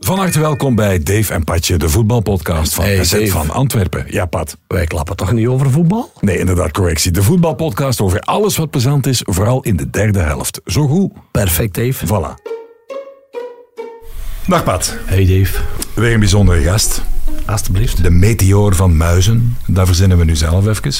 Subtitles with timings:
[0.00, 3.26] Van harte welkom bij Dave en Patje, de voetbalpodcast van Hey, SZ Dave.
[3.26, 4.04] van Antwerpen.
[4.08, 4.56] Ja, Pat.
[4.66, 6.12] Wij klappen toch niet over voetbal?
[6.20, 7.10] Nee, inderdaad, correctie.
[7.10, 10.60] De voetbalpodcast over alles wat plezant is, vooral in de derde helft.
[10.66, 11.12] Zo goed.
[11.30, 12.06] Perfect, Dave.
[12.06, 12.42] Voilà.
[14.46, 14.96] Dag Pat.
[15.04, 15.58] Hey, Dave.
[15.94, 17.02] Weer een bijzondere gast.
[17.46, 18.02] Alsjeblieft.
[18.02, 19.56] De meteoor van Muizen.
[19.66, 20.92] Dat verzinnen we nu zelf even.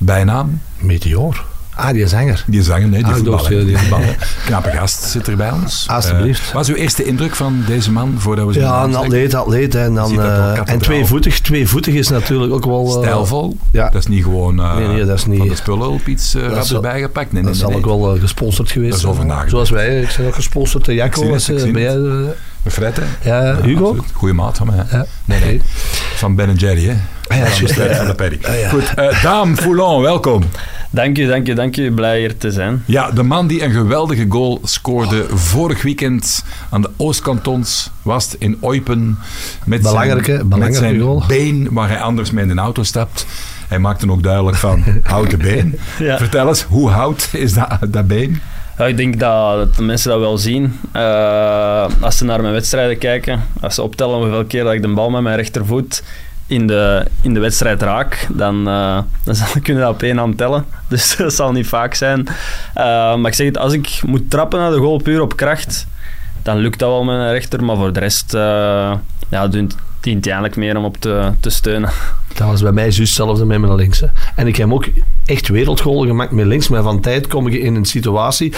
[0.00, 0.60] Bijnaam.
[0.78, 1.44] Meteor.
[1.78, 2.44] Ah, die zanger.
[2.46, 3.58] Die zanger, nee, die Ah, voetballer.
[3.58, 4.16] ja, die- voetballer.
[4.46, 5.84] Knappe gast zit er bij ons.
[5.88, 6.48] Alsjeblieft.
[6.48, 9.34] Eh, wat is uw eerste indruk van deze man, voordat we zo Ja, een atleet,
[9.34, 9.74] atleet.
[9.74, 11.40] En, dan, eh, en tweevoetig.
[11.40, 12.86] Tweevoetig is natuurlijk ook wel...
[12.86, 13.56] eh, Stijlvol.
[13.70, 13.84] ja.
[13.88, 16.64] Dat is niet gewoon Nee, nee, dat is niet- van de spullen op iets rap
[16.64, 17.32] zal- erbij gepakt.
[17.32, 19.50] Nee, Dat nee, zal ook wel gesponsord geweest Dat is zijn.
[19.50, 20.00] Zoals wij.
[20.00, 21.28] Ik ben ook gesponsord door Jacco.
[21.28, 21.50] Was,
[22.68, 23.02] Fred, hè?
[23.30, 23.84] ja, Hugo?
[23.88, 24.10] absoluut.
[24.12, 24.84] Goeie maat van mij.
[24.90, 25.06] Ja.
[25.24, 25.62] Nee, nee.
[26.14, 26.94] Van Ben Jerry, hè?
[27.28, 27.96] Ah, ja, de strijd ja.
[27.96, 28.38] van de Perry.
[28.42, 28.68] Ah, ja.
[28.68, 30.42] Goed, eh Daan Foulon, welkom.
[30.90, 31.90] Dank je, dank je, dank je.
[31.92, 32.82] Blij hier te zijn.
[32.86, 38.58] Ja, de man die een geweldige goal scoorde vorig weekend aan de Oostkantons was in
[38.62, 39.18] Eupen.
[39.64, 41.22] Met Belangrijke- zijn, belangrijke met zijn goal.
[41.28, 43.26] been waar hij anders mee in de auto stapt.
[43.68, 45.78] Hij maakte ook duidelijk van houten been.
[45.98, 46.16] Ja.
[46.18, 48.40] Vertel eens, hoe hout is dat, dat been?
[48.78, 50.78] Ja, ik denk dat, dat de mensen dat wel zien.
[50.92, 54.88] Eh, als ze naar mijn wedstrijden kijken, als ze optellen hoeveel keer dat ik de
[54.88, 56.02] bal met mijn rechtervoet
[56.46, 60.64] in de, in de wedstrijd raak, dan, eh, dan kunnen dat op één hand tellen.
[60.88, 62.26] Dus dat zal niet vaak zijn.
[62.74, 62.84] Eh,
[63.16, 65.86] maar ik zeg het, als ik moet trappen naar de goal puur op kracht,
[66.42, 67.64] dan lukt dat wel met mijn rechter.
[67.64, 68.94] Maar voor de rest eh,
[69.28, 71.90] ja, dient hij eigenlijk meer om op te, te steunen.
[72.36, 74.00] Dat was bij mij juist hetzelfde met mijn links.
[74.00, 74.06] hè.
[74.34, 74.86] En ik heb ook
[75.24, 76.68] echt wereldgoal gemaakt met links.
[76.68, 78.52] Maar van tijd kom je in een situatie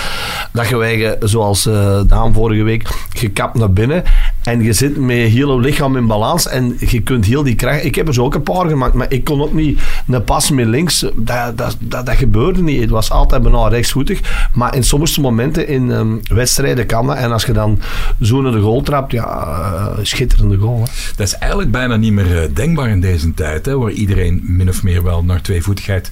[0.52, 1.62] dat je zoals
[2.06, 4.04] Daan vorige week, gekapt naar binnen.
[4.48, 6.48] En je zit met heel je lichaam in balans.
[6.48, 7.84] En je kunt heel die kracht...
[7.84, 8.94] Ik heb er zo ook een paar gemaakt.
[8.94, 11.06] Maar ik kon ook niet een pas met links.
[11.16, 12.80] Dat, dat, dat, gebeurde niet.
[12.80, 14.48] Het was altijd bijna rechtsvoetig.
[14.54, 17.16] Maar in sommige momenten in ehm, wedstrijden kan dat.
[17.16, 17.80] En als je dan
[18.20, 20.78] zo naar de goal trapt, ja, eh, schitterende goal.
[21.16, 24.68] Dat is eigenlijk bijna niet meer eh, denkbaar in deze tijd, hè, waar iedereen min
[24.68, 26.10] of meer wel naar tweevoetigheid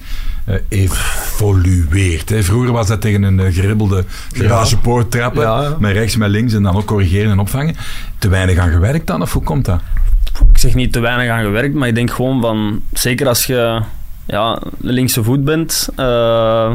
[0.69, 2.29] evolueert.
[2.29, 2.43] Hè.
[2.43, 4.03] Vroeger was dat tegen een eh, geribbelde
[4.33, 5.75] garagepoort trappen, Ja, ja.
[5.79, 7.75] met rechts, met links en dan ook corrigeren en opvangen.
[8.17, 9.79] Te weinig aan gewerkt dan, of hoe komt dat?
[10.51, 13.81] ik zeg niet te weinig aan gewerkt, maar ik denk gewoon van, zeker als je
[14.25, 16.71] ja, linkse voet bent, eh,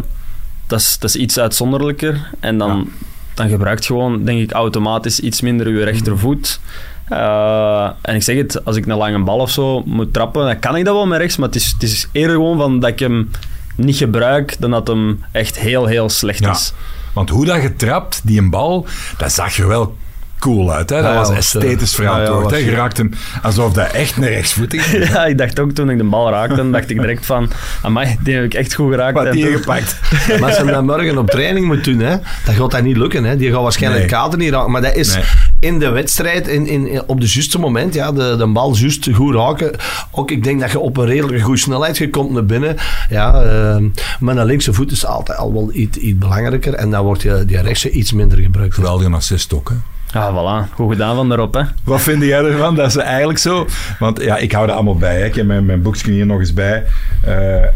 [0.66, 2.30] dat, is, dat is iets uitzonderlijker.
[2.40, 3.04] En dan, Ja.
[3.34, 6.60] dan gebruikt je gewoon, denk ik, automatisch iets minder je rechtervoet.
[7.08, 10.58] Eh, en ik zeg het, als ik een lange bal of zo moet trappen, dan
[10.58, 12.90] kan ik dat wel met rechts, maar het is, het is eerder gewoon van dat
[12.90, 13.30] ik hem
[13.74, 16.50] niet gebruik dan dat hem echt heel, heel slecht Ja.
[16.50, 16.72] is.
[17.12, 18.86] Want hoe dat je trapt, die een bal,
[19.18, 19.96] dat zag er wel
[20.42, 20.90] cool uit.
[20.90, 20.96] Hè?
[20.96, 22.54] Dat Ja, was was, esthetisch eh, ja, ja, verantwoord.
[22.64, 23.10] Je eh, raakt hem
[23.42, 25.08] alsof dat echt een rechtsvoetig is.
[25.12, 27.50] Ja, ik dacht ook toen ik de bal raakte, dacht ik direct van,
[27.82, 29.14] amai, die heb ik echt goed geraakt.
[29.14, 29.96] Wat die gepakt.
[30.28, 32.96] Maar als ze hem dan morgen op training moet doen, hè, dan gaat dat niet
[32.96, 33.24] lukken.
[33.24, 33.36] Hè.
[33.36, 34.10] Die gaat waarschijnlijk Nee.
[34.12, 34.70] het kader niet raken.
[34.70, 35.24] Maar dat is Nee.
[35.60, 39.08] in de wedstrijd, in, in, in- op de juiste moment, ja, de, de bal juist
[39.14, 39.70] goed raken.
[40.10, 42.76] Ook ik denk dat je op een redelijk goede snelheid, je komt naar binnen.
[43.08, 43.88] Ja, ehm,
[44.20, 46.74] maar een linkse voet is altijd al wel iets, iets belangrijker.
[46.74, 48.74] En dan wordt je, die rechtse iets minder gebruikt.
[48.74, 49.74] Geweldige assist ook, hè?
[50.12, 50.74] Ja, voilà.
[50.74, 51.62] Goed gedaan van daarop, hè.
[51.84, 52.74] Wat vind jij ervan?
[52.74, 53.66] Dat is eigenlijk zo.
[53.98, 55.18] Want ja, ik hou er allemaal bij.
[55.18, 55.24] Hè.
[55.24, 56.84] Ik heb mijn, mijn boekje hier nog eens bij.
[57.22, 57.66] Eh,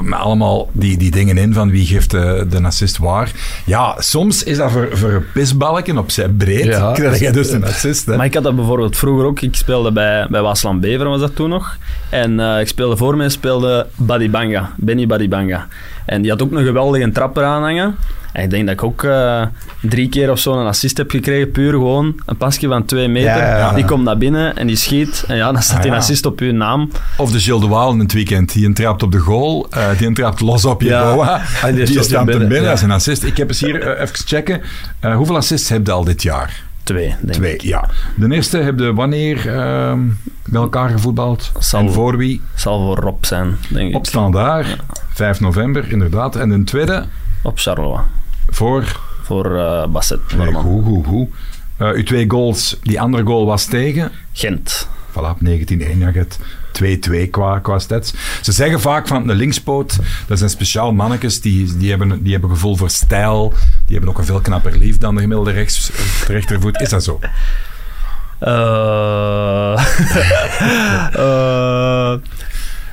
[0.00, 3.30] met allemaal die, die dingen in van wie geeft de, de assist waar.
[3.64, 6.64] Ja, soms is dat voor, voor een pisbalken op zijn breed.
[6.64, 6.92] Ja.
[7.02, 8.06] Krijg je dus een assist.
[8.06, 8.16] Hè.
[8.16, 9.40] Maar ik had dat bijvoorbeeld vroeger ook.
[9.40, 11.76] Ik speelde bij, bij Waasland Beveren, was dat toen nog.
[12.10, 14.72] En eh, ik speelde voor mij, speelde Badibanga.
[14.76, 15.66] Benny Badibanga.
[16.06, 17.96] En die had ook een geweldige trap eraan hangen.
[18.32, 19.42] En ik denk dat ik ook eh,
[19.80, 21.50] drie keer of zo een assist heb gekregen.
[21.50, 23.30] Puur gewoon een pasje van twee meter.
[23.30, 23.72] Ja, ja, ja.
[23.72, 25.24] Die komt naar binnen en die schiet.
[25.28, 25.96] En ja, dan staat Ah, die ja.
[25.96, 26.90] assist op uw naam.
[27.16, 28.52] Of de Gilles de Waal in het weekend.
[28.52, 29.66] Die een trapt op de goal.
[29.70, 31.14] eh, die een trapt los op je Ja.
[31.14, 31.40] boa.
[31.62, 32.70] En die Die, stopt staat binnen, binnen ja.
[32.70, 33.22] als een assist.
[33.22, 34.60] Ik heb eens hier eh, even checken.
[35.00, 36.62] Eh, hoeveel assists heb je al dit jaar?
[36.82, 37.60] Twee, denk Twee, ik.
[37.60, 37.88] ja.
[38.16, 40.00] De eerste heb je wanneer ehm
[40.44, 41.52] bij elkaar gevoetbald?
[41.58, 42.40] Zal- En voor wie?
[42.54, 43.94] Zal voor Rob zijn, denk ik.
[43.96, 44.76] Op Standaard,
[45.12, 46.36] 5 november, inderdaad.
[46.36, 47.04] En de tweede
[47.42, 48.00] Op Charleroi.
[48.48, 49.00] voor...
[49.22, 50.20] Voor eh Basset.
[50.36, 51.28] Nee, goed, goed, goed.
[51.76, 54.10] Eh, uw twee goals, die andere goal was tegen...
[54.32, 54.88] Gent.
[55.10, 56.38] Voilà, 19-1, ja, je hebt
[56.82, 58.14] 2-2 qua, qua stats.
[58.42, 62.50] Ze zeggen vaak van de linkspoot, dat zijn speciaal mannetjes, die, die, hebben, die hebben
[62.50, 63.52] gevoel voor stijl,
[63.86, 65.90] die hebben ook een veel knapper lief dan de gemiddelde rechts,
[66.26, 66.80] rechtervoet.
[66.80, 67.18] Is dat zo?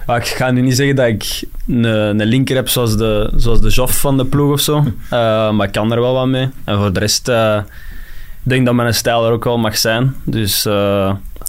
[0.06, 3.70] Maar ik ga nu niet zeggen dat ik een, linker heb zoals de, zoals de
[3.70, 4.78] Joff van de ploeg of zo.
[5.10, 6.50] Eh, maar ik kan er wel wat mee.
[6.64, 10.16] En voor de rest, ik denk dat mijn stijl er ook wel mag zijn.
[10.24, 10.68] Dus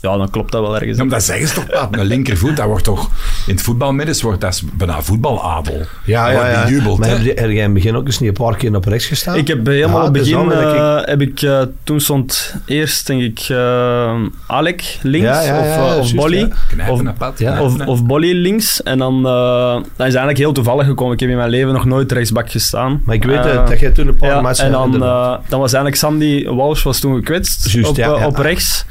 [0.01, 0.97] ja, dan klopt dat wel ergens.
[0.99, 3.11] Ja, maar dat zeggen ze toch, Paat, een linkervoet, dat wordt toch
[3.47, 5.81] in het voetbalmiddens wordt dat is bijna voetbaladel.
[6.05, 6.65] Ja, ja, ja.
[6.65, 8.75] bejubeld, maar heb je- heb jij in het begin ook eens niet een paar keer
[8.75, 9.37] op rechts gestaan?
[9.37, 12.55] Ik heb helemaal Ja, op het begin, wel ik- eh, heb ik, eh, toen stond
[12.67, 14.15] eerst, denk ik, eh,
[14.47, 16.53] Alec links Ja, ja, of, ja, of juist, Bolly.
[16.89, 18.83] Of- Of, of Bolly links.
[18.83, 21.15] En dan uh, dat is eigenlijk heel toevallig gekomen.
[21.15, 23.03] Ik heb in mijn leven nog nooit rechtsbak gestaan.
[23.05, 24.65] Maar ik weet dat jij toen een paar ja, matchen...
[24.67, 28.27] en dan, eh, dan was eigenlijk Sandy Walsh was toen gekwetst op, ja, ja.
[28.27, 28.85] op rechts.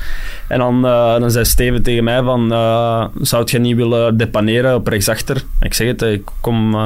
[0.50, 4.76] En dan, eh, dan zei Steven tegen mij van, eh, zou je niet willen depaneren
[4.76, 5.44] op rechtsachter?
[5.62, 6.84] Ik zeg het, ik, kom, eh,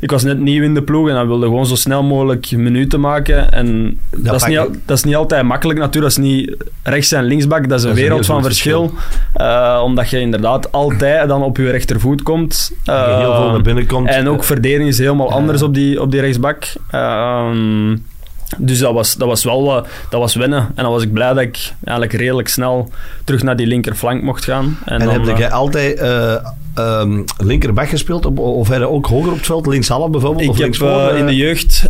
[0.00, 3.00] ik was net nieuw in de ploeg en dan wilde gewoon zo snel mogelijk minuten
[3.00, 3.52] maken.
[3.52, 6.14] En dat, is niet, al- dat is niet altijd makkelijk natuurlijk.
[6.14, 8.92] Dat is niet rechts en linksbak, dat is een Dat is een wereld van verschil.
[9.82, 12.72] Omdat je inderdaad altijd dan op je rechtervoet komt.
[12.84, 14.08] Heel veel naar binnen komt.
[14.08, 16.64] en ook verdediging is helemaal anders op die, op die rechtsbak.
[16.90, 17.96] Ehm,
[18.58, 20.58] dus dat was, dat was wel dat was wennen.
[20.74, 22.90] En dan was ik blij dat ik eigenlijk redelijk snel
[23.24, 24.78] terug naar die linkerflank mocht gaan.
[24.84, 26.34] En, En, dan, heb eh, jij altijd eh
[26.74, 28.26] ehm, linkerbak gespeeld?
[28.26, 29.66] Op, of heb je ook hoger op het veld?
[29.66, 30.42] Linkshalf bijvoorbeeld?
[30.42, 31.88] ik of heb eh, in de jeugd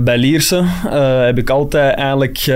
[0.00, 0.64] bij Lierse
[1.24, 2.52] heb ik altijd eigenlijk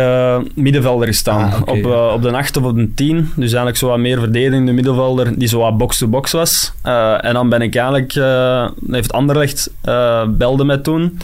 [0.54, 1.52] middenvelder gestaan.
[1.52, 3.16] Ah, op, op de 8 of op de 10.
[3.16, 6.72] Dus eigenlijk zo wat meer verdedigende middenvelder die zo wat box-to-box was.
[7.20, 8.12] En dan ben ik eigenlijk,
[8.90, 9.70] heeft Anderlecht
[10.28, 11.18] belde mij toen.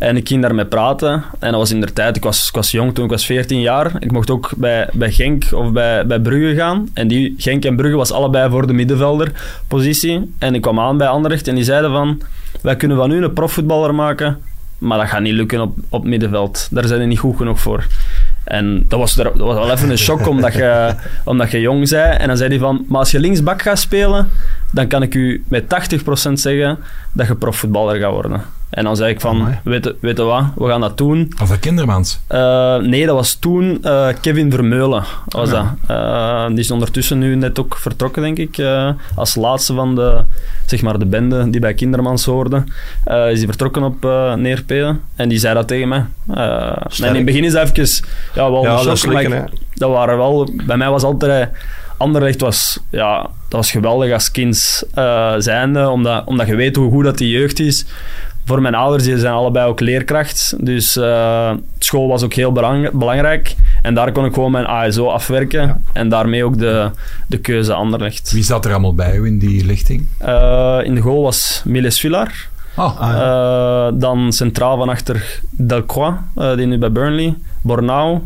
[0.00, 1.12] En ik ging daarmee praten.
[1.38, 3.60] En dat was in de tijd, ik was, ik was jong toen, ik was 14
[3.60, 3.92] jaar.
[3.98, 6.88] Ik mocht ook bij, bij Genk of bij, bij Brugge gaan.
[6.94, 10.34] En die Genk en Brugge was allebei voor de middenvelderpositie.
[10.38, 12.22] En ik kwam aan bij Anderlecht en die zeiden van...
[12.60, 14.38] Wij kunnen van u een profvoetballer maken,
[14.78, 16.68] maar dat gaat niet lukken op, op middenveld.
[16.70, 17.86] Daar zijn we niet goed genoeg voor.
[18.44, 20.94] En dat was, dat was wel even een shock, omdat je,
[21.24, 22.16] omdat je jong zei.
[22.16, 24.28] En dan zei hij van, maar als je linksbak gaat spelen,
[24.72, 25.64] dan kan ik u met
[26.28, 26.78] 80% zeggen
[27.12, 28.42] dat je profvoetballer gaat worden.
[28.70, 29.58] En dan zei ik van, Amai.
[29.64, 31.32] weet, je- weet je wat, we gaan dat doen.
[31.38, 32.20] Als dat kindermans.
[32.26, 35.04] Eh, nee, dat was toen eh, Kevin Vermeulen.
[35.28, 35.64] Was dat.
[35.86, 38.58] Eh, die is ondertussen nu net ook vertrokken, denk ik.
[38.58, 40.24] eh, als laatste van de,
[40.66, 42.64] zeg maar, de bende die bij Kindermans hoorde.
[43.04, 45.00] Eh, is hij vertrokken op uh, Neerpelen.
[45.16, 46.04] En die zei dat tegen mij.
[46.34, 46.66] Eh,
[47.00, 48.06] en in het begin is dat even...
[48.34, 49.56] Ja, wel Ja, een dat is maar lekker, ik- hè.
[49.74, 50.50] dat waren wel...
[50.66, 51.48] Bij mij was altijd...
[52.00, 53.30] Anderlecht was, ja, dat
[53.60, 57.60] was geweldig als kind eh, zijnde, omdat, omdat je weet hoe goed dat die jeugd
[57.60, 57.84] is.
[58.44, 60.54] Voor mijn ouders, die zijn allebei ook leerkracht.
[60.58, 63.54] Dus eh, school was ook heel belang- belangrijk.
[63.82, 65.84] En daar kon ik gewoon mijn ASO afwerken.
[65.92, 66.90] En daarmee ook de,
[67.26, 68.32] de keuze Anderlecht.
[68.32, 70.06] Wie zat er allemaal bij u in die lichting?
[70.18, 72.32] Eh, in de goal was Miles Villar.
[72.76, 76.16] Oh, Ah, dan centraal van achter Delcroix,
[76.56, 77.34] die nu bij Burnley.
[77.62, 78.18] Bornau,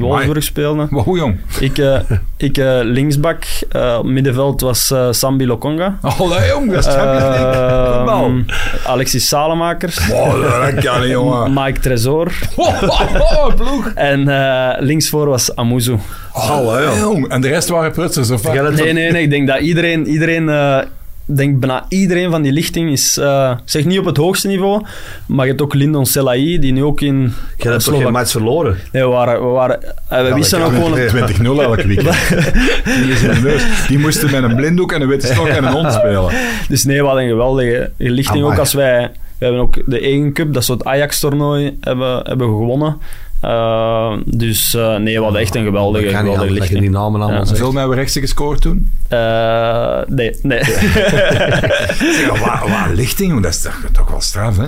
[0.00, 0.08] die.
[0.08, 0.86] Wolfsburg speelde.
[0.90, 1.36] wow, jong.
[1.60, 2.00] Ik, eh,
[2.36, 3.44] ik eh, linksbak.
[3.68, 5.98] eh, op middenveld was Sambi Lokonga.
[6.02, 7.24] Oh, dat jong, dat is Champions.
[7.24, 8.40] Ehm,
[8.86, 10.10] Alexis Salemakers.
[10.12, 10.40] Oh,
[10.72, 11.52] dat kan niet, jongen.
[11.64, 12.32] Mike Tresor.
[12.56, 13.90] Oh, oh, oh, ploeg.
[13.94, 15.96] En eh, linksvoor was Amuzu.
[16.32, 17.28] Oh, jong.
[17.28, 18.72] En de rest waren prutsers, of wat?
[18.72, 19.22] Nee, nee, nee.
[19.22, 20.06] Ik denk dat iedereen...
[20.06, 20.78] iedereen eh,
[21.26, 23.16] denk bijna iedereen van die lichting is...
[23.16, 24.82] eh, ik zeg niet op het hoogste niveau,
[25.26, 27.20] maar je hebt ook Lindon Selaï, die nu ook in...
[27.20, 28.76] Jij hebt toch Slovak- geen match verloren?
[28.92, 29.40] Nee, we waren...
[29.40, 30.98] We, waren, eh, we wisten ook gewoon...
[31.58, 32.16] 20-0 elk weekend.
[33.02, 33.62] die, is in de neus.
[33.88, 36.30] die moesten met een blinddoek en een witte stok en een hond spelen.
[36.68, 38.38] Dus nee, we hadden een geweldige lichting.
[38.38, 38.52] Amai.
[38.52, 39.10] Ook als wij...
[39.38, 42.96] We hebben ook de 1 Cup, dat soort Ajax-toernooi, hebben, hebben gewonnen.
[43.40, 46.80] Eh, dus eh, nee, we hadden echt een geweldige, niet geweldige dat je lichting.
[46.80, 47.48] die namen allemaal Ja.
[47.48, 48.90] Hoeveel hebben we rechtse gescoord toen?
[49.08, 50.64] Eh, nee, nee.
[52.18, 53.42] Zeg, waar, waar lichting?
[53.42, 54.66] Dat is toch, toch wel straf, hè?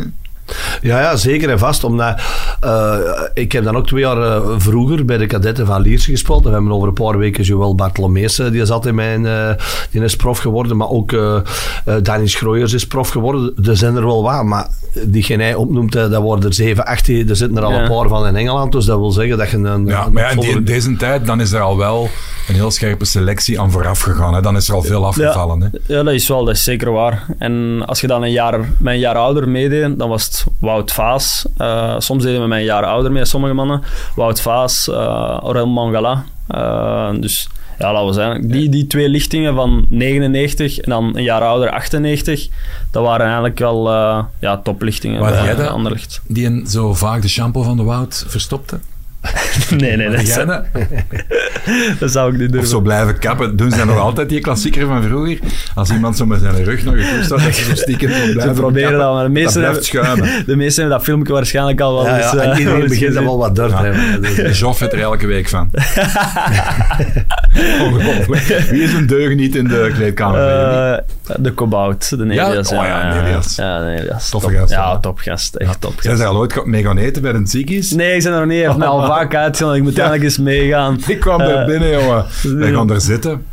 [0.83, 1.85] Ja, ja, zeker en vast.
[1.85, 2.21] Omdat,
[2.61, 2.97] eh,
[3.35, 6.43] ik heb dan ook twee jaar eh, vroeger bij de kadetten van Lierse gespeeld.
[6.45, 9.51] En we hebben over een paar weken Joël Bartolomeus, eh, die zat in mijn, eh,
[9.91, 10.77] die is prof geworden.
[10.77, 11.37] Maar ook eh
[11.85, 13.53] eh, Dani Schrooyers is prof geworden.
[13.65, 14.67] Er zijn er wel wat, maar
[15.05, 17.09] die jij opnoemt, dat worden er 7, 8.
[17.09, 17.83] Er zitten er al Ja.
[17.83, 18.73] een paar van in Engeland.
[18.73, 19.87] Dus dat wil zeggen dat je een...
[19.87, 22.09] Ja, een maar ja, in, die- in deze tijd dan is er al wel
[22.49, 24.35] een heel scherpe selectie aan vooraf gegaan.
[24.35, 24.41] Hè?
[24.41, 25.61] Dan is er al veel afgevallen.
[25.61, 25.95] Hè?
[25.95, 27.27] Ja, dat is wel, dat is zeker waar.
[27.39, 30.93] En als je dan een jaar, met een jaar ouder meedeed, dan was het Wout
[30.93, 31.47] Vaas.
[31.57, 33.83] Eh, soms deden we met een jaar ouder mee, sommige mannen.
[34.15, 34.97] Wout Vaas, uh,
[35.43, 36.25] Aurel Mangala.
[36.47, 41.23] Eh, dus ja, laten we zeggen, die, die twee lichtingen van 99 en dan een
[41.23, 42.49] jaar ouder 98,
[42.91, 43.91] dat waren eigenlijk wel
[44.41, 46.21] ja, toplichtingen Waar jij dat?
[46.27, 48.79] Die zo vaak de shampoo van de Wout verstopte?
[49.77, 50.47] Nee, nee, dat, zou,
[51.99, 52.11] dat?
[52.11, 52.69] zou ik niet Of durven.
[52.71, 53.57] zo blijven kappen.
[53.57, 55.39] Doen ze nog altijd die klassieker van vroeger?
[55.75, 58.43] Als iemand zo met zijn rug nog een staat, dat ze zo stiekem zo blijven
[58.55, 59.07] Ze proberen kappen.
[59.07, 60.29] dat, maar de meesten, hebben, schuimen.
[60.47, 62.33] de meesten hebben dat filmpje waarschijnlijk al wel ja, eens...
[62.33, 63.83] ja, en eh, iedereen begint er wel wat durf te Ja.
[63.93, 64.23] hebben.
[64.23, 65.71] Dus, De Joff heeft er elke week van.
[67.81, 68.43] Ongelooflijk.
[68.71, 70.41] Wie is een deugniet in de kleedkamer?
[70.49, 70.99] Eh,
[71.39, 72.73] de Kobout, de Nelias.
[72.73, 73.57] Oh ja, Nelias.
[73.57, 74.29] Ja, de Nelias.
[74.31, 74.99] Toffe Top- gast, Ja, ja.
[74.99, 75.55] topgast.
[75.55, 76.19] Echt Zijn topgast.
[76.19, 77.91] ze al ooit mee gaan eten bij een ziekenhuis?
[77.91, 78.65] Nee, ik ben er nog niet.
[79.09, 79.75] Vaak uitgaan.
[79.75, 80.99] Ik moet eigenlijk eens meegaan.
[81.07, 82.25] Ik kwam daar Eh, binnen, jongen.
[82.59, 83.45] Wij gaan daar zitten.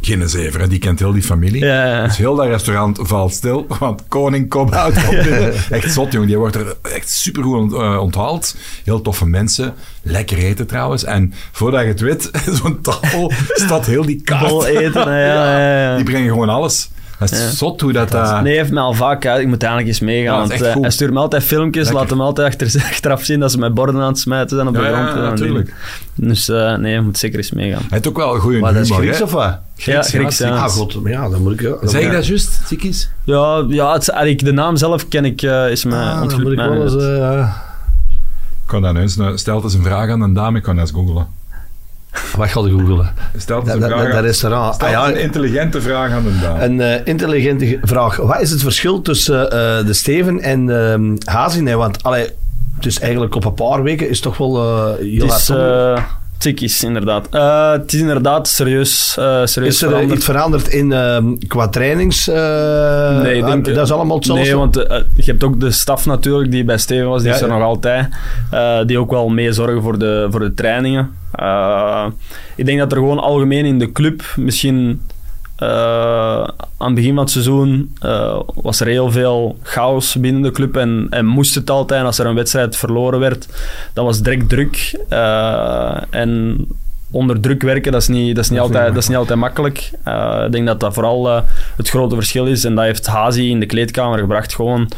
[0.00, 1.64] Geen zever, hè, die kent heel die familie.
[1.64, 2.04] Ja, ja.
[2.06, 4.70] Dus heel dat restaurant valt stil, want koning komt
[5.10, 5.52] binnen.
[5.70, 6.28] Echt zot, jongen.
[6.28, 8.56] Die wordt er echt supergoed eh, onthaald.
[8.84, 9.74] Heel toffe mensen.
[10.02, 11.04] Lekker eten trouwens.
[11.04, 12.30] En voordat je het weet,
[12.62, 14.48] zo'n tafel staat heel die kaart.
[14.48, 15.96] Vol eten, hè, ja, ja, ja.
[15.96, 16.90] Die brengen gewoon alles.
[17.30, 17.50] Dat is Ja.
[17.50, 18.14] zot hoe dat...
[18.14, 19.40] eh, Nee, hij heeft mij al vaak uit.
[19.40, 20.32] Ik moet eigenlijk eens meegaan.
[20.42, 22.00] Ja, want eh, hij stuurt me altijd filmpjes, Lekker.
[22.00, 24.74] laat hem altijd achter, achteraf zien dat ze met borden aan het smijten zijn op
[24.74, 25.08] de Ja, ja, grond.
[25.16, 25.74] en dan natuurlijk.
[26.14, 27.78] Dus eh, nee, je moet zeker eens meegaan.
[27.80, 29.24] Hij heeft ook wel een goede Maar dat is humor, Grieks hè?
[29.24, 29.58] of wat?
[29.74, 30.48] Ja, Grieks, ja.
[30.56, 30.96] Ah, god.
[31.04, 31.62] Ja, dan moet ik...
[31.62, 33.10] Dan Zeg je dat juist, Tikkies?
[33.24, 36.42] Ja, ja het, eigenlijk de naam zelf ken ik, eh, is me Ah, dan ontglupt
[36.44, 36.96] moet ik wel eens...
[36.96, 37.48] eh,
[38.62, 40.84] Ik kan dat eens, nou, stelt eens een vraag aan een dame, ik kan dat
[40.88, 41.26] eens googlen.
[42.36, 43.12] wat ga je googlen?
[43.36, 44.22] Stelt eens Dat, een dat, vraag dat aan...
[44.22, 44.74] restaurant.
[44.74, 46.64] Stel Ah, ja, een intelligente vraag aan een dame.
[46.64, 48.16] Een eh, intelligente ge- vraag.
[48.16, 51.62] Wat is het verschil tussen eh, de Steven en ehm?
[51.62, 52.26] Nee, want allee,
[52.80, 55.50] dus eigenlijk op een paar weken is toch wel eh heel Het is
[56.44, 57.28] tikkies, inderdaad.
[57.30, 60.16] Eh, het is inderdaad serieus, eh serieus Is er eh, veranderd.
[60.18, 62.26] iets veranderd in ehm, qua trainings?
[62.26, 64.44] Nee, ik ah, denk- dat is allemaal hetzelfde.
[64.44, 64.74] Nee, want
[65.16, 67.54] je hebt ook de staf natuurlijk die bij Steven was, die Ja, is er ja.
[67.58, 68.08] nog altijd.
[68.86, 71.10] die ook wel mee zorgen voor de, voor de trainingen.
[72.56, 75.00] Ik denk dat er gewoon algemeen in de club misschien
[75.64, 80.50] eh, aan het begin van het seizoen eh, was er heel veel chaos binnen de
[80.50, 82.04] club en, en moest het altijd.
[82.04, 83.48] Als er een wedstrijd verloren werd,
[83.92, 85.00] dan was direct druk.
[85.08, 86.58] Eh, en
[87.10, 89.38] onder druk werken, dat is niet, dat is niet, Dat altijd, dat is niet altijd
[89.38, 89.90] makkelijk.
[90.44, 91.44] Ik denk dat dat vooral
[91.76, 92.64] het grote verschil is.
[92.64, 94.54] En dat heeft Hazi in de kleedkamer gebracht.
[94.54, 94.88] Gewoon,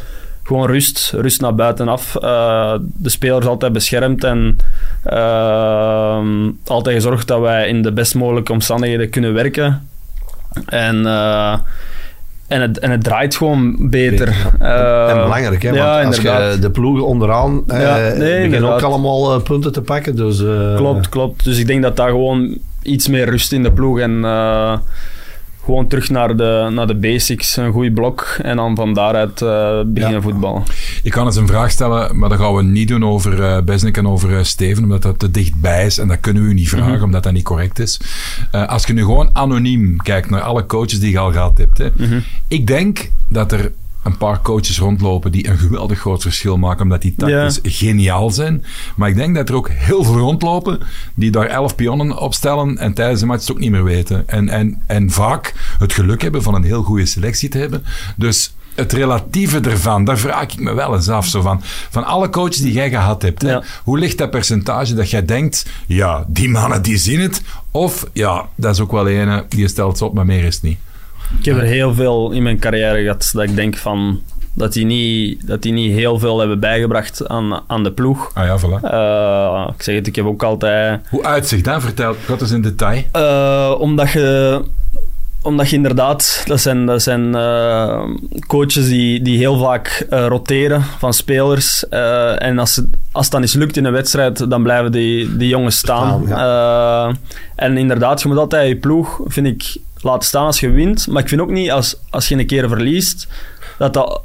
[0.43, 2.11] gewoon rust, rust naar buitenaf.
[2.81, 4.57] De spelers altijd beschermd en
[6.65, 9.87] altijd gezorgd dat wij in de best mogelijke omstandigheden kunnen werken.
[10.65, 11.57] En, eh,
[12.47, 14.27] en, het, en het draait gewoon beter.
[14.59, 15.69] Eh, en belangrijk, hè?
[15.69, 19.71] Want ja, als je de ploegen onderaan eh Ja, nee, beginnen ook allemaal eh, punten
[19.71, 20.15] te pakken.
[20.15, 21.43] Dus, eh, Klopt, klopt.
[21.43, 24.77] Dus ik denk dat daar gewoon iets meer rust in de ploeg en eh,
[25.67, 29.79] gewoon terug naar de, naar de basics, een goed blok en dan van daaruit eh,
[29.85, 30.21] beginnen Ja.
[30.21, 30.63] voetballen.
[31.03, 33.97] Ik kan eens een vraag stellen, maar dat gaan we niet doen over eh Besnik
[33.97, 35.97] en over eh, Steven, omdat dat te dichtbij is.
[35.97, 37.03] En dat kunnen we u niet vragen, Mhm.
[37.03, 37.99] omdat dat niet correct is.
[38.51, 41.77] Als je nu gewoon anoniem kijkt naar alle coaches die je al gehad hebt.
[41.77, 41.87] Hè.
[41.97, 42.19] Mhm.
[42.47, 43.71] Ik denk dat er
[44.03, 48.65] een paar coaches rondlopen die een geweldig groot verschil maken, omdat die tactisch geniaal zijn.
[48.95, 50.79] Maar ik denk dat er ook heel veel rondlopen
[51.13, 54.27] die daar elf pionnen opstellen en tijdens de match het ook niet meer weten.
[54.27, 57.83] En, en, en vaak het geluk hebben van een heel goede selectie te hebben.
[58.15, 61.27] Dus het relatieve ervan, daar vraag ik me wel eens af.
[61.27, 65.09] Zo van, van alle coaches die jij gehad hebt, hè, hoe ligt dat percentage dat
[65.09, 69.45] jij denkt, ja, die mannen die zien het, of ja, dat is ook wel ene,
[69.49, 70.79] die stelt ze op, maar meer is het niet.
[71.39, 74.21] Ik heb er heel veel in mijn carrière gehad dat ik denk van
[74.53, 78.31] dat die niet, dat die niet heel veel hebben bijgebracht aan, aan de ploeg.
[78.33, 78.83] Ah ja, voilà.
[78.83, 81.81] Eh, ik zeg het, ik heb ook altijd Hoe uitzicht dat?
[81.81, 83.03] Vertel, wat eens in detail.
[83.11, 84.61] Eh, omdat je
[85.41, 88.03] omdat je inderdaad, dat zijn, dat zijn eh,
[88.47, 91.89] coaches die, die heel vaak eh, roteren van spelers.
[91.89, 95.37] Eh, en als het, als het dan eens lukt in een wedstrijd, dan blijven die,
[95.37, 96.23] die jongens staan.
[96.25, 97.15] Staan, Eh,
[97.55, 101.07] en inderdaad, je moet altijd je ploeg, vind ik, laten staan als je wint.
[101.07, 103.27] Maar ik vind ook niet, als, als je een keer verliest,
[103.77, 104.21] dat dat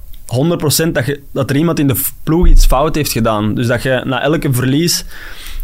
[0.89, 3.55] 100% dat, je, dat er iemand in de ploeg iets fout heeft gedaan.
[3.55, 5.05] Dus dat je na elke verlies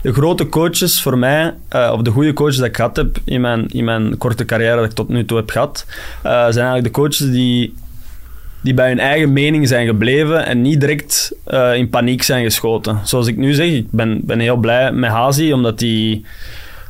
[0.02, 3.40] de grote coaches voor mij, eh, of de goede coaches dat ik gehad heb in
[3.40, 5.86] mijn, in mijn korte carrière dat ik tot nu toe heb gehad,
[6.22, 7.74] eh, zijn eigenlijk de coaches die,
[8.60, 13.00] die bij hun eigen mening zijn gebleven en niet direct eh, in paniek zijn geschoten.
[13.04, 16.22] Zoals ik nu zeg, ik ben, ben heel blij met Hazi, omdat hij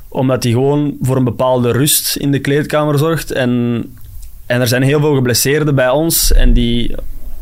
[0.08, 3.30] omdat hij gewoon voor een bepaalde rust in de kleedkamer zorgt.
[3.30, 3.84] En,
[4.46, 6.94] en er zijn heel veel geblesseerden bij ons en die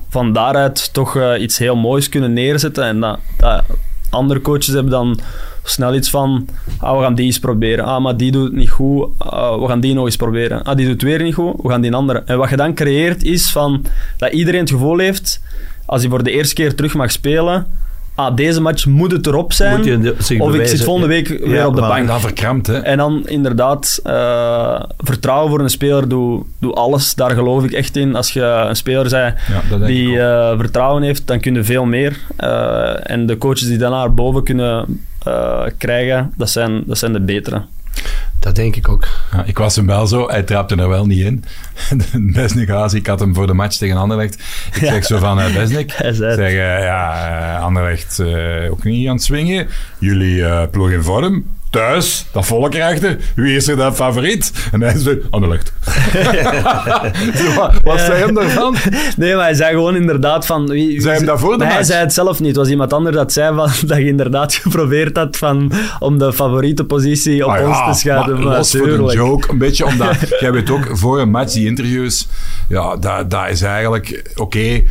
[0.09, 2.85] van daaruit toch eh, iets heel moois kunnen neerzetten.
[2.85, 3.19] En
[4.11, 5.21] andere coaches hebben dan
[5.63, 7.85] snel iets van, ah, we gaan die eens proberen.
[7.85, 10.63] Ah, maar die doet het niet goed, ah, we gaan die nog eens proberen.
[10.63, 12.23] Ah, die doet het weer niet goed, we gaan die andere.
[12.27, 13.85] En wat je dan creëert is van,
[14.17, 15.43] dat iedereen het gevoel heeft,
[15.87, 17.67] als hij voor de eerste keer terug mag spelen,
[18.17, 21.29] ah, deze match moet het erop zijn, Moet je zich of ik zit volgende week
[21.29, 22.07] weer op de bank.
[22.07, 22.79] Dat verkrampt, hè.
[22.79, 27.15] En dan inderdaad, eh, vertrouwen voor een speler, doe, doe alles.
[27.15, 28.17] Daar geloof ik echt in.
[28.17, 29.35] Als je een speler bent
[29.71, 32.21] Ja, die eh, vertrouwen heeft, dan kun je veel meer.
[32.37, 35.01] Eh, en de coaches die daarna boven kunnen
[35.79, 37.63] krijgen, dat zijn, dat zijn de betere.
[38.39, 39.09] Dat denk ik ook.
[39.33, 41.45] Ja, ik was hem wel zo, hij trapte er wel niet in.
[42.35, 44.35] Besnik Haas, ik had hem voor de match tegen Anderlecht.
[44.75, 44.93] Ik Ja.
[44.93, 48.21] zeg zo van, eh Besnik, zeg, eh, ja, eh, Anderlecht
[48.71, 49.69] ook niet aan het swingen.
[49.99, 51.45] Jullie ploeg in vorm.
[51.71, 54.53] Thuis, dat volk erachter, wie is er dan favoriet?
[54.73, 55.73] En hij zei, aan de lucht.
[57.37, 58.77] Zo, wat wat zei hem daarvan?
[59.17, 60.67] Nee, maar hij zei gewoon inderdaad van...
[60.69, 61.87] Wie, Zei hem dat voor de hij match?
[61.87, 62.49] zei het zelf niet.
[62.49, 66.33] Het was iemand anders dat zei van, dat je inderdaad geprobeerd had van, om de
[66.33, 68.33] favoriete positie op Ah ja, ons te schuiven.
[68.35, 69.13] maar Maar los voor tuurlijk.
[69.13, 72.29] joke, een beetje, omdat jij weet ook, voor een match, die interviews,
[72.69, 74.83] ja, dat, dat is eigenlijk, oké,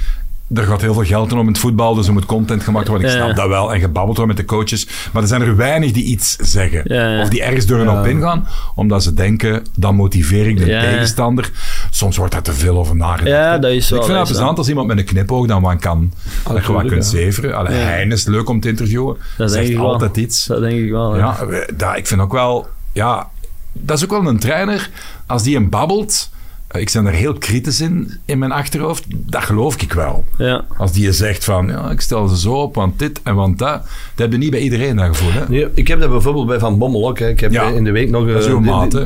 [0.55, 2.87] er gaat heel veel geld in om in het voetbal, dus er moet content gemaakt
[2.87, 3.07] worden.
[3.07, 3.33] Ik snap ja.
[3.33, 6.35] dat wel, en gebabbeld worden met de coaches, maar er zijn er weinig die iets
[6.35, 6.81] zeggen.
[6.83, 7.21] Ja, ja.
[7.21, 11.51] Of die ergens door een op ingaan, omdat ze denken, dan motiveer ik de tegenstander.
[11.89, 13.27] Soms wordt daar te veel over nagedacht.
[13.27, 15.79] Ja, dat is wel, Ik vind het plezant als iemand met een knipoog dan wat
[15.79, 17.09] kan, dat je wat kunt ja.
[17.09, 17.55] zeveren.
[17.55, 17.77] Allee.
[17.77, 19.17] Hein is leuk om te interviewen.
[19.37, 19.91] Dat Zegt denk ik wel.
[19.91, 20.45] altijd iets.
[20.45, 21.17] Dat denk ik wel.
[21.17, 21.37] Ja.
[21.75, 22.67] Dat, ik vind ook wel...
[22.91, 23.29] Ja,
[23.71, 24.89] dat is ook wel een trainer.
[25.25, 26.29] Als die hem babbelt...
[26.77, 29.03] Ik ben er heel kritisch in, in mijn achterhoofd.
[29.09, 30.25] Dat geloof ik wel.
[30.37, 30.65] Ja.
[30.77, 31.67] Als die je zegt van...
[31.67, 33.81] Ja, ik stel ze zo op, want dit en want dat.
[33.81, 35.31] Dat heb je niet bij iedereen, dat gevoel.
[35.31, 35.43] Hè?
[35.47, 37.19] Nee, ik heb dat bijvoorbeeld bij Van Bommel ook.
[37.19, 37.27] Hè.
[37.29, 37.67] Ik heb Ja.
[37.67, 38.27] in de week nog...
[38.27, 39.05] Dat is eh, uw maat, hè?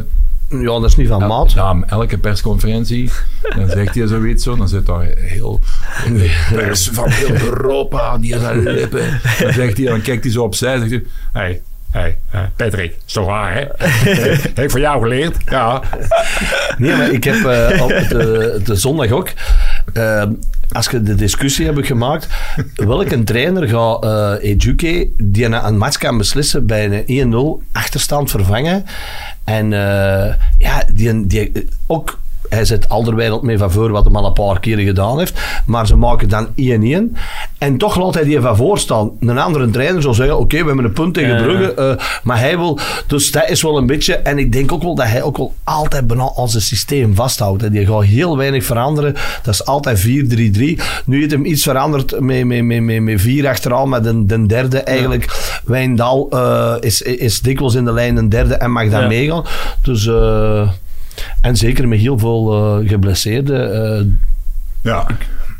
[0.49, 1.51] Ja, dat is niet van maat.
[1.51, 3.09] Ja, elke persconferentie,
[3.55, 4.55] dan zegt hij zoiets zo.
[4.55, 5.59] Dan zit daar heel
[6.53, 9.19] pers van heel Europa, die aan zijn lippen.
[9.39, 11.03] Dan zegt hij, dan kijkt hij zo opzij zegt hij...
[11.33, 13.59] Hey, hey, eh, Patrick, is toch waar, hè?
[14.41, 15.37] Heb ik van jou geleerd?
[15.45, 15.81] Ja.
[16.77, 19.29] Nee, maar ik heb eh, op de, de zondag ook...
[19.93, 20.23] eh,
[20.71, 22.27] als je de discussie hebt gemaakt,
[22.75, 28.31] welke trainer gaat eh Ejuke die na een match kan beslissen bij een 1-0 achterstand
[28.31, 28.85] vervangen?
[29.43, 29.69] En
[30.57, 32.19] ja, die, die ook
[32.49, 35.39] hij zet Alderweireld mee van voor, wat hij al een paar keren gedaan heeft.
[35.65, 37.17] Maar ze maken dan 1-1.
[37.57, 39.11] En toch laat hij die van voor staan.
[39.19, 41.43] Een andere trainer zou zeggen, oké, we hebben een punt tegen Ja.
[41.43, 41.73] Brugge.
[41.73, 42.79] eh, maar hij wil...
[43.07, 44.15] Dus dat is wel een beetje...
[44.15, 47.61] En ik denk ook wel dat hij ook wel altijd bijna aan zijn systeem vasthoudt.
[47.61, 47.69] hè.
[47.69, 49.13] Die gaat heel weinig veranderen.
[49.43, 50.07] Dat is altijd 4-3-3.
[51.05, 53.89] Nu heeft hem iets veranderd met, met, met, met, met vier achteraan.
[53.89, 55.59] Met een, de derde eigenlijk.
[55.65, 59.07] Wijndal eh, is, is dikwijls in de lijn een derde en mag dan Ja.
[59.07, 59.43] meegaan.
[59.81, 60.09] Dus...
[61.41, 64.19] en zeker met heel veel eh, geblesseerden.
[64.83, 65.05] Ja.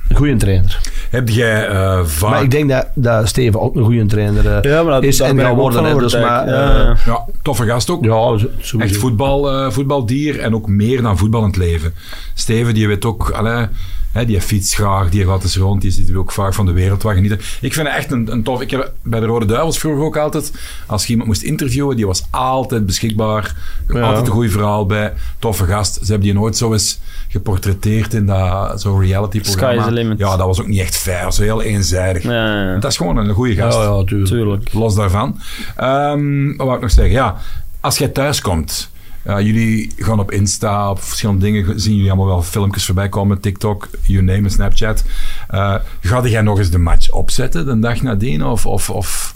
[0.10, 0.80] eh goede trainer.
[1.10, 2.30] Heb jij eh vaak...
[2.30, 5.40] Maar ik denk dat, dat Steven ook een goede trainer Ja, maar dat, is en
[5.40, 5.84] gaat worden.
[5.84, 5.98] hè.
[5.98, 6.96] Dus, maar, Ja, ja.
[7.06, 8.04] Ja, toffe gast ook.
[8.04, 8.78] ja, sowieso.
[8.78, 11.94] Echt voetbal, eh, voetbaldier en ook meer dan voetbal in het leven.
[12.34, 13.66] Steven, die weet ook, allee,
[14.12, 17.04] hè, die fietst graag, die gaat eens rond, die ziet ook vaak van de wereld
[17.04, 17.40] wat genieten.
[17.62, 18.62] Ik vind het echt een, een tof.
[18.62, 20.52] Ik heb bij de Rode Duivels vroeger ook altijd,
[20.86, 23.56] als je iemand moest interviewen, die was altijd beschikbaar,
[23.88, 25.94] altijd een goed verhaal bij, toffe gast.
[25.94, 29.72] Ze hebben die nooit zo eens geportretteerd in dat zo'n reality programma.
[29.72, 30.20] Sky is the limit.
[30.20, 32.24] Ja, dat was ook niet echt fair, dat was heel eenzijdig.
[32.24, 32.80] Ja, ja, ja.
[32.80, 33.78] Dat is gewoon een goede gast.
[33.78, 34.30] Ja, ja, tuurlijk.
[34.30, 34.74] Tuurlijk.
[34.74, 35.40] Los daarvan.
[35.76, 37.14] Ehm, wat wou ik nog zeggen?
[37.14, 37.36] Ja,
[37.80, 38.90] als jij thuis komt,
[39.24, 43.88] jullie gaan op Insta, op verschillende dingen, zien jullie allemaal wel filmpjes voorbij komen, TikTok,
[44.04, 45.04] you name it, Snapchat.
[45.48, 48.46] Eh ga jij nog eens de match opzetten de dag nadien?
[48.46, 49.36] Of, of, of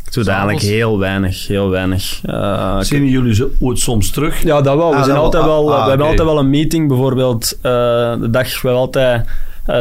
[0.61, 2.19] heel weinig, heel weinig.
[2.23, 4.43] Eh, ik- Zien jullie zo ooit soms terug?
[4.43, 4.89] Ja, dat wel.
[4.89, 5.65] We, Ah, zijn altijd wel.
[5.65, 7.71] wel, Ah, we hebben altijd wel een meeting, bijvoorbeeld eh,
[8.19, 9.27] de dag, we hebben altijd,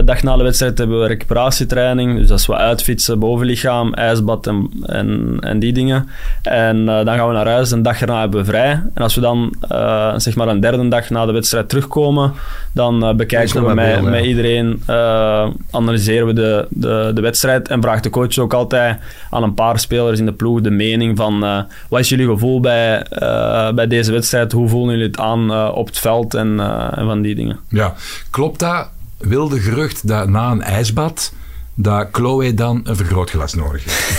[0.05, 4.71] dag na de wedstrijd hebben we recuperatietraining, dus dat is wat uitfietsen, bovenlichaam, ijsbad en,
[4.87, 6.09] en, en die dingen.
[6.42, 8.71] En eh, dan gaan we naar huis, een dag erna hebben we vrij.
[8.95, 12.33] En als we dan, eh, zeg maar een derde dag na de wedstrijd terugkomen,
[12.73, 17.83] dan eh, bekijken we met, met iedereen, eh, analyseren we de, de, de wedstrijd en
[17.83, 18.99] vraagt de coach ook altijd
[19.31, 22.61] aan een paar spelers in de ploeg de mening van eh, wat is jullie gevoel
[22.61, 26.61] bij, eh, bij deze wedstrijd, hoe voelen jullie het aan eh, op het veld en,
[26.61, 27.59] eh, en van die dingen.
[27.68, 27.95] Ja,
[28.31, 28.88] klopt dat
[29.23, 31.33] wilde gerucht dat na een ijsbad
[31.75, 34.11] dat Chloe dan een vergrootglas nodig heeft?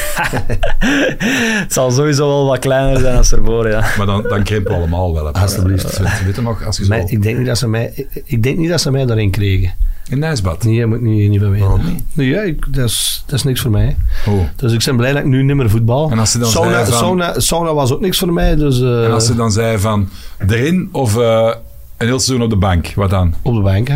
[1.64, 3.80] het zal sowieso wel wat kleiner zijn als ervoor, ja.
[3.98, 5.26] Maar dan, dan krimpen we allemaal wel.
[5.26, 5.32] hè.
[5.32, 5.90] Alsjeblieft.
[5.94, 8.44] Ze ze weten nog, als je zo Mij- ik, denk niet dat ze mij, ik,
[8.44, 9.74] denk niet dat ze mij daarin kregen.
[10.10, 10.64] in een ijsbad.
[10.64, 11.68] Nee, dat moet ik niet, niet van weten.
[11.68, 12.04] Waarom niet?
[12.14, 13.96] Nee, ja, ik, dat, is, dat is niks voor mij.
[14.28, 14.40] Oh.
[14.56, 16.12] Dus ik ben blij dat ik nu niet meer voetbal.
[16.12, 18.82] En als ze dan sauna, zei van- sauna, sauna was ook niks voor mij, dus
[18.82, 20.10] eh, En als ze dan zei van
[20.48, 21.50] erin of eh,
[22.04, 23.34] een heel seizoen op de bank, wat dan?
[23.42, 23.88] op de bank.
[23.88, 23.96] hè.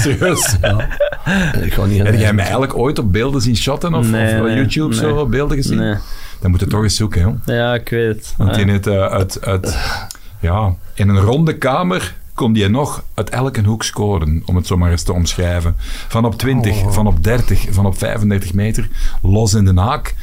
[0.00, 0.56] Serieus?
[1.62, 4.34] Ik ga niet aan Heb jij mij eigenlijk ooit op beelden zien shotten of, Nee,
[4.34, 4.98] of op nee, YouTube nee.
[4.98, 5.78] zo beelden gezien?
[5.78, 5.94] Nee.
[6.40, 7.34] Dan moet je toch eens zoeken, joh.
[7.46, 8.34] Ja, ik weet het.
[8.36, 8.64] Want Ja.
[8.64, 9.76] die uit, uit,
[10.40, 14.76] ja, in een ronde kamer kon die nog uit elke hoek scoren, om het zo
[14.76, 15.76] maar eens te omschrijven.
[16.08, 18.88] Van op 20, van op 30, van op 35 meter,
[19.22, 20.14] los in de haak.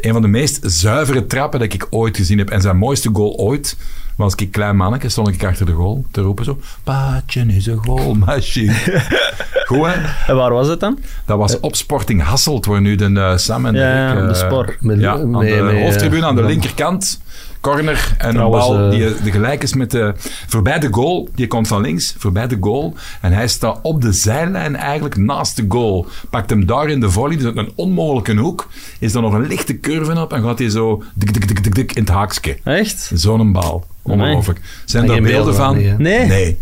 [0.00, 2.50] Een van de meest zuivere trappen dat ik ooit gezien heb.
[2.50, 3.76] En zijn mooiste goal ooit
[4.16, 6.58] was ik klein manneke, stond ik achter de goal te roepen zo.
[6.84, 8.74] Paatje is een goalmachine.
[9.66, 9.92] Goed hè?
[10.26, 10.98] En waar was het dan?
[11.24, 14.34] Dat was op Sporting Hasselt, waar nu de eh, Sam en Ja, ik, de eh,
[14.34, 14.76] spor.
[14.80, 17.20] Met- ja, aan de hoofdtribune aan de linkerkant.
[17.60, 20.14] Corner en Trouwens, een bal eh, die de gelijk is met de...
[20.46, 22.94] Voorbij de goal, die komt van links, voorbij de goal.
[23.20, 26.06] En hij staat op de zijlijn eigenlijk naast de goal.
[26.30, 28.68] Pakt hem daar in de volley, dus een onmogelijke hoek.
[28.98, 31.64] Is er nog een lichte curve curve op en gaat hij zo dik, dik, dik,
[31.64, 32.58] dik, dik in het haakje.
[32.64, 33.10] Echt?
[33.14, 33.84] Zo'n bal.
[34.02, 34.60] Ongelooflijk.
[34.84, 35.74] Zijn er geen beelden beelden van?
[35.84, 36.58] van, nee.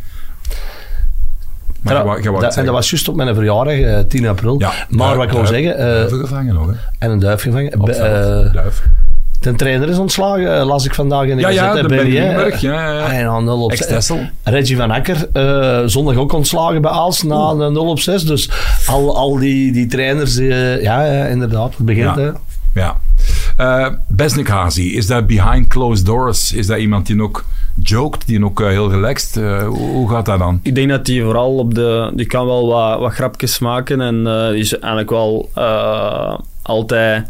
[1.81, 3.75] Maar je Ja, wou- je wou dat- het en dat was juist op mijn verjaardag,
[3.79, 4.55] eh, 10 april.
[4.59, 6.73] Ja, maar duif- wat ik wil duif- zeggen, eh, duiven gevangen nog, hè?
[6.99, 7.71] en een duif gevangen.
[7.73, 8.83] Eh, Duif.
[9.41, 12.11] de trainer is ontslagen, eh, las ik vandaag in de Ja, ja, gazette, de Ben
[12.61, 13.13] ja.
[13.13, 13.81] En dan 0 op 6.
[13.81, 14.21] Ex-Tessel.
[14.43, 18.25] Reggie van Akker, eh, zondag ook ontslagen bij Aals na een 0 op 6.
[18.25, 18.51] Dus
[18.87, 22.17] al, al die, die trainers, eh, ja, ja, inderdaad, het begint.
[22.17, 22.21] Ja.
[22.23, 22.31] Hè.
[22.75, 22.97] Ja.
[23.61, 26.53] Eh Besnik Hazi, is dat behind closed doors?
[26.53, 27.45] Is dat iemand die ook
[27.75, 29.37] joked, die ook eh, heel relaxed?
[29.37, 30.61] Eh, hoe, gaat dat dan?
[30.63, 32.13] Ik denk dat hij vooral op de...
[32.15, 37.27] Die kan wel wat, wat grapjes maken en eh, die is eigenlijk wel eh, altijd...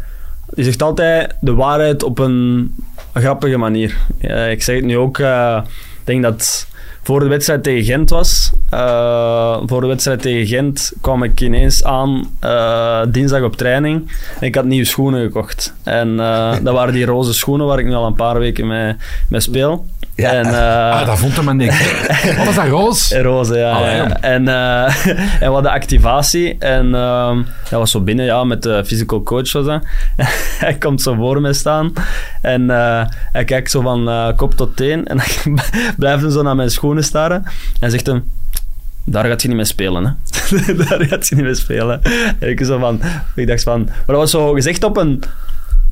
[0.49, 2.75] Die zegt altijd de waarheid op een,
[3.13, 3.97] grappige manier.
[4.49, 5.19] Ik zeg het nu ook...
[5.19, 5.61] eh,
[5.99, 6.67] ik denk dat
[7.03, 8.51] voor de wedstrijd tegen Gent was.
[8.69, 14.11] eh, voor de wedstrijd tegen Gent kwam ik ineens aan eh, dinsdag op training.
[14.39, 15.73] Ik had nieuwe schoenen gekocht.
[15.83, 18.95] En eh, dat waren die roze schoenen waar ik nu al een paar weken mee,
[19.27, 19.85] mee speel.
[20.21, 20.31] Ja.
[20.31, 21.77] En, eh, ah, dat vond hem maar niks.
[22.37, 23.13] Wat is dat, roos?
[23.13, 23.71] Roze, ja.
[23.71, 23.97] Allee, ja.
[23.97, 24.13] jong.
[24.13, 25.05] En, eh
[25.41, 26.55] en we hadden activatie.
[26.59, 29.83] En ehm hij was zo binnen, ja, met de physical coach was dat.
[30.59, 31.93] hij komt zo voor mij staan.
[32.41, 35.07] En eh, hij kijkt zo van kop tot teen.
[35.07, 35.59] En dan
[35.97, 37.43] blijft hij zo naar mijn schoenen staren.
[37.79, 38.23] En zegt hem...
[39.03, 40.75] Daar gaat je niet mee spelen, hè.
[40.75, 42.01] Daar gaat je niet mee spelen.
[42.39, 43.01] En ik, zo van,
[43.35, 43.83] ik dacht van...
[43.83, 45.23] Maar dat was zo gezegd op een,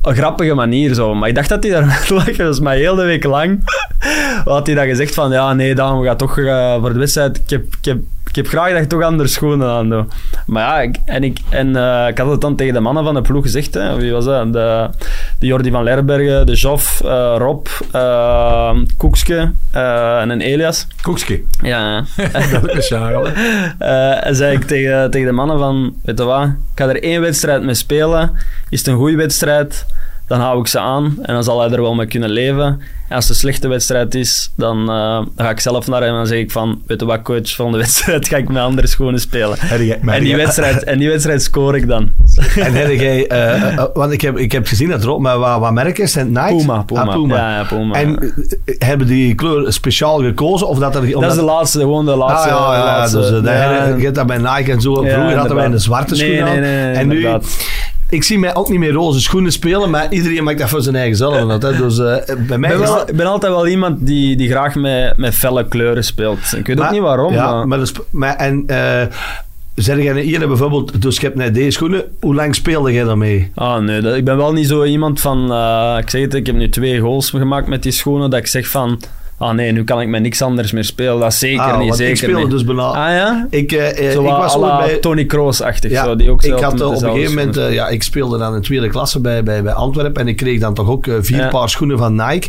[0.02, 1.14] een grappige manier, zo.
[1.14, 2.36] Maar ik dacht dat hij daar lachen.
[2.36, 3.64] Dat was maar heel de week lang.
[4.44, 5.30] had hij dan gezegd van...
[5.30, 7.36] Ja, nee, dan we gaan toch eh, voor de wedstrijd...
[7.36, 7.98] Ik heb, ik, heb,
[8.30, 10.12] ik heb graag dat je toch andere schoenen aan doet.
[10.46, 13.14] Maar ja, ik, en, ik, en eh, ik had het dan tegen de mannen van
[13.14, 13.74] de ploeg gezegd.
[13.74, 13.96] Hè.
[13.96, 14.52] Wie was dat?
[14.52, 14.88] De,
[15.38, 17.66] de Jordi van Lerbergen, de Joff, eh, Rob,
[18.96, 20.86] Koekske en een Elias.
[21.02, 21.42] Koekske.
[21.62, 22.04] Ja,
[22.52, 26.54] Dat is eh, en zei ik tegen, tegen de mannen van, weet je wat, ik
[26.74, 28.32] ga er één wedstrijd mee spelen.
[28.68, 29.86] Is het een goede wedstrijd,
[30.30, 32.80] dan hou ik ze aan en dan zal hij er wel mee kunnen leven.
[33.08, 36.16] En als het een slechte wedstrijd is, dan, eh, ga ik zelf naar hem en
[36.16, 39.20] dan zeg ik van, weet je wat coach, volgende wedstrijd ga ik met andere schoenen
[39.20, 39.58] spelen.
[40.06, 42.10] En die, wedstrijd, en die wedstrijd score ik dan.
[42.56, 45.60] En heb jij, eh, eh, want ik heb, ik heb gezien dat erop, maar wat,
[45.60, 46.56] wat merk is, zijn Nike?
[46.56, 47.02] Puma, Puma.
[47.02, 47.36] Ah, Puma.
[47.36, 47.94] Ja, ja, Puma.
[47.94, 48.32] En
[48.78, 50.68] hebben die kleur speciaal gekozen?
[50.68, 52.48] Of dat er, omdat, dat is de laatste, gewoon de Ah, laatste.
[52.48, 53.86] ja, ja, ja, laatste- dus, ja.
[53.96, 54.94] je hebt dat bij Nike en zo.
[54.94, 57.28] Vroeger hadden wij een zwarte schoen Nee, nee, nee, en nu.
[58.10, 60.96] Ik zie mij ook niet meer roze schoenen spelen, maar iedereen maakt dat voor zijn
[60.96, 61.48] eigen zelf.
[61.48, 61.76] Dat, hè.
[61.76, 64.36] Dus eh, bij mij Ik ben, is wel, dat- ik ben altijd wel iemand die,
[64.36, 66.38] die graag met, met felle kleuren speelt.
[66.56, 67.32] Ik weet ook niet waarom.
[67.32, 67.64] Ja,
[68.10, 69.02] maar- en eh
[69.74, 73.50] zeg jij hier bijvoorbeeld, dus je hebt net deze schoenen, hoe lang speelde jij daarmee?
[73.54, 75.52] Ah, nee, dat, ik ben wel niet zo iemand van...
[75.52, 78.46] eh, ik zeg het, ik heb nu twee goals gemaakt met die schoenen, dat ik
[78.46, 79.00] zeg van...
[79.42, 81.20] Ah nee, nu kan ik met niks anders meer spelen.
[81.20, 82.50] Dat zeker Ah, niet, zeker ik speelde niet.
[82.50, 82.82] dus bijna...
[82.82, 83.46] Ah ja?
[83.50, 84.96] ik, eh, eh, Zo ik wat was ooit bij...
[84.98, 85.90] Tony Kroos-achtig.
[85.90, 88.38] Ja, zo, die ook ik had eh, op een gegeven moment, eh, ja, ik speelde
[88.38, 91.36] dan in tweede klasse bij, bij, bij Antwerpen en ik kreeg dan toch ook vier
[91.38, 91.48] Ja.
[91.48, 92.48] paar schoenen van Nike.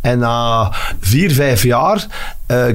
[0.00, 2.06] En na vier, vijf jaar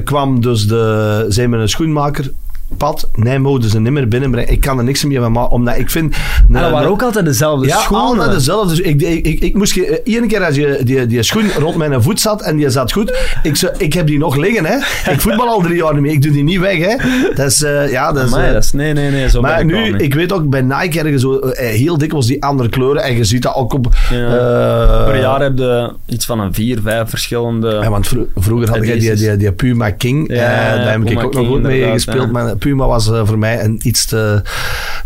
[0.04, 2.30] kwam dus de, zei mijn schoenmaker,
[2.76, 4.52] Pat, nee, mogen ze niet meer binnenbrengen.
[4.52, 6.16] Ik kan er niks meer van maken, omdat ik vind...
[6.48, 8.06] Dat waren ook altijd dezelfde ja, schoenen.
[8.06, 8.68] altijd dezelfde.
[8.68, 11.50] Dus ik, ik, ik, ik moest ge- eh, iedere keer als je die, die schoen
[11.58, 14.64] rond mijn voet zat en die zat goed, ik, zo- ik heb die nog liggen.
[14.64, 14.76] Hè.
[15.12, 16.12] Ik voetbal al drie jaar niet meer.
[16.12, 16.78] Ik doe die niet weg.
[16.78, 16.96] Hè.
[17.34, 19.64] Dat is, eh, ja, dat is, Amai, eh, dat is, nee, nee, nee, zo maar
[19.64, 23.02] nu, ik weet ook bij Nike ergens zo, eh, heel dikwijls die andere kleuren.
[23.02, 23.94] En je ziet dat ook op.
[24.10, 25.04] Ja.
[25.06, 27.78] Per jaar heb je iets van een vier, vijf verschillende...
[27.82, 30.28] ja, want vro- vroeger had ik die, die, die Puma King.
[30.28, 30.36] Ja,
[30.76, 32.24] daar heb ik ook nog goed mee gespeeld.
[32.24, 32.30] ja.
[32.30, 34.42] Maar Puma was eh, voor mij een iets te.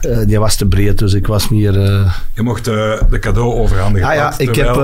[0.01, 1.83] eh, die was te breed, dus ik was meer.
[1.83, 2.75] eh, Je mocht eh,
[3.11, 4.09] de cadeau overhandigen.
[4.09, 4.75] Ah ja, ik heb, eh,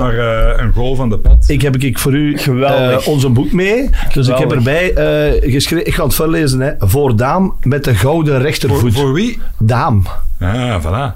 [0.00, 1.44] naar eh, een goal van de pad.
[1.46, 3.00] ik heb ik voor u Geweldig.
[3.06, 3.90] eh, onze boek mee.
[4.12, 5.86] Dus ik heb erbij eh, geschreven.
[5.86, 6.60] Ik ga het voorlezen.
[6.60, 6.72] Hè.
[6.78, 8.94] Voor Daam met de gouden voor, rechtervoet.
[8.94, 9.38] voor wie?
[9.58, 10.06] Daam.
[10.40, 11.14] Ah, voilà.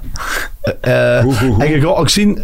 [0.81, 1.61] Eh, Goed, goed, goed.
[1.63, 2.39] En je gaat ook zien,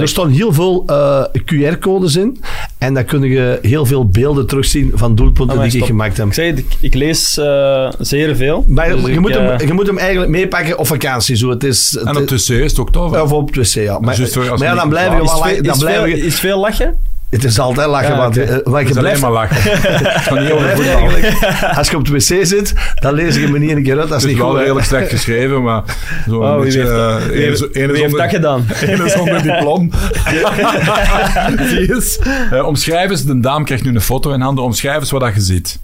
[0.00, 2.40] er staan heel veel eh, QR-codes in.
[2.78, 5.86] En daar kun je heel veel beelden terugzien van doelpunten Ah, die ik stop.
[5.88, 6.26] gemaakt heb.
[6.26, 8.64] Ik zeg het, ik, ik lees eh, zeer veel.
[8.68, 11.36] Maar Dus je, ik, moet eh, hem, je moet hem eigenlijk meepakken op vakantie.
[11.36, 11.50] Zo.
[11.50, 13.20] Het is, het En op de C is het ook tof.
[13.22, 13.98] of op het wc, ja.
[13.98, 14.18] Maar,
[14.58, 16.94] ja, dan blijven we wel is, veel, we- is veel lachen?
[17.30, 19.56] Het is altijd lachen, Ja, want, eh, want Het je is alleen blijft, maar lachen.
[19.62, 21.10] Het gaat niet je over blijft voetbal.
[21.10, 24.08] eigenlijk, als je op het wc zit, dan lees je me niet een keer uit.
[24.08, 24.58] Dat Het is is niet wel goed.
[24.58, 25.82] redelijk slecht geschreven, maar
[26.28, 26.78] zo Oh, een wie beetje...
[26.78, 28.66] heeft dat- eh, wie heeft- Wie dat gedaan?
[28.86, 29.88] Ene zonder diploma.
[31.68, 32.18] Die is.
[32.50, 34.64] Eh, omschrijf eens, de dame krijgt nu een foto in handen.
[34.64, 35.78] Omschrijf eens wat dat je ziet.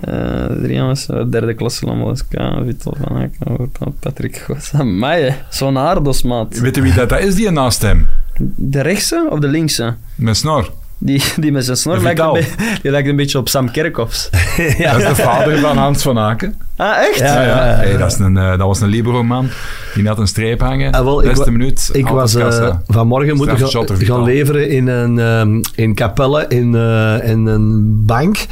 [0.00, 3.68] Eh drie jongens, eh, derde klasse Lamboska, Vital van Aken,
[4.00, 4.70] Patrick Goos.
[4.74, 6.58] Amai, zo'n aardos, maat.
[6.58, 8.08] Weet je wie dat, dat is die naast hem?
[8.54, 9.94] De rechtse of de linkse?
[10.14, 10.70] Met snor.
[11.00, 12.44] Die, die met zijn snor lijkt een,
[12.82, 14.30] die lijkt een beetje op Sam Kerkhoffs.
[14.78, 14.92] ja.
[14.92, 16.54] Dat is de vader van Hans van Aken.
[16.76, 17.18] Ah, echt?
[17.18, 17.74] Ja, ja, ja.
[17.74, 19.48] Hey, dat, is een, eh, dat was een libero-man.
[19.94, 20.92] Die had een streep hangen.
[20.92, 21.90] Ah, wel, Beste minuut.
[21.92, 27.30] Ik was eh, vanmorgen moeten gaan, gaan leveren in een ehm, in Capelle in, eh,
[27.30, 28.46] in een bank.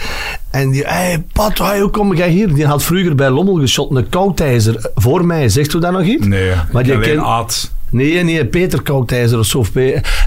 [0.50, 2.54] En die, hey, Pat, hey, hoe kom jij hier?
[2.54, 5.48] Die had vroeger bij Lommel geschot, een koudijzer voor mij.
[5.48, 6.26] Zegt u dat nog iets?
[6.26, 7.74] Nee, Maar die alleen ken- Aad.
[7.96, 9.64] Nee, nee, Peter Koudijzer of zo.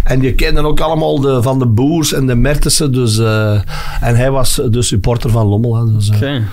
[0.04, 2.94] En die kenden ook allemaal de, van de Boers en de Mertensen.
[2.94, 3.54] Dus, eh,
[4.02, 5.76] en hij was de supporter van Lommel.
[5.76, 6.10] hè, Dus.
[6.10, 6.44] Oké.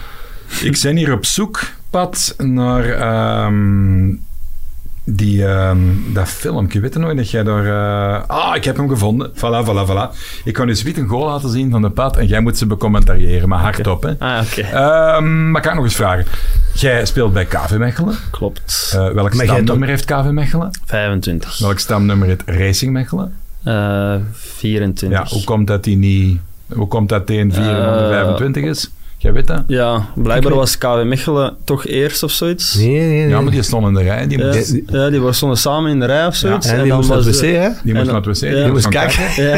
[0.62, 4.14] Ik ben hier op zoek, Pat, naar ehm,
[5.08, 5.78] die, ehm,
[6.12, 6.80] dat filmpje.
[6.80, 7.66] Weet je nog dat jij daar...
[7.66, 9.30] eh, ah, ik heb hem gevonden.
[9.34, 10.16] Voilà, voilà, voilà.
[10.44, 12.66] Ik kan dus Wiet een goal laten zien van de Pat en jij moet ze
[12.66, 14.14] becommentariëren, maar hardop, hè.
[14.18, 14.60] Ah, oké.
[14.60, 16.24] Ehm, maar kan ik nog eens vragen.
[16.74, 18.14] Jij speelt bij KV Mechelen.
[18.30, 18.90] Klopt.
[18.94, 20.70] Eh, welk Maar stamnummer heeft KV Mechelen?
[20.84, 21.58] 25.
[21.58, 23.32] Welk stamnummer heeft Racing Mechelen?
[23.64, 25.18] Eh 24.
[25.18, 26.38] Ja, hoe komt dat die niet...
[26.72, 28.90] Hoe komt dat die een 425 is?
[29.18, 29.62] Jij weet dat?
[29.66, 32.74] Ja, blijkbaar was KW Mechelen toch eerst of zoiets.
[32.74, 33.28] Nee, nee, nee.
[33.28, 34.26] Ja, maar die stond in de rij.
[34.26, 36.66] Die Ja, moest, die ja, die stonden samen in de rij of zoiets.
[36.66, 37.68] en die moest naar het wc, hè?
[37.68, 38.34] moest en naar dan- het wc.
[38.40, 39.22] ja, Die die moest kakken.
[39.44, 39.52] Ja.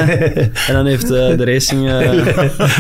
[0.67, 2.27] En dan heeft eh, de racing eh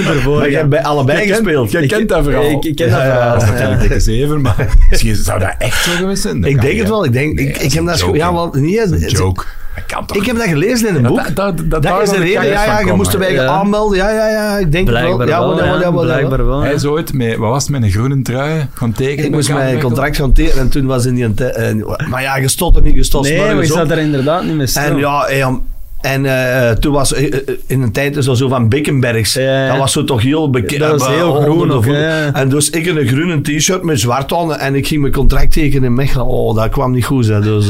[0.14, 0.38] ervoor.
[0.38, 1.70] Maar jij hebt bij allebei gespeeld.
[1.70, 2.50] Jij Ik- kent dat verhaal.
[2.50, 3.32] Ik, ik ken dat Ja, ja, verhaal.
[3.34, 6.44] Dat is natuurlijk dikke zeven, maar misschien zou dat echt zo geweest zijn.
[6.44, 7.04] Ik denk het wel.
[7.04, 9.44] Ik, denk, Nee, ik, ik heb dat ja, is een joke.
[9.86, 11.16] Dat kan toch Ik heb dat gelezen in een Ja, boek.
[11.24, 13.46] dat- dat- dat- Dat daar is de reden, ja, ja, je moest erbij Ja.
[13.46, 13.96] aanmelden.
[13.98, 15.26] Ja, ja, ja, ik denk het Blijkbaar wel.
[15.28, 16.60] Ja, wel, ja, wel, ja, wel, ja, blijkbaar wel.
[16.60, 19.24] Hij is ooit met, wat was het, met een groene trui gaan tekenen.
[19.24, 21.34] Ik moest mijn contract gaan tekenen en toen was in die...
[21.34, 23.78] te- eh, maar ja, je stond er niet, je stond Nee, maar je morgens op.
[23.78, 24.82] zat er inderdaad niet meer stil.
[24.82, 25.54] En ja, eh,
[26.00, 29.32] en eh, toen was eh, eh, in een tijd dat zo van Bickenbergs.
[29.32, 29.68] Ja.
[29.68, 30.80] Dat was zo toch heel bekend.
[30.80, 32.32] Dat was heel groen ook, ja, ja.
[32.32, 35.52] En dus ik in een groene t-shirt met zwart aan en ik ging mijn contract
[35.52, 36.26] tekenen in Mechelen.
[36.26, 37.26] Oh, dat kwam niet goed.
[37.26, 37.40] Hè.
[37.40, 37.68] Dus,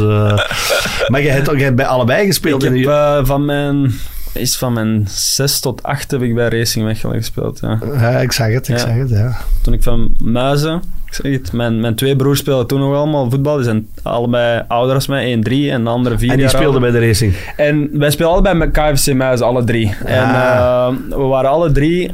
[1.10, 2.64] maar je hebt hebt bij allebei gespeeld.
[2.64, 3.92] ik in heb van mijn...
[4.38, 7.58] Is van mijn 6 tot 8 heb ik bij Racing Mechelen gespeeld.
[7.60, 7.78] Ja.
[7.92, 8.80] Ja, ik zag het, ik Ja.
[8.80, 9.36] zag het, ja.
[9.62, 10.82] Toen ik van Muizen...
[11.06, 13.54] Ik zeg het, mijn, mijn twee broers speelden toen nog allemaal voetbal.
[13.54, 16.90] Die zijn allebei ouder als mij, 1-3 en de andere 4 En die speelde bij
[16.90, 17.34] de racing.
[17.56, 19.94] En wij speelden allebei met KFC Muizen, alle drie.
[20.04, 20.88] En Ah.
[20.88, 22.10] eh, we waren alle drie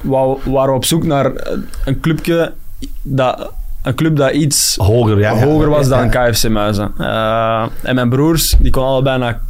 [0.00, 1.32] wou- waren op zoek naar
[1.84, 2.52] een clubje
[3.02, 3.52] dat...
[3.82, 5.38] Een club dat iets Hoger, ja.
[5.44, 6.10] hoger was Ja, dan.
[6.30, 6.92] KFC Muizen.
[6.98, 9.40] Eh, en mijn broers, die konden allebei naar,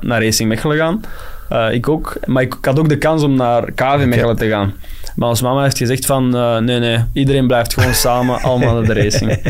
[0.00, 1.00] naar Racing Mechelen gaan.
[1.48, 2.16] Eh, ik ook.
[2.24, 4.72] Maar ik, ik had ook de kans om naar KV Mechelen te gaan.
[5.16, 6.36] Maar ons mama heeft gezegd van...
[6.36, 9.38] eh, nee, nee, iedereen blijft gewoon samen, allemaal naar de racing.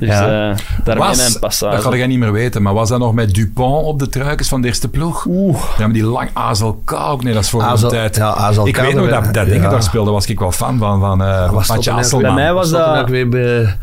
[0.00, 0.22] Dus Ja.
[0.50, 1.80] eh daar ben Was, mijn dat passage.
[1.82, 4.60] ga jij niet meer weten, maar was dat nog met Dupont op de truikens van
[4.60, 5.24] de eerste ploeg?
[5.28, 5.56] Oeh.
[5.78, 7.22] Ja, maar die lang AZLK ook.
[7.22, 8.16] Nee, dat is voor Azel- de tijd.
[8.16, 9.44] ja, AZLK, ik weet nog dat, dat ja.
[9.44, 11.66] ding daar speelde, was ik wel fan van, van, eh van Was
[12.10, 12.20] dat.
[12.22, 13.76] Bij mij was dat- ook weer bij...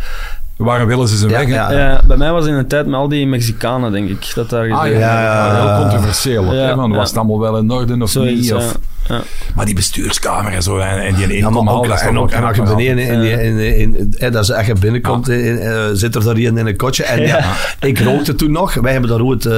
[0.58, 1.48] Waarom willen ze zijn Ja, weg?
[1.48, 1.72] ja.
[1.72, 4.72] Ja, bij mij was in een tijd met al die Mexicanen, denk ik, dat daar
[4.72, 6.46] Ah, ja, Ja, heel controversieel.
[6.46, 6.88] hè, ja.
[6.88, 8.54] Was het allemaal wel in orde of Zoiets, niet?
[8.54, 9.22] Of, Ja.
[9.56, 12.32] Maar die bestuurskamer en zo, en, en die Ja, maar inkomhal, ook, dat en, ook,
[12.32, 16.16] en als je beneden in, die- in, in, in, eh, dat binnenkomt, in, eh, zit
[16.16, 17.04] er daar iemand in een kotje.
[17.04, 17.54] En ja.
[17.80, 18.74] ik rookte toen nog.
[18.74, 19.52] Wij hebben daar ooit eh,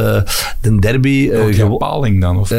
[0.61, 1.77] de derby eh, die gewonnen.
[1.77, 2.39] paling dan?
[2.39, 2.49] Of?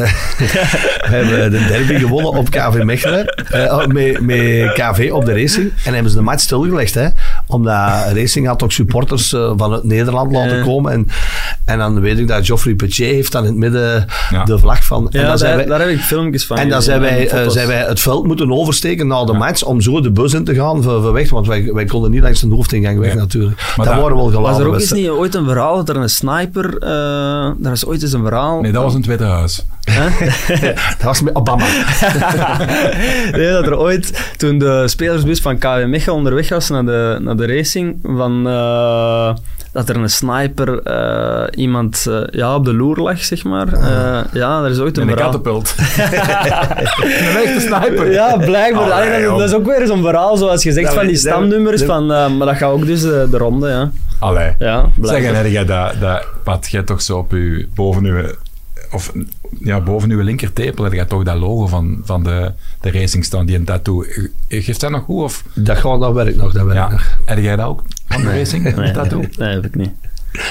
[1.10, 3.26] We hebben de derby gewonnen op KV Mechelen.
[3.26, 5.72] eh, oh, met, met KV op de racing.
[5.84, 6.94] En hebben ze de match stilgelegd.
[6.94, 7.08] Hè,
[7.46, 10.62] omdat Racing had ook supporters eh, van het Nederland laten Ja.
[10.64, 10.92] komen.
[10.92, 11.08] En,
[11.64, 14.44] en dan weet ik dat Geoffrey Petier heeft dan in het midden Ja.
[14.44, 15.10] de vlag van.
[15.10, 16.56] en Ja, dan zijn daar, wij, daar heb ik filmpjes van.
[16.58, 19.80] en dan zijn wij, eh, zijn wij het veld moeten oversteken na de match om
[19.80, 21.30] zo de bus in te gaan voor, voor weg.
[21.30, 23.56] Want wij, wij konden niet langs de hoofdingang weg natuurlijk.
[23.56, 24.50] Maar dat daar- waren wel geladen.
[24.50, 26.78] Was er ook eens niet ooit een verhaal dat er een sniper...
[26.78, 28.60] eh daar is ooit eens een verhaal...
[28.60, 29.64] Nee, dat was een Tweede Huis.
[30.98, 31.64] Dat was met Obama.
[33.36, 37.36] nee, dat er ooit, toen de spelersbus van KW Mechelen onderweg was naar de, naar
[37.36, 39.34] de racing, van, eh,
[39.72, 43.72] dat er een sniper eh, iemand eh, ja, op de loer lag, zeg maar.
[43.72, 45.32] Eh, ja, er is ooit een In een verhaal.
[45.32, 45.74] kattenpult.
[45.78, 48.12] een echte sniper.
[48.12, 48.90] Ja, blijkbaar.
[48.90, 51.82] Allee, dat, is ook weer zo'n verhaal, zoals je zegt, Dat van die stamnummers.
[51.82, 53.90] Van, eh, maar dat gaat ook dus de, de ronde, ja.
[54.18, 54.54] Allee.
[54.58, 55.44] Ja, Zeg, blijkbaar.
[55.44, 58.24] en dat, dat, Pat, jij toch zo op uw, boven uw,
[58.92, 59.12] of,
[59.60, 63.46] ja, boven uw linkertepel heb jij toch dat logo van, van de, de racing staan,
[63.46, 64.04] die een tattoo.
[64.48, 65.22] Geeft dat nog goed?
[65.22, 66.88] Of, Dat, gaat, dat werkt nog, dat werkt ja.
[66.90, 67.18] nog.
[67.24, 67.82] Heb jij dat ook?
[68.08, 69.22] Van de racing, een Nee, tattoo?
[69.36, 69.90] nee, heb ik niet.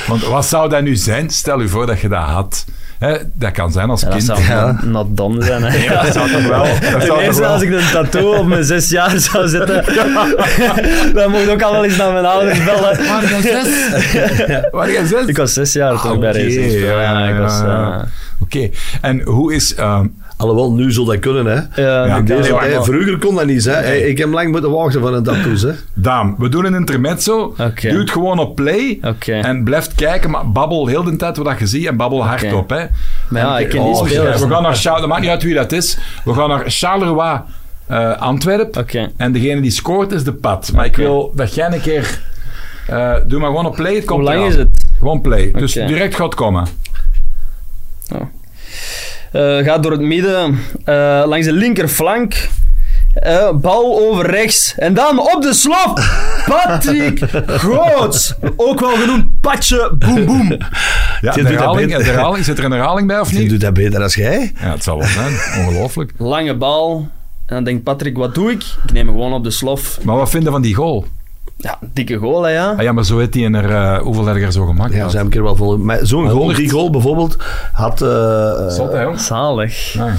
[0.08, 1.30] Want wat zou dat nu zijn?
[1.30, 2.66] Stel u voor dat je dat had.
[3.00, 4.30] Hè, dat kan zijn als Ja, dat kind.
[4.30, 4.80] zou Ja.
[4.84, 5.64] not, done zijn.
[5.64, 5.78] Hè.
[5.78, 6.64] Ja, dat zou toch wel.
[6.92, 7.52] Dat zou toch eerste, wel.
[7.52, 9.84] als ik een tattoo op mijn zes jaar zou zetten,
[11.14, 12.98] dan moet ik ook al wel eens naar mijn ouders bellen.
[13.08, 13.90] Waren jij zes?
[14.72, 15.26] Waren jij zes?
[15.26, 17.60] Ik was zes jaar toen Ah, ik bij oké, Racing ja, Ja, ik was...
[17.60, 18.06] ja, ja.
[18.40, 18.70] Oké.
[19.02, 19.76] En hoe is...
[19.76, 20.06] ehm,
[20.38, 21.82] Alhoewel, nu zal dat kunnen, hè.
[21.82, 23.82] ja, Deze vroeger kon dat niet, hè.
[23.82, 24.10] Nee.
[24.10, 25.72] Ik heb lang moeten wachten van een tattoos, hè.
[25.94, 27.56] Daan, we doen een intermezzo.
[27.58, 27.90] Oké.
[27.90, 29.00] Doe het gewoon op play.
[29.02, 29.34] Oké.
[29.34, 32.70] En blijf kijken, maar babbel heel de tijd wat je ziet en babbel hardop.
[32.70, 32.86] Hè.
[33.30, 34.42] Maar ja, ik ken die Oh, spelers.
[34.42, 35.98] We gaan naar Charles, dat maakt niet uit wie dat is.
[36.26, 37.40] We gaan naar Charleroi
[37.88, 38.82] eh Antwerpen.
[38.82, 39.12] Oké.
[39.18, 40.72] En degene die scoort is de pad.
[40.74, 42.22] Maar ik wil dat jij een keer...
[42.88, 44.52] eh, doe maar gewoon op play, het komt Hoe lang eraan.
[44.52, 44.86] is het?
[44.98, 45.52] Gewoon play.
[45.52, 46.68] Dus direct gaat komen.
[48.08, 48.22] Eh,
[49.32, 52.50] gaat door het midden, eh, langs de linkerflank.
[53.14, 54.74] Eh, bal over rechts.
[54.78, 55.94] En dan op de slof.
[56.50, 58.34] Patrick Groots.
[58.56, 60.50] Ook wel genoemd Patje Boem Boem.
[61.22, 63.50] Ja, de dat herhaling, de herhaling, zit er een herhaling bij of Die niet?
[63.50, 64.52] doet dat beter als jij.
[64.62, 65.34] Ja, het zal wel zijn.
[65.66, 66.12] Ongelooflijk.
[66.18, 67.08] Lange bal.
[67.46, 68.64] En dan denkt Patrick, wat doe ik?
[68.86, 70.00] Ik neem hem gewoon op de slof.
[70.04, 71.06] Maar wat vinden van die goal?
[71.58, 72.72] Ja, dikke goal, hè, ja.
[72.78, 73.70] Ah, ja, maar zo heeft hij er...
[73.72, 74.94] eh, hoeveel heb je er zo gemaakt?
[74.94, 75.78] Ja, ze hebben een keer wel vol.
[75.78, 76.58] Maar zo'n goal, 100.
[76.58, 77.38] die goal bijvoorbeeld,
[77.72, 78.02] had...
[78.02, 79.20] eh, eh, Zot, hè, jong?
[79.20, 79.96] Zalig.
[79.98, 80.12] Nee.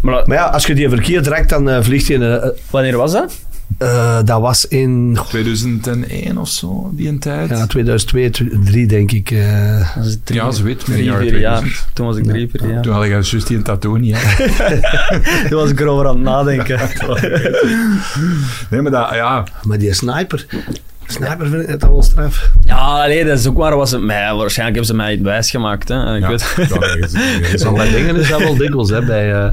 [0.00, 3.32] Maar maar ja, als je die verkeerd raakt, dan eh, vliegt eh, wanneer was dat?
[3.78, 7.48] Eh, dat was in 2001 of zo, die een tijd.
[7.48, 9.30] ja, 2002, 2003 denk ik.
[9.30, 9.90] eh.
[10.24, 11.58] Drie, Ja, zoiets, drie, midden jaren vier jaar.
[11.58, 11.94] 2000.
[11.94, 12.82] Toen was ik drie, vier jaar.
[12.82, 14.16] Toen had ik juist die een tattoo niet.
[15.48, 16.78] Toen was ik erover aan het nadenken.
[18.70, 20.46] Nee, maar dat, ja, maar die sniper...
[21.08, 22.50] Sniper vind ik net al wel straf.
[22.64, 23.76] Ja, nee, dat is ook waar.
[23.76, 25.88] Was het mij, waarschijnlijk hebben ze mij het wijsgemaakt.
[25.88, 26.14] Hè.
[26.16, 27.74] Ik ja, weet, dat ergens- ergens Zo al.
[27.74, 29.02] bij dingen is dat wel dikwijls, hè.
[29.04, 29.50] Bij eh,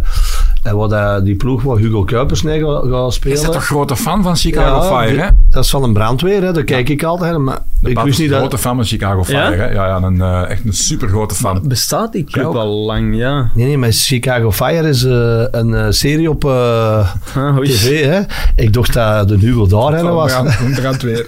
[0.63, 3.37] eh, wat, eh, die ploeg waar Hugo Kuipers nee gaat, gaat spelen.
[3.37, 5.27] Is dat toch grote fan van Chicago Ja, Fire, hè?
[5.49, 6.51] Dat is van een brandweer, hè.
[6.53, 7.37] Daar kijk ik altijd.
[7.37, 8.39] Maar ik wist is niet een dat...
[8.39, 9.51] grote fan van Chicago Fire, Ja?
[9.51, 9.71] hè?
[9.71, 11.61] Ja, ja een, eh, echt een super grote fan.
[11.63, 12.55] Bestaat die club ook?
[12.55, 13.49] al lang, ja.
[13.53, 18.19] Nee, nee, maar Chicago Fire is eh, een eh, serie op eh, Ah, tv, hè.
[18.55, 20.33] Ik dacht dat de Hugo daar hè, was.
[20.65, 21.25] Een brandweer.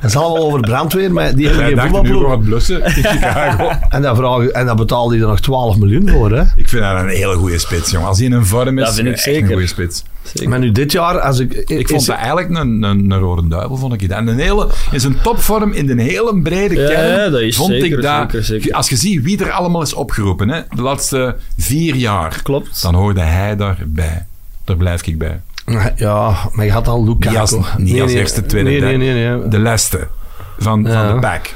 [0.00, 2.28] Dat is allemaal over brandweer, maar die hebben geen voetbalploeg.
[2.28, 3.70] wat blussen in Chicago.
[3.88, 6.42] En daar, en daar betaalde hij er nog 12 miljoen voor, hè.
[6.56, 8.08] Ik vind dat een hele goede spits, jongen.
[8.08, 9.48] Als hij in een vorm is, Dat vind ik echt een zeker.
[9.48, 10.02] goede spits.
[10.44, 11.52] Maar nu dit jaar, als ik...
[11.52, 14.10] Ik vond dat eigenlijk een, een, een rode duivel, vond ik het.
[14.10, 17.70] En een hele, in zijn topvorm, in de hele brede kern, ja, dat is vond
[17.70, 18.20] zeker, ik dat...
[18.30, 18.72] zeker, zeker.
[18.74, 22.82] Als je ziet wie er allemaal is opgeroepen, hè, de laatste vier jaar, Klopt.
[22.82, 24.26] dan hoorde hij daarbij.
[24.64, 25.40] Daar blijf ik bij.
[25.96, 27.28] Ja, maar je had al Lukaku.
[27.28, 29.48] Niet als, niet als eerste, tweede, nee, nee, nee, nee.
[29.48, 30.08] De leste
[30.58, 31.06] van, Ja.
[31.06, 31.54] van de pack.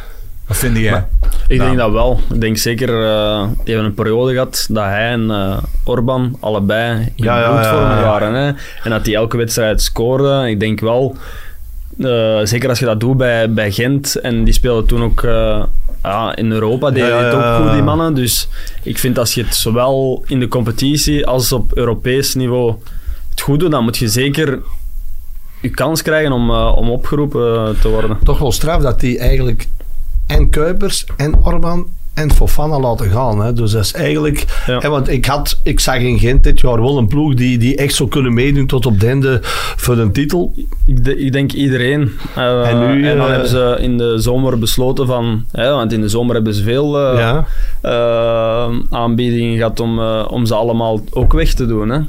[0.48, 0.90] Wat vind jij?
[0.90, 1.08] Maar-
[1.48, 1.64] Ik Ja.
[1.64, 2.20] denk dat wel.
[2.32, 7.00] Ik denk zeker, eh die hebben een periode gehad dat hij en eh Orban allebei
[7.00, 8.02] in Ja, ja, bloedvorm ja, ja.
[8.02, 8.34] waren.
[8.34, 8.46] Hè?
[8.82, 10.48] En dat die elke wedstrijd scoorde.
[10.50, 11.16] Ik denk wel,
[11.98, 15.62] eh, zeker als je dat doet bij, bij Gent, en die speelden toen ook eh,
[16.02, 18.14] ja, in Europa, deden Ja, ja, het ook goed, die mannen.
[18.14, 18.48] Dus
[18.82, 22.74] ik vind als je het zowel in de competitie als op Europees niveau
[23.30, 24.58] het goed doet, dan moet je zeker
[25.60, 28.18] je kans krijgen om, om opgeroepen te worden.
[28.24, 29.66] Toch wel straf dat die eigenlijk
[30.28, 33.40] en Kuipers en Orban en Fofana laten gaan.
[33.40, 33.52] Hè.
[33.52, 34.44] Dus dat is eigenlijk...
[34.66, 34.78] Ja.
[34.78, 37.76] Hè, want ik, had, ik zag in Gent dit jaar wel een ploeg die, die
[37.76, 39.38] echt zou kunnen meedoen tot op de einde
[39.76, 40.54] voor een titel.
[40.86, 42.10] Ik, de- ik denk iedereen.
[42.34, 45.44] Eh, En nu, dan eh, hebben ze in de zomer besloten van...
[45.52, 47.46] Ja, want in de zomer hebben ze veel eh, ja.
[48.90, 51.88] aanbiedingen gehad om, om ze allemaal ook weg te doen.
[51.88, 52.00] Hè.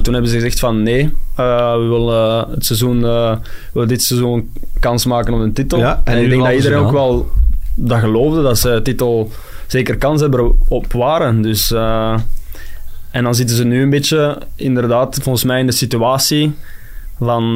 [0.00, 3.38] Toen hebben ze gezegd van nee, we willen het seizoen, we
[3.72, 5.78] willen dit seizoen kans maken op een titel.
[5.78, 7.30] Ja, en en ik denk dat iedereen ook wel
[7.74, 9.30] dat geloofde, dat ze titel
[9.66, 11.42] zeker kans hebben op waren.
[11.42, 11.70] Dus...
[11.70, 12.14] eh,
[13.10, 16.54] en dan zitten ze nu een beetje, inderdaad, volgens mij in de situatie
[17.18, 17.54] van...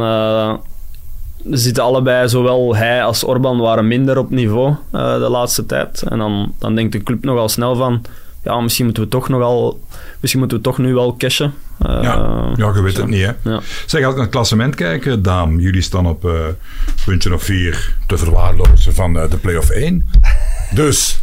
[1.50, 6.02] ze zitten allebei, zowel hij als Orban waren minder op niveau eh, de laatste tijd.
[6.02, 8.02] En dan, dan denkt de club nogal snel van...
[8.42, 9.80] Ja, misschien moeten we toch nogal...
[10.20, 11.54] Misschien moeten we toch nu wel cashen.
[11.78, 13.50] Eh, Ja, ja, je weet het niet, hè.
[13.50, 13.60] ja.
[13.86, 16.32] Zeg, als ik naar het klassement kijken, Daan, jullie staan op eh,
[17.04, 20.06] puntje of vier te verwaarlozen van eh, de play-off 1.
[20.74, 21.20] Dus,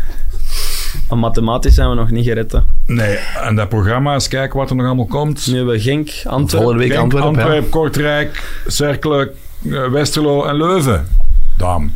[1.09, 2.51] Maar mathematisch zijn we nog niet gered.
[2.51, 2.59] hè.
[2.85, 5.47] nee, en dat programma, eens kijken wat er nog allemaal komt.
[5.47, 6.49] Nu hebben we Genk, Antwerpen.
[6.49, 7.33] Volgende week Genk, Antwerpen.
[7.39, 7.43] ja.
[7.43, 9.29] Antwerp, Kortrijk, Cerkelen,
[9.71, 11.07] eh, Westerlo en Leuven.
[11.57, 11.93] Daan.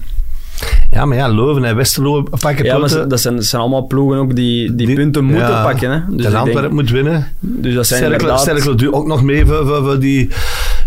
[0.92, 3.10] Ja, maar ja, Leuven en Westerlo pakken Ja, punten.
[3.10, 5.64] dat zijn, dat zijn allemaal ploegen ook die, die, Die- punten moeten ja.
[5.64, 5.92] pakken.
[5.92, 6.16] Hè.
[6.16, 7.28] Dus, Antwerpen denk, moet winnen.
[7.40, 8.64] dus dat zijn inderdaad...
[8.64, 10.30] Doet ook nog mee voor, voor, voor die...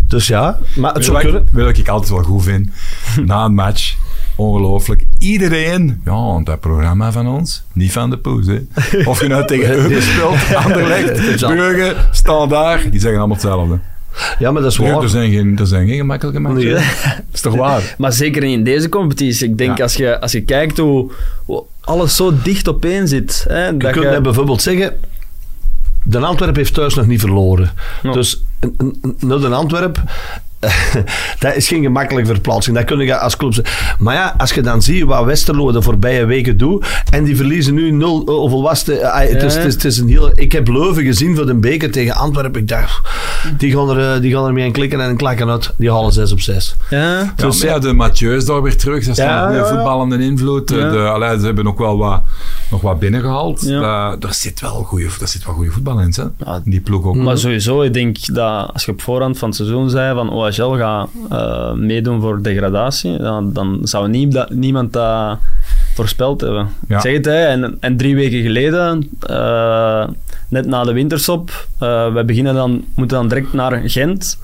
[0.07, 1.47] Dus ja, maar het zou kunnen.
[1.51, 2.69] wat ik altijd wel goed vind?
[3.25, 3.95] Na een match,
[4.35, 5.05] ongelooflijk.
[5.19, 8.59] Iedereen, ja, want dat programma van ons, niet van de poes, hè.
[9.05, 11.37] Of je nou tegen Eupen speelt, Anderlecht.
[11.39, 13.79] Brugge, Standaard, die zeggen allemaal hetzelfde.
[14.39, 15.01] Ja, maar dat is waar.
[15.01, 16.63] er, zijn, geen, er zijn geen gemakkelijke matchen.
[16.63, 16.73] Nee.
[17.15, 17.95] Dat is toch waar?
[17.97, 19.47] Maar zeker niet in deze competitie.
[19.49, 19.83] Ik denk Ja.
[19.83, 21.11] als, je, als je kijkt hoe,
[21.45, 23.45] hoe alles zo dicht opeen zit.
[23.47, 24.97] Hè, Je dat kunt je- bijvoorbeeld zeggen...
[26.03, 27.71] De Antwerp heeft thuis nog niet verloren.
[28.03, 28.11] Ja.
[28.11, 30.01] Dus een- een- een- naar de Antwerp...
[31.39, 32.75] dat is geen gemakkelijke verplaatsing.
[32.75, 33.95] Dat kun je als club zeggen.
[33.99, 36.85] Maar ja, als je dan ziet wat Westerlo de voorbije weken doet...
[37.11, 38.61] En die verliezen nu nul...
[38.61, 38.99] was het?
[38.99, 40.31] Eh, het, is, het, is, het is een heel...
[40.33, 42.61] Ik heb Leuven gezien voor de beker tegen Antwerpen.
[42.61, 43.09] Ik dacht...
[43.57, 45.73] Die gaan er, eh, die gaan er mee aan klikken en een klakken uit.
[45.77, 46.75] Die halen 6 op 6.
[46.89, 49.03] Ja, Dus ja, de Mathieu's daar weer terug.
[49.03, 49.75] Ze staan Ja, met ja, ja.
[49.75, 50.69] voetballende invloed.
[50.69, 50.89] Ja.
[50.89, 52.21] De, allee, ze hebben ook wel wat
[52.71, 53.61] nog wat binnengehaald.
[53.61, 54.11] Ja.
[54.11, 56.23] Eh, er, zit wel goede, er zit wel goede voetbal in, hè?
[56.45, 56.61] Ja.
[56.63, 57.15] Die ploeg ook.
[57.15, 60.29] Maar sowieso, ik denk dat als je op voorhand van het seizoen zei van
[60.59, 65.37] OHL gaat eh, meedoen voor degradatie, dan, dan zou nie- niemand dat
[65.95, 66.67] voorspeld hebben.
[66.87, 66.95] Ja.
[66.95, 70.07] Ik zeg het, hè, en, en drie weken geleden, eh,
[70.47, 71.49] net na de winterstop,
[71.79, 74.39] eh we beginnen dan, moeten dan direct naar Gent.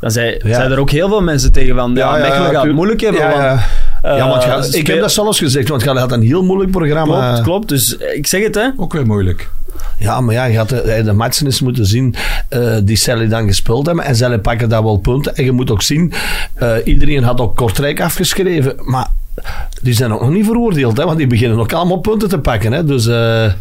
[0.00, 0.62] Dan zei, Ja.
[0.70, 3.20] er ook heel veel mensen tegen van, ja, Mechelen gaat het moeilijk hebben.
[3.20, 3.60] Ja, want,
[4.02, 4.16] ja.
[4.16, 6.70] eh, want ga- ze ik heb dat zelfs gezegd, want je had een heel moeilijk
[6.70, 7.28] programma.
[7.28, 7.68] Klopt, klopt.
[7.68, 8.68] Dus eh, ik zeg het, hè.
[8.76, 9.50] Ook weer moeilijk.
[9.98, 12.14] Ja, maar ja, je had de, de matchen eens moeten zien
[12.48, 14.04] eh, die Sally dan gespeeld hebben.
[14.04, 15.34] En Sally pakken daar wel punten.
[15.36, 16.12] En je moet ook zien,
[16.54, 18.74] eh, iedereen had ook Kortrijk afgeschreven.
[18.84, 19.06] Maar
[19.82, 22.72] die zijn ook nog niet veroordeeld, hè, want die beginnen ook allemaal punten te pakken.
[22.72, 22.84] Hè.
[22.84, 23.52] Dus eh,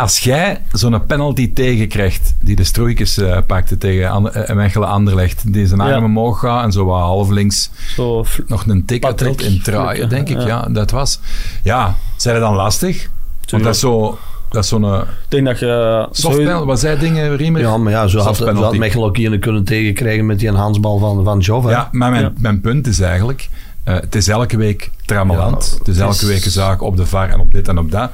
[0.00, 5.52] Als jij zo'n penalty tegenkrijgt die de Stroeikens eh pakte tegen Ander- eh, Mechelen Anderlecht,
[5.52, 6.04] die zijn armen Ja.
[6.04, 10.28] omhoog gaat en zo wat half links Zo, nog een tik uitdeelt in traaien, denk
[10.28, 10.36] ik.
[10.40, 10.46] Ja.
[10.46, 10.66] ja.
[10.68, 11.20] dat was.
[11.62, 13.08] Ja, zijn er dan lastig?
[13.50, 14.18] Want dat is zo...
[14.48, 16.02] Dat is zo'n eh, ik denk dat je...
[16.06, 16.66] soft sowieso- penalty.
[16.66, 17.60] Wat zei dingen, Riemer?
[17.60, 20.98] ja, maar ja, zo had, zo had Mechelen ook hier kunnen tegenkrijgen met die handsbal
[20.98, 21.64] van, van Jov.
[21.64, 21.70] hè.
[21.70, 22.32] Ja, maar mijn, Ja.
[22.38, 23.48] mijn punt is eigenlijk...
[23.84, 25.68] eh, het is elke week trammeland.
[25.72, 27.90] Ja, het is elke week een zaak op de VAR en op dit en op
[27.90, 28.10] dat.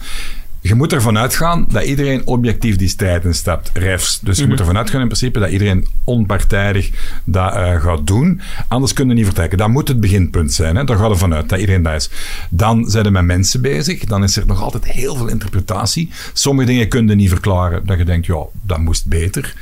[0.66, 3.70] Je moet ervan uitgaan dat iedereen objectief die strijd instapt.
[3.74, 4.20] Refs.
[4.20, 6.90] Dus je moet ervan uitgaan in principe dat iedereen onpartijdig
[7.24, 8.40] dat eh, gaat doen.
[8.68, 9.58] Anders kun je niet vertrekken.
[9.58, 10.76] Dat moet het beginpunt zijn.
[10.76, 10.84] Hè?
[10.84, 12.10] Daar gaat er vanuit dat iedereen dat is.
[12.50, 14.04] Dan zijn er met mensen bezig.
[14.04, 16.10] Dan is er nog altijd heel veel interpretatie.
[16.32, 17.86] Sommige dingen kun je niet verklaren.
[17.86, 19.54] Dat je denkt, ja, dat moest beter.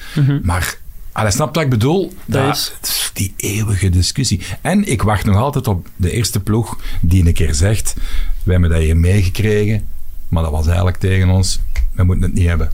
[0.42, 0.76] Maar...
[1.12, 2.14] Allee, snap wat ik bedoel?
[2.24, 4.40] Dat Dat- is- die eeuwige discussie.
[4.60, 7.94] En ik wacht nog altijd op de eerste ploeg die een keer zegt:
[8.42, 9.86] We hebben dat hier meegekregen,
[10.34, 11.60] maar dat was eigenlijk tegen ons.
[11.92, 12.70] We moeten het niet hebben.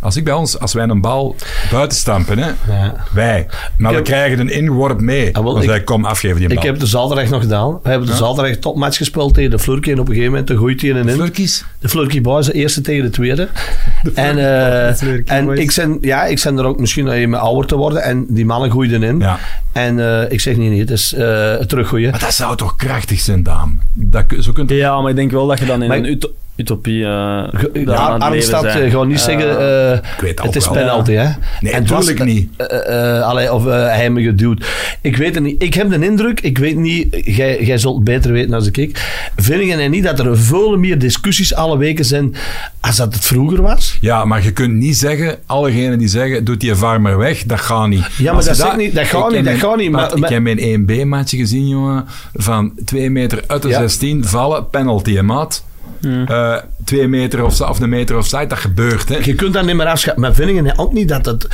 [0.00, 1.36] Als ik bij ons, als wij een bal
[1.70, 2.94] buiten stampen, hè, Ja.
[3.12, 3.46] wij,
[3.76, 5.36] maar we heb- krijgen een inworp mee.
[5.36, 6.56] Ah, dan ik- zeg ik, kom, afgeven die bal.
[6.56, 7.78] Ik heb de zaterdag nog gedaan.
[7.82, 8.56] We hebben de Ja.
[8.60, 9.90] topmatch gespeeld tegen de Flurky.
[9.90, 11.14] En op een gegeven moment dan gooit hij een in.
[11.14, 11.64] Flurkies?
[11.78, 13.48] De Flurky Boys, de eerste tegen de tweede.
[14.14, 15.58] en eh, en Boys.
[15.60, 18.02] ik, zijn, ja, ik zijn er ook misschien me ouder te worden.
[18.02, 19.18] En die mannen gooiden in.
[19.18, 19.38] Ja.
[19.72, 22.10] En eh, ik zeg niet, nee, het is eh, het teruggooien.
[22.10, 23.80] Maar dat zou toch krachtig zijn, Daan?
[23.92, 26.20] Dat, kun- zo kunt Ja, maar ik denk wel dat je dan in Maar- een
[26.62, 27.52] utopie eh daar
[27.84, 30.74] Ja, het Arnstad eh, gewoon niet Eh, zeggen, eh, ik weet het is wel.
[30.74, 31.28] penalty, hè?
[31.60, 32.48] Nee, het was- natuurlijk niet.
[33.22, 34.66] allee, of hij me geduwd.
[35.00, 35.62] Ik weet het niet.
[35.62, 39.30] Ik heb de indruk, ik weet niet, jij, jij zult beter weten als ik.
[39.36, 42.34] Vind jij niet dat er veel meer discussies alle weken zijn
[42.80, 43.98] als dat het vroeger was?
[44.00, 47.60] Ja, maar je kunt niet zeggen, allegenen die zeggen, doet die VAR maar weg, dat
[47.60, 48.06] gaat niet.
[48.18, 50.16] Ja, maar dat ik niet, dat gaat ik niet, heb dat mijn- gaat niet, maar-
[50.16, 52.04] ik heb mijn 1B-maatje gezien, jongen,
[52.34, 53.78] van 2 meter uit de Ja.
[53.78, 55.64] 16, vallen, penalty, maat.
[56.26, 59.16] Eh, twee meter of, of een meter of dat gebeurt, hè.
[59.16, 60.22] Je kunt dat niet meer afschaffen.
[60.22, 61.48] Maar vind je ook niet dat het...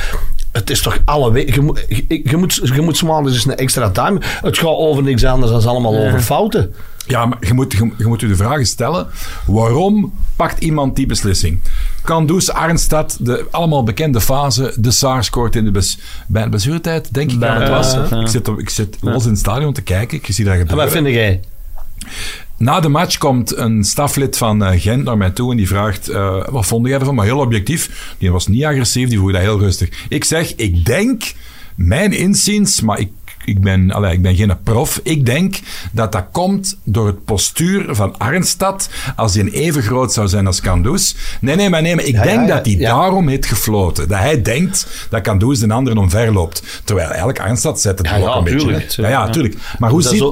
[0.51, 1.53] Het is toch alle weken...
[1.53, 4.19] Je moet, je, je moet, je moet eens een extra time...
[4.21, 6.07] Het gaat over niks anders dan allemaal Ja.
[6.07, 6.73] over fouten.
[7.07, 9.07] Ja, maar je moet, je, je moet je de vraag stellen,
[9.45, 11.59] waarom pakt iemand die beslissing?
[12.03, 17.13] Kandus, Arnstad, de allemaal bekende fase, de Saar scoort in de bes, bij de blessuretijd,
[17.13, 17.95] denk ik dat het was.
[18.21, 20.59] Ik zit, op, ik zit los in het stadion te kijken, ik zie dat En
[20.59, 20.85] gebeuren.
[20.85, 21.39] wat vind jij?
[22.59, 26.07] Na de match komt een staflid van eh, Gent naar mij toe en die vraagt:
[26.09, 27.15] eh, Wat vond jij ervan?
[27.15, 28.13] Maar heel objectief.
[28.17, 30.05] Die was niet agressief, die vroeg dat heel rustig.
[30.09, 31.33] Ik zeg: Ik denk,
[31.75, 33.09] mijn inziens, maar ik,
[33.45, 34.99] ik, ben, allee, ik ben geen prof.
[35.03, 35.59] Ik denk
[35.91, 38.89] dat dat komt door het postuur van Arnstad.
[39.15, 41.15] Als een even groot zou zijn als Kandus.
[41.41, 42.89] Nee, nee, maar nee, maar ik Ja, denk ja, ja, dat hij ja.
[42.95, 44.07] daarom heeft gefloten.
[44.07, 46.81] Dat hij denkt dat Kandus de anderen omver loopt.
[46.83, 48.59] Terwijl eigenlijk Arnstad zet het Ja, blok ja, een beetje.
[48.59, 48.91] tuurlijk.
[48.91, 49.55] Ja, ja, tuurlijk.
[49.79, 50.23] Maar hoe ziet...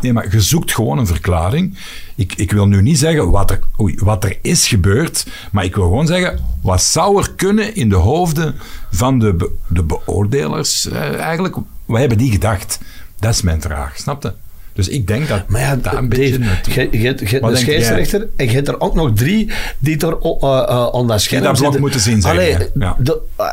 [0.00, 1.78] Nee, maar je zoekt gewoon een verklaring.
[2.16, 5.74] Ik, ik wil nu niet zeggen wat er, oei, wat er is gebeurd, maar ik
[5.74, 8.54] wil gewoon zeggen, wat zou er kunnen in de hoofden
[8.90, 11.56] van de, be- de beoordelers eh, eigenlijk?
[11.84, 12.78] Wat hebben die gedacht?
[13.20, 14.32] Dat is mijn vraag, snap je?
[14.72, 16.38] Dus ik denk dat Maar ja, dat een beetje...
[16.38, 20.86] je- hebt een scheidsrechter en je hebt er ook nog drie die er uh, uh,
[20.92, 22.70] aan dat scherm dat blok moeten zien, zeg Allee, je.
[22.74, 22.96] Ja.
[22.98, 23.46] de- uh,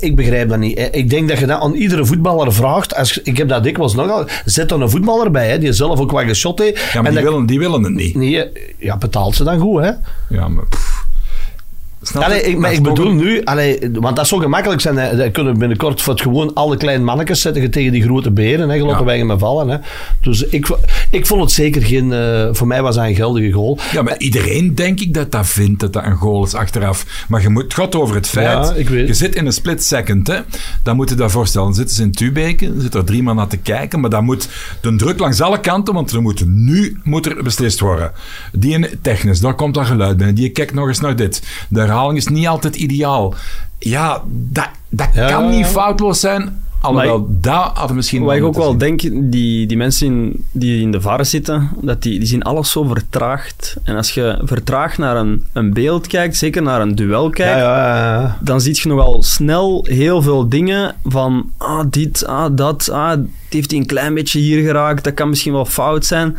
[0.00, 0.78] ik begrijp dat niet.
[0.78, 0.84] hè.
[0.84, 2.94] Ik denk dat je dat aan iedere voetballer vraagt.
[2.94, 4.26] Als, ik heb dat dikwijls nogal.
[4.44, 6.76] Zet dan een voetballer bij, hè, die zelf ook wat geschot heeft.
[6.78, 8.14] Ja, maar en die dat- willen, die willen het niet.
[8.14, 8.46] Nee,
[8.78, 9.90] ja, betaalt ze dan goed, hè?
[10.28, 10.64] Ja, maar...
[10.66, 10.91] pff.
[12.04, 12.22] Snap?
[12.22, 14.96] Allee, ik, maar bedoel een- nu, allee, want dat zou gemakkelijk zijn.
[14.96, 15.16] Hè.
[15.16, 18.68] Dat kunnen we binnenkort voor het gewoon alle kleine mannetjes zetten tegen die grote beren.
[18.68, 19.04] Hè, gelopen Ja.
[19.04, 19.68] wij me vallen.
[19.68, 19.76] Hè.
[20.20, 20.68] Dus ik,
[21.10, 22.12] ik vond het zeker geen.
[22.12, 23.78] eh, voor mij was dat een geldige goal.
[23.92, 27.24] Ja, maar iedereen denk ik dat dat vindt, dat dat een goal is achteraf.
[27.28, 29.06] Maar je moet, het gaat over het feit, Ja, ik weet.
[29.08, 30.38] je zit in een split second, hè.
[30.82, 31.66] Dan moet je dat voorstellen.
[31.66, 34.24] Dan zitten ze in Tubeke, dan zitten er drie man naar te kijken, maar dan
[34.24, 34.48] moet
[34.80, 38.12] de druk langs alle kanten, want er moet nu moet er beslist worden.
[38.52, 40.34] Die in technisch, daar komt dat geluid binnen.
[40.34, 41.42] Die kijkt nog eens naar dit.
[41.68, 43.34] De herhaling is niet altijd ideaal.
[43.78, 48.22] Ja, dat, dat Ja, kan niet foutloos zijn Alhoewel, dat hadden misschien...
[48.22, 48.78] Wat ik ook wel zien.
[48.78, 49.00] denk,
[49.32, 52.84] die, die mensen in, die in de VAR zitten, dat die, die zien alles zo
[52.84, 53.76] vertraagd.
[53.84, 57.76] En als je vertraagd naar een, een beeld kijkt, zeker naar een duel kijkt, ja,
[57.78, 58.38] ja, ja.
[58.40, 63.20] dan zie je nogal snel heel veel dingen van ah, dit, ah, dat, ah, het
[63.48, 66.36] heeft hij een klein beetje hier geraakt, dat kan misschien wel fout zijn.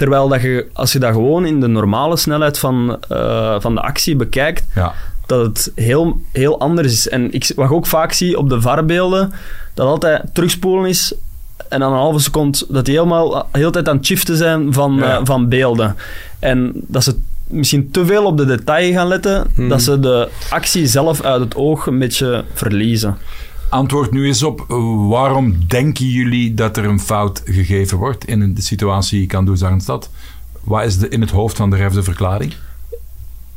[0.00, 3.80] Terwijl dat je, als je dat gewoon in de normale snelheid van, eh, van de
[3.80, 4.92] actie bekijkt, Ja.
[5.26, 7.08] dat het heel, heel anders is.
[7.08, 9.32] En ik, wat ik ook vaak zie op de VAR-beelden,
[9.74, 11.14] dat altijd terugspoelen is
[11.68, 14.72] en dan een halve seconde dat die helemaal de hele tijd aan het shiften zijn
[14.72, 15.16] van, Ja.
[15.16, 15.96] eh, van beelden.
[16.38, 19.68] En dat ze misschien te veel op de detail gaan letten, Hmm.
[19.68, 23.16] dat ze de actie zelf uit het oog een beetje verliezen.
[23.70, 24.76] Antwoord nu eens op, eh,
[25.08, 30.10] waarom denken jullie dat er een fout gegeven wordt in de situatie Kandus Arnstad?
[30.60, 32.54] Wat is de, in het hoofd van de ref de verklaring?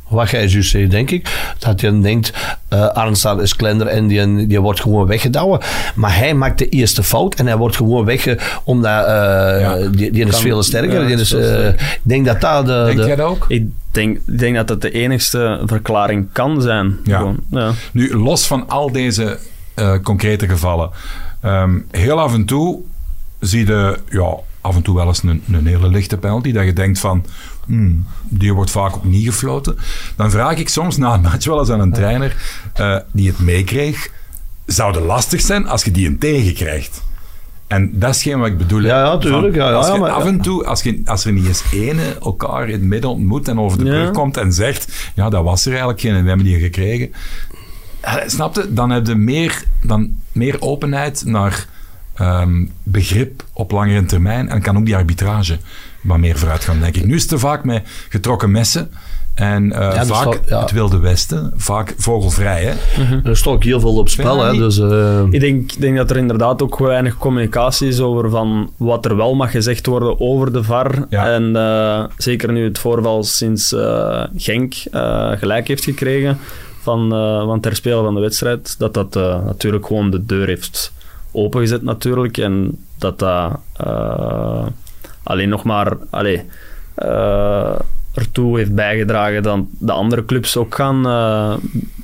[0.07, 1.53] Wat jij juist zei, denk ik.
[1.59, 2.34] Dat je denkt,
[2.68, 5.59] eh Arnstad is kleiner en die, die wordt gewoon weggedouwen.
[5.95, 8.39] Maar hij maakt de eerste fout en hij wordt gewoon wegge...
[8.64, 11.01] Omdat eh, die, die is Kan- veel sterker.
[11.01, 11.82] ja, die is is, veel eh, sterker.
[11.82, 12.84] ik denk dat dat de...
[12.86, 13.45] Denk de- jij dat ook?
[13.47, 16.97] Ik denk, ik denk dat dat de enigste verklaring kan zijn.
[17.03, 17.18] Ja.
[17.18, 17.72] Gewoon, ja.
[17.91, 19.38] Nu, los van al deze
[19.74, 20.89] eh, concrete gevallen,
[21.41, 22.80] ehm, heel af en toe
[23.39, 26.74] zie je ja, af en toe wel eens een, een hele lichte penalty, dat je
[26.74, 27.26] denkt van,
[27.65, 29.78] hmm, die wordt vaak ook niet gefloten.
[30.15, 32.36] Dan vraag ik soms na een match wel eens aan een trainer
[32.74, 34.09] eh, die het meekreeg,
[34.65, 37.03] zou het lastig zijn als je die een tegenkrijgt?
[37.67, 38.82] En dat is geen wat ik bedoel.
[38.82, 41.32] Ja, ja, tuurlijk, ja, ja, als je maar- af en toe, als, je, als er
[41.32, 45.11] niet eens ene elkaar in het midden ontmoet en over de brug komt en zegt,
[45.15, 47.13] ja, dat was er eigenlijk geen en we hebben die gekregen.
[48.03, 48.73] Eh, Snap je?
[48.73, 51.65] Dan heb je meer, dan meer openheid naar
[52.13, 55.57] ehm, begrip op langere termijn en kan ook die arbitrage
[56.01, 57.05] wat meer vooruit gaan, denk ik.
[57.05, 58.91] Nu is het te vaak met getrokken messen
[59.33, 60.61] en eh, is vaak ja.
[60.61, 62.63] het Wilde Westen, vaak vogelvrij.
[62.63, 62.73] Hè?
[63.29, 64.43] Er staat ook heel veel op spel.
[64.43, 68.71] Hè, dus, eh, Ik denk, denk dat er inderdaad ook weinig communicatie is over van
[68.77, 71.05] wat er wel mag gezegd worden over de VAR.
[71.09, 71.31] Ja.
[71.31, 76.37] En eh, zeker nu het voorval sinds eh, Genk eh, gelijk heeft gekregen
[76.84, 80.47] van, eh van het herspelen van de wedstrijd, dat dat eh, natuurlijk gewoon de deur
[80.47, 80.93] heeft
[81.31, 82.38] opengezet natuurlijk.
[82.38, 84.65] En dat dat eh,
[85.23, 85.97] alleen nog maar...
[86.09, 86.43] Allee,
[86.95, 87.75] eh,
[88.13, 91.53] ertoe heeft bijgedragen dat de andere clubs ook gaan eh,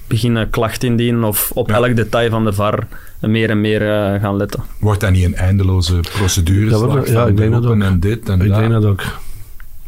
[0.07, 1.75] beginnen klachten indienen of op Ja.
[1.75, 2.87] elk detail van de VAR
[3.21, 4.63] meer en meer eh, gaan letten.
[4.79, 7.03] Wordt dat niet een eindeloze procedure?
[7.11, 7.79] Ja, ik denk dat ook.
[7.81, 8.57] En dit en ik dat.
[8.59, 9.01] denk dat ook.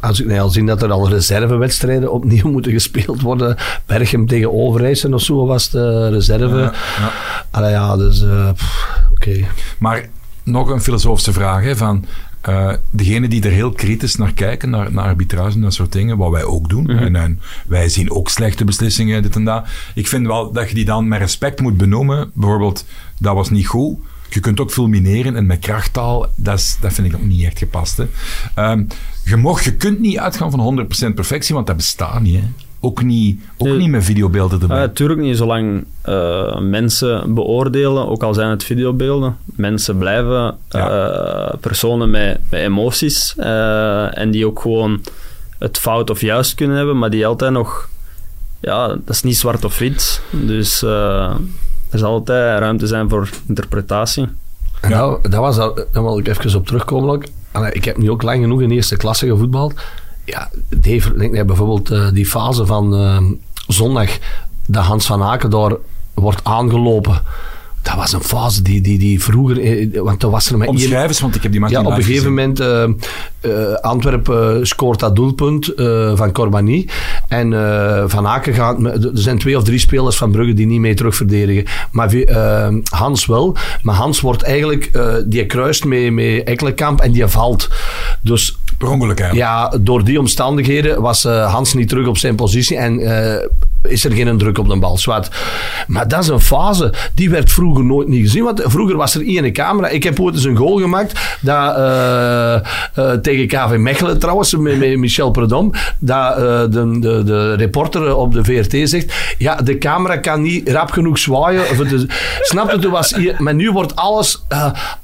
[0.02, 3.56] Als ik nou al zie dat er al reservewedstrijden opnieuw moeten gespeeld worden.
[3.86, 6.56] Berchem tegen Overijssen of zo was de reserve.
[6.56, 7.12] Ja, ja.
[7.50, 8.48] Allee, ja, dus eh,
[9.10, 9.44] oké.
[9.78, 10.08] Maar
[10.42, 11.62] nog een filosofische vraag.
[11.62, 12.04] Hè, van,
[12.40, 16.16] eh degene die er heel kritisch naar kijken, naar, naar arbitrage en dat soort dingen,
[16.16, 16.88] wat wij ook doen.
[16.88, 19.66] en, en wij zien ook slechte beslissingen, dit en dat.
[19.94, 22.30] Ik vind wel dat je die dan met respect moet benoemen.
[22.34, 22.84] Bijvoorbeeld,
[23.18, 23.98] dat was niet goed.
[24.34, 27.58] Je kunt ook fulmineren en met krachttaal, dat, is, dat vind ik ook niet echt
[27.58, 27.96] gepast.
[27.96, 28.06] Hè.
[28.54, 28.84] Ehm,
[29.24, 32.40] je, mocht, je kunt niet uitgaan van 100% perfectie, want dat bestaat niet.
[32.40, 32.46] Hè.
[32.84, 33.76] Ook, niet, ook Nee.
[33.76, 34.76] niet met videobeelden erbij.
[34.76, 39.36] Ja, natuurlijk niet, zolang eh, mensen beoordelen, ook al zijn het videobeelden.
[39.44, 45.00] Mensen blijven eh, personen met, met emoties eh, en die ook gewoon
[45.58, 47.88] het fout of juist kunnen hebben, maar die altijd nog...
[48.60, 50.22] Ja, dat is niet zwart of wit.
[50.30, 50.84] Dus
[51.92, 54.26] er zal altijd ruimte zijn voor interpretatie.
[54.88, 55.16] Ja.
[55.22, 57.22] dat, was, daar wil ik even op terugkomen.
[57.72, 59.74] ik heb nu ook lang genoeg in eerste klasse gevoetbald.
[60.24, 63.22] Ja, denk ik, bijvoorbeeld eh, die fase van eh,
[63.66, 64.18] zondag,
[64.66, 65.76] dat Hans van Aken daar
[66.14, 67.22] wordt aangelopen.
[67.82, 69.60] Dat was een fase die, die, die vroeger...
[69.60, 70.66] eh, Want toen was er maar
[71.20, 72.84] want ik heb die match Ja, op een gegeven moment eh,
[73.80, 75.72] Antwerpen scoort dat doelpunt
[76.14, 76.88] van Corbani.
[77.28, 77.50] En
[78.10, 78.84] Van Aken gaat...
[78.84, 81.64] Er zijn twee of drie spelers van Brugge die niet mee terugverdedigen.
[81.90, 82.14] Maar
[82.90, 83.56] Hans wel.
[83.82, 84.90] Maar Hans wordt eigenlijk...
[85.26, 87.68] die kruist met, met Ekkelenkamp en die valt.
[88.20, 92.76] Dus Per ongeluk ja, door die omstandigheden was eh, Hans niet terug op zijn positie
[92.76, 93.46] en eh,
[93.82, 94.98] is er geen druk op de bal.
[94.98, 95.30] Zwart.
[95.86, 98.44] Maar dat is een fase, die werd vroeger nooit niet gezien.
[98.44, 99.88] Want vroeger was er één camera.
[99.88, 104.96] Ik heb ooit eens een goal gemaakt dat, eh, tegen KV Mechelen trouwens, met, met
[104.98, 105.72] Michel Predom.
[105.98, 106.36] Dat
[106.72, 111.18] de, de, de reporter op de VRT zegt, ja, de camera kan niet rap genoeg
[111.18, 111.62] zwaaien.
[111.92, 112.06] Is-
[112.50, 112.78] snap je?
[112.78, 114.44] Toen was hier, maar nu wordt alles,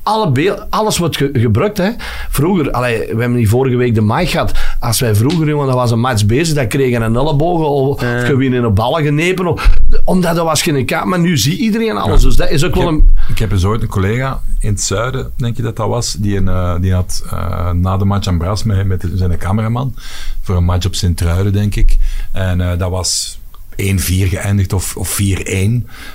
[0.02, 1.78] alle beeld, alles wordt ge- gebruikt.
[1.78, 1.90] Hè.
[2.30, 4.52] Vroeger, allee, we hebben die vorige week de mic gehad.
[4.80, 8.52] Als wij vroeger, jongen, dat was een match bezig, dan kregen een ellebogen of gewin
[8.52, 9.46] in een ballen genepen.
[9.46, 9.70] Of,
[10.04, 11.08] omdat er was geen camera.
[11.08, 12.22] Maar nu ziet iedereen alles.
[12.22, 13.10] Dus dat is ook Ik wel heb, een...
[13.28, 16.36] ik heb eens ooit een collega in het zuiden, denk je dat dat was, die,
[16.36, 19.94] een, eh, die had eh, na de match aan Bras met, met zijn cameraman
[20.40, 21.96] voor een match op Sint-Truiden, denk ik.
[22.32, 23.37] En eh, dat was
[23.82, 25.24] 1-4 geëindigd of, of 4-1.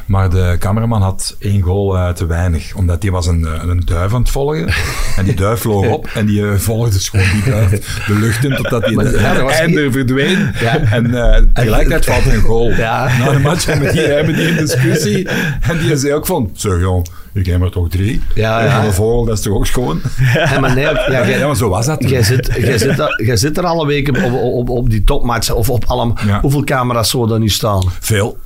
[0.06, 2.76] Maar de cameraman had één goal eh, te weinig.
[2.76, 4.68] Omdat die was een, eh, een duif aan het volgen.
[5.18, 7.70] En die duif vloog op en die eh, volgde dus gewoon die duif
[8.08, 10.52] de lucht in totdat hij Maar de ja, einde verdween.
[10.60, 10.78] Ja.
[10.78, 12.72] En eh, tegelijkertijd valt er een goal.
[12.72, 13.18] Ja.
[13.18, 15.28] Na de match hebben die, hebben die een discussie.
[15.70, 18.22] En die zei ook van, zeg jong, ik heb er toch drie.
[18.36, 18.82] Ja, ja.
[18.82, 20.02] de vogel, dat is toch ook schoon?
[20.34, 22.10] Ja, maar nee, ja, Ja, maar zo was dat.
[22.10, 25.56] Jij zit, jij, zit, daar- jij zit er alle weken op, op, op die topmatchen
[25.56, 26.18] of op allemaal.
[26.26, 26.42] Ja.
[26.42, 27.84] Hoeveel camera's zouden er nu staan?
[28.00, 28.38] Veel.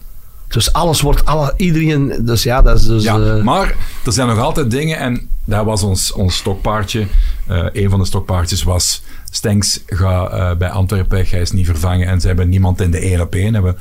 [0.47, 2.19] Dus alles wordt, alle, iedereen.
[2.21, 3.03] Dus ja, dat is dus.
[3.03, 3.75] Ja, eh, maar
[4.05, 7.05] er zijn nog altijd dingen en dat was ons, ons stokpaardje.
[7.47, 11.65] Eh een van de stokpaardjes was Stenks ga eh, bij Antwerpen weg, hij is niet
[11.65, 13.53] vervangen en ze hebben niemand in de 1 op 1.
[13.53, 13.77] Hebben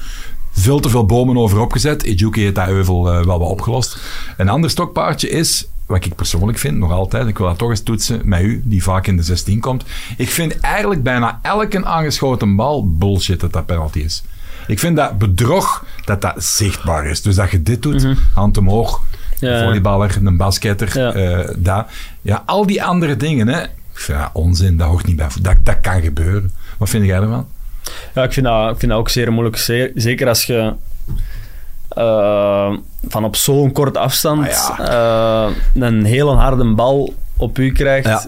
[0.57, 2.02] veel te veel bomen over opgezet.
[2.02, 3.96] Ijuki heeft dat euvel eh, wel wat opgelost.
[4.36, 7.82] Een ander stokpaardje is, wat ik persoonlijk vind, nog altijd, ik wil dat toch eens
[7.82, 9.84] toetsen met u, die vaak in de 16 komt.
[10.16, 14.22] Ik vind eigenlijk bijna elke aangeschoten bal bullshit dat dat penalty is.
[14.66, 17.22] Ik vind dat bedrog, dat dat zichtbaar is.
[17.22, 19.02] Dus dat je dit doet, hand omhoog,
[19.40, 19.50] Ja.
[19.59, 21.12] een volleyballer, een basketter, Ja.
[21.12, 21.86] eh, dat.
[22.22, 23.64] Ja, al die andere dingen, hè.
[24.07, 25.28] Ja, onzin, dat hoort niet bij.
[25.40, 26.52] Dat, dat kan gebeuren.
[26.78, 27.46] Wat vind jij ervan?
[28.14, 29.57] Ja, ik vind dat, ik vind dat ook zeer moeilijk.
[29.95, 30.72] Zeker als je
[31.89, 32.72] eh,
[33.09, 38.07] van op zo'n korte afstand Ah, eh, een hele harde bal op u krijgt.
[38.09, 38.24] Ja.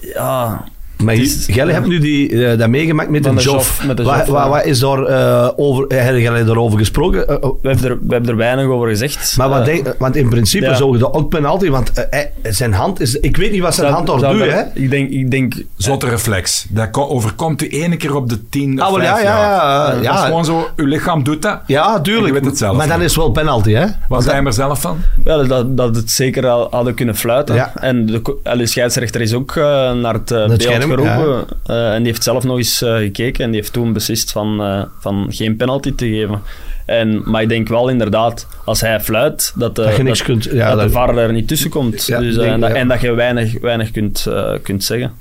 [0.00, 0.64] Ja,
[1.04, 1.14] Maar
[1.46, 3.64] jij hebt nu die, eh, dat meegemaakt met een de job.
[3.86, 4.48] Wat, wat, ja.
[4.48, 5.84] wat is daar eh, over?
[5.88, 7.28] Heb jij daarover gesproken?
[7.28, 9.36] Eh, oh, we hebben, er, we hebben er weinig over gezegd.
[9.36, 10.74] maar wat Eh, denk, want in principe ja.
[10.74, 13.14] zou je dat ook penalty, want eh, eh, zijn hand is.
[13.14, 14.62] Ik weet niet wat zijn zou- hand daar zou doet, hè?
[14.74, 16.66] Ik denk, ik denk Zotte reflex.
[16.70, 19.50] Dat ko- overkomt u ene keer op de tien of Ah, wel, ja, ja, jaar.
[19.50, 20.16] ja, Dat is ja.
[20.16, 21.60] gewoon zo, uw lichaam doet dat.
[21.66, 22.26] Ja, tuurlijk.
[22.26, 23.86] Je weet het zelf maar dan is wel penalty, hè?
[24.08, 24.98] Was hij er zelf van?
[25.24, 27.54] ja, dat, dat het zeker al hadden kunnen fluiten.
[27.54, 27.72] Ja.
[27.74, 28.22] En de,
[28.56, 31.56] de scheidsrechter is ook eh, naar het eh, het beeld geroepen.
[31.66, 34.62] eh, en die heeft zelf nog eens eh, gekeken en die heeft toen beslist van,
[34.62, 36.40] eh, van geen penalty te geven.
[36.86, 40.84] En, maar ik denk wel inderdaad, als hij fluit, dat, eh, Dat kunt- ja, dat
[40.86, 42.06] de VAR er niet tussen komt.
[42.06, 42.76] Ja, dus, eh, denk- en, dat, ja.
[42.76, 45.12] en dat je weinig, weinig kunt, eh, kunt zeggen.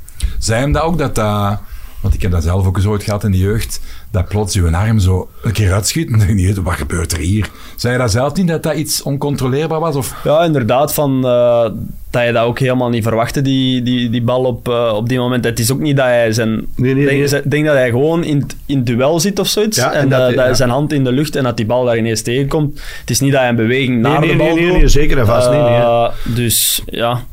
[0.45, 1.59] Hem dat ook, dat dat...
[2.01, 3.81] Want ik heb dat zelf ook eens ooit gehad in de jeugd.
[4.11, 6.05] Dat plots uw arm zo een keer uitschiet.
[6.05, 7.49] En dan denk je niet, wat gebeurt er hier?
[7.75, 9.95] Zei je dat zelf niet, dat dat iets oncontroleerbaar was?
[9.95, 11.69] Of Ja, inderdaad, van, eh,
[12.09, 15.17] dat je dat ook helemaal niet verwachtte, die, die, die bal op, eh, op die
[15.19, 15.43] moment.
[15.45, 16.49] Het is ook niet dat hij zijn...
[16.75, 17.27] Nee, nee, Ik nee.
[17.27, 19.77] denk, denk dat hij gewoon in, het- in het duel zit of zoiets.
[19.77, 20.53] Ja, en en dat dat, hij- dat ja.
[20.53, 22.81] zijn hand in de lucht en dat die bal daar ineens tegenkomt.
[22.99, 24.77] Het is niet dat hij een beweging naar nee, de nee, bal nee, doet.
[24.77, 25.75] nee, zeker en vast niet, nee.
[25.77, 27.23] Eh, Dus ja...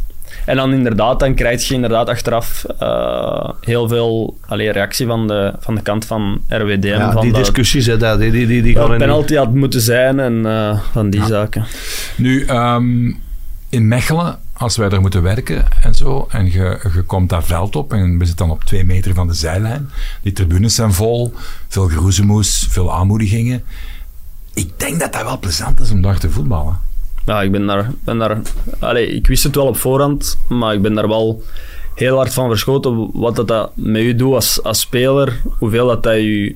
[0.46, 5.52] En dan inderdaad, dan krijg je inderdaad achteraf eh, heel veel allee, reactie van de,
[5.58, 6.86] van de kant van RWDM.
[6.86, 10.20] Ja, van die dat discussies, hè, dat- die, die, die, die penalty had moeten zijn
[10.20, 11.64] en eh, van die zaken.
[12.16, 13.12] Nu, ehm,
[13.68, 17.76] in Mechelen, als wij daar moeten werken en zo, en je, je komt dat veld
[17.76, 19.90] op en we zitten dan op twee meter van de zijlijn.
[20.22, 21.34] Die tribunes zijn vol,
[21.68, 23.62] veel geroezemoes, veel aanmoedigingen.
[24.54, 26.78] Ik denk dat dat wel plezant is om daar te voetballen.
[27.26, 27.90] Ja, ik ben daar...
[28.04, 28.38] Ben daar
[28.78, 31.42] allee, ik wist het wel op voorhand, maar ik ben daar wel
[31.94, 35.40] heel hard van verschoten wat dat, dat met u doet als, als speler.
[35.58, 36.54] Hoeveel dat, dat je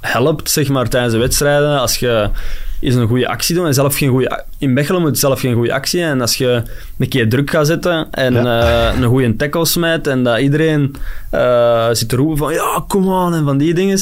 [0.00, 1.80] helpt, zeg maar, tijdens de wedstrijden.
[1.80, 2.30] Als je
[2.80, 4.44] eens een goede actie doet en zelf geen goede...
[4.58, 6.62] In Mechelen moet zelf geen goede actie en als je
[6.98, 10.94] een keer druk gaat zetten en eh, een goede tackle smijt en dat iedereen
[11.30, 13.98] eh, zit te roepen van ja, kom on en van die dingen...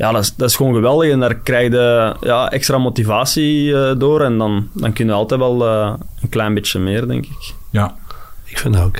[0.00, 3.98] Ja, dat is, dat is gewoon geweldig en daar krijg je ja, extra motivatie eh,
[3.98, 5.92] door en dan, dan kun je altijd wel eh,
[6.22, 7.54] een klein beetje meer, denk ik.
[7.70, 7.96] Ja,
[8.44, 8.96] Ik vind dat ook.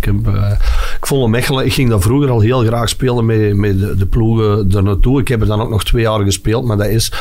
[0.00, 0.50] Ik, heb, eh,
[0.96, 4.06] ik vond Mechelen, ik ging daar vroeger al heel graag spelen met, met de, de
[4.06, 5.20] ploegen er naartoe.
[5.20, 7.12] Ik heb er dan ook nog twee jaar gespeeld, maar dat is,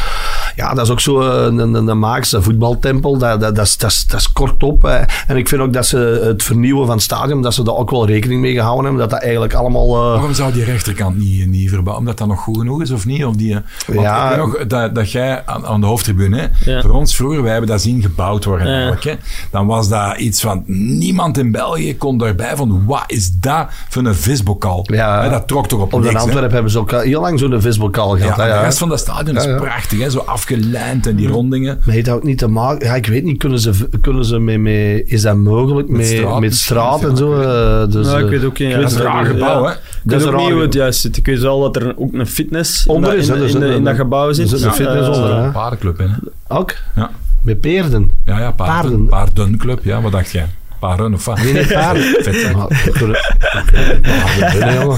[0.59, 3.17] ja, dat is ook zo een, een, een Maakse voetbaltempel.
[3.17, 4.85] Dat, dat, dat, is, dat, is, dat is kort op.
[4.85, 5.01] eh.
[5.27, 7.89] En ik vind ook dat ze het vernieuwen van het stadion, dat ze daar ook
[7.91, 9.01] wel rekening mee gehouden hebben.
[9.01, 9.95] Dat dat eigenlijk allemaal...
[9.95, 11.97] eh, waarom zou die rechterkant niet, niet verbouwen?
[12.05, 13.25] Omdat dat nog goed genoeg is of niet?
[13.25, 13.53] Of die,
[13.87, 14.35] want Ja.
[14.35, 16.81] nog dat, dat jij aan, aan de hoofdtribune, Ja.
[16.81, 18.73] voor ons vroeger, wij hebben dat zien gebouwd worden Ja.
[18.73, 19.03] eigenlijk.
[19.03, 19.13] Hè,
[19.51, 20.63] dan was dat iets van,
[20.97, 24.85] niemand in België kon daarbij van, wat is dat voor een visbokal?
[24.91, 25.21] Ja.
[25.23, 26.19] Hè, dat trok toch op op de niks, hè?
[26.21, 28.37] Antwerpen hebben ze ook al heel lang zo'n visbokaal Ja, gehad.
[28.37, 28.61] hè, de ja.
[28.61, 30.09] rest van dat stadion is prachtig, hè?
[30.09, 30.19] zo
[30.57, 31.79] afgelijnd en die rondingen.
[31.85, 32.87] Maar heeft dat ook niet te maken?
[32.87, 33.37] Ja, ik weet niet.
[33.37, 33.71] Kunnen ze,
[34.01, 37.33] kunnen ze met, met, is dat mogelijk met, straat met straat en zo?
[37.41, 39.25] eh, dus, Ja, ik eh, weet ook ik ja, weet Dat is een het raar
[39.25, 39.69] gebouw, Ja.
[39.69, 39.73] hè?
[39.75, 41.17] Ik Dat weet is ook een niet hoe het juist zit.
[41.17, 43.83] Ik weet wel dat er ook een fitness in, Onder dat, is, in, in, in
[43.83, 44.51] dat gebouw zit.
[44.51, 45.43] er zit een fitness onder, hè?
[45.45, 46.05] Een paardenclub, hè?
[46.47, 46.73] Ook?
[46.95, 47.09] Ja.
[47.41, 48.11] Met peerden.
[48.25, 49.07] Ja, ja, paarden, Paarden.
[49.07, 50.47] paardenclub, ja, wat dacht jij?
[50.79, 51.37] Paren of wat?
[51.41, 52.03] Nee, nee, paarden.
[52.03, 52.53] Vet.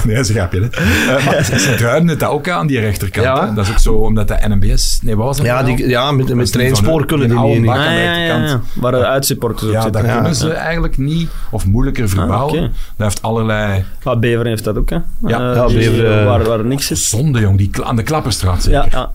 [0.06, 0.60] Nee, dat is een grapje.
[0.72, 1.16] Hè?
[1.16, 3.26] Eh, maar ze duiden het ook aan, die rechterkant.
[3.26, 3.52] Ja.
[3.56, 5.00] Dat is ook zo, omdat de NMBS...
[5.04, 5.76] Nee, wat was dat Ja, nou?
[5.76, 7.54] die, ja met, Dat met is treinspoor van- kunnen die niet in.
[7.54, 7.76] oude bak.
[7.76, 8.50] Ah, aan de ja, ja, rechterkant.
[8.74, 8.82] ja.
[8.82, 10.02] Waar de uitsupporters op Ja, zitten.
[10.02, 10.16] dat Ja.
[10.18, 12.58] kunnen ze eigenlijk niet of moeilijker verbouwen.
[12.60, 12.62] oké.
[12.98, 14.96] Dat heeft allerlei Maar Beveren heeft dat ook, hè.
[15.28, 15.50] Ja.
[15.50, 16.98] Eh, Ja, die- Beveren- waar, waar niks zit.
[16.98, 17.58] zonde, jong.
[17.58, 18.80] Die aan de Klapperstraat zeker.
[18.80, 19.12] Ja, ja.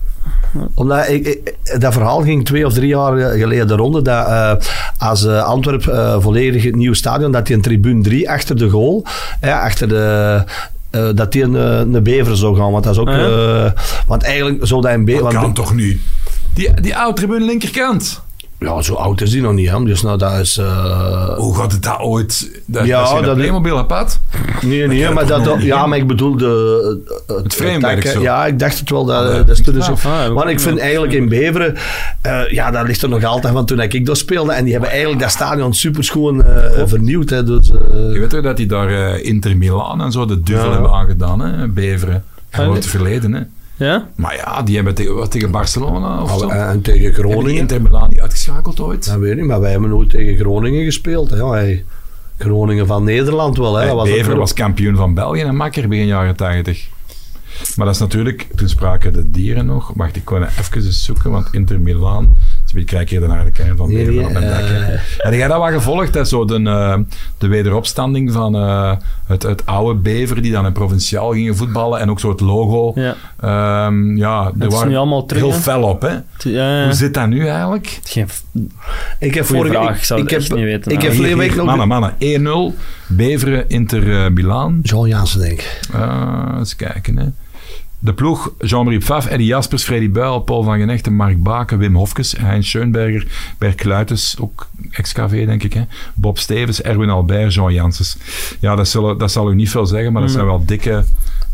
[0.73, 4.01] Omdat ik, ik- dat verhaal ging twee of drie jaar geleden de ronde.
[4.01, 4.51] Dat eh,
[4.97, 8.69] als eh, Antwerp eh, volledig het nieuwe stadion, dat die een tribune 3 achter de
[8.69, 9.05] goal,
[9.39, 10.43] hè, achter de.
[10.89, 11.53] eh, dat die een,
[11.93, 12.71] een bever zou gaan.
[12.71, 13.07] Want dat is ook.
[13.07, 13.71] Ah, eh,
[14.07, 15.23] want eigenlijk zou dat een bever.
[15.23, 15.99] Dat want- kan toch niet?
[16.53, 18.21] Die, die oude tribune linkerkant.
[18.59, 19.69] Ja, zo oud is die nog niet.
[19.69, 19.83] Hè?
[19.83, 20.57] Dus nou, dat is.
[20.57, 22.61] eh, Hoe gaat het dat ooit...
[22.65, 24.19] Dat, Ja, dat is dat- Playmobil apart.
[24.61, 26.99] Nee, nee, maar, dat, ja, maar ik bedoel de,
[27.43, 28.21] Het framewerk zo.
[28.21, 29.05] Ja, ik dacht het wel.
[29.05, 29.79] Dat, Ah, dat is toen ja.
[29.79, 31.75] dus, Ah, heb ik want ook ik vind eigenlijk in Beveren,
[32.21, 34.51] eh, ja, dat ligt er nog altijd van toen ik daar speelde.
[34.51, 37.29] En die hebben eigenlijk dat stadion super schoon eh, vernieuwd.
[37.29, 40.71] Hè, dus, Je weet toch dat die daar Inter Milan en zo de duvel Ja.
[40.71, 41.67] hebben aangedaan, hè?
[41.67, 42.23] Beveren.
[42.51, 42.81] Ah, Groot nee.
[42.83, 43.41] verleden, hè?
[43.77, 44.09] Ja?
[44.15, 46.47] Maar ja, die hebben tegen, wat, tegen Barcelona of zo.
[46.49, 47.61] en tegen Hebben die Groningen.
[47.61, 49.05] Inter Milan niet uitgeschakeld ooit?
[49.05, 51.29] Dat weet ik niet, maar wij hebben nooit tegen Groningen gespeeld.
[51.29, 51.83] Hè.
[52.37, 53.75] Groningen van Nederland wel.
[53.75, 53.85] Hè.
[53.85, 56.89] Hey, Dat was was kampioen van België en makker begin jaren 80.
[57.75, 59.91] Maar dat is natuurlijk, toen spraken de dieren nog.
[59.95, 62.35] Wacht, ik kon even eens zoeken, want Inter Milan.
[62.63, 64.59] Dus ik kijk hier naar de kern van Beveren op mijn dak.
[64.59, 64.93] hè.
[64.93, 66.13] eh, Heb jij dat wel gevolgd?
[66.13, 66.25] hè?
[66.25, 66.97] Zo de, eh,
[67.37, 68.93] de wederopstanding van eh,
[69.25, 71.99] het, het oude Bever, die dan in provinciaal gingen voetballen.
[71.99, 72.91] En ook zo het logo.
[73.01, 73.15] Ja.
[73.39, 75.57] Ehm, ja, er Dat is waren nu allemaal terug, heel hè?
[75.59, 76.01] fel op.
[76.01, 76.09] Hè?
[76.49, 76.83] Ja, ja.
[76.83, 77.99] Hoe zit dat nu eigenlijk?
[78.03, 78.27] Geen
[79.19, 81.19] Ik heb vorige vraag, ik, ik zou ik het heb, niet weten, Ik heb Hier,
[81.19, 81.65] vorige week nog...
[81.65, 82.73] Mannen, mannen.
[82.73, 82.77] 1-0.
[83.07, 84.79] Beveren, Inter eh, Milaan.
[84.83, 85.79] John Jansen, denk ik.
[85.93, 87.17] Eh, eens kijken.
[87.17, 87.25] Hè.
[88.07, 92.37] De ploeg, Jean-Marie Pfaff, Eddie Jaspers, Freddy Buil, Paul van Genechten, Mark Baken, Wim Hofkes,
[92.37, 93.27] Heinz Schoenberger,
[93.57, 95.81] Bert Kluitens, ook ex-KV denk ik, hè.
[96.15, 98.17] Bob Stevens, Erwin Albert, Jean Janssens.
[98.59, 101.03] Ja, dat, zullen, dat zal u niet veel zeggen, maar dat zijn wel dikke,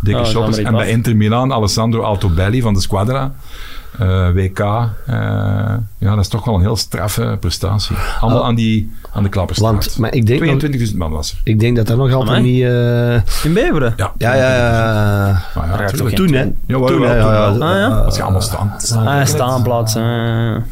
[0.01, 0.57] dikke shotters.
[0.57, 0.89] Jean-Marie En bij.
[0.89, 3.35] Inter Milan, Alessandro Altobelli van de Squadra.
[3.99, 4.59] Eh, WK.
[4.59, 5.15] eh,
[5.97, 7.95] ja, dat is toch wel een heel straffe prestatie.
[8.19, 8.47] Allemaal Oh.
[8.47, 9.71] aan, die, aan de klapperstraat.
[9.71, 11.37] Want, maar ik denk, nog- 22.000 man was er.
[11.43, 12.51] ik denk dat dat nog altijd Amai.
[12.51, 12.63] niet...
[12.63, 13.93] eh, In Beveren?
[13.97, 15.41] Ja, ja, ja.
[15.55, 16.43] Maar Toen, hè.
[16.67, 17.15] Toen, toen ja, wel.
[17.17, 17.47] ja.
[17.47, 18.03] Ah, ja?
[18.03, 18.73] Dat is allemaal staan.
[19.05, 19.95] Ah, staanplaats.
[19.95, 20.63] en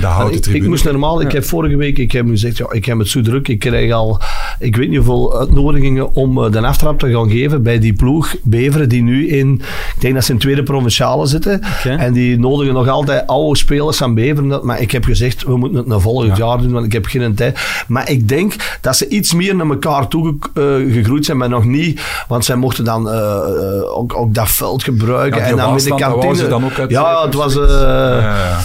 [0.00, 0.64] de houten ik, tribune.
[0.64, 3.08] ik moest normaal, ik heb vorige week, ik heb nu gezegd, ja, ik heb het
[3.08, 4.20] zo druk, ik krijg al,
[4.58, 8.88] ik weet niet hoeveel uitnodigingen om de aftrap te gaan geven bij die ploeg Beveren,
[8.88, 9.52] die nu in,
[9.94, 12.38] ik denk dat ze in tweede provinciale zitten, en die
[12.72, 16.36] nog altijd oude spelers van Beveren, maar ik heb gezegd, we moeten het naar volgend
[16.36, 16.44] Ja.
[16.46, 17.58] jaar doen, want ik heb geen tijd.
[17.88, 20.62] Maar ik denk dat ze iets meer naar elkaar toe eh,
[20.92, 24.82] gegroeid zijn, maar nog niet, want zij mochten dan eh, eh, ook, ook dat veld
[24.82, 26.36] gebruiken, Ja, en dan met de kantine.
[26.36, 27.54] ze dan ook uit- ja, het was...
[27.54, 28.58] Ja,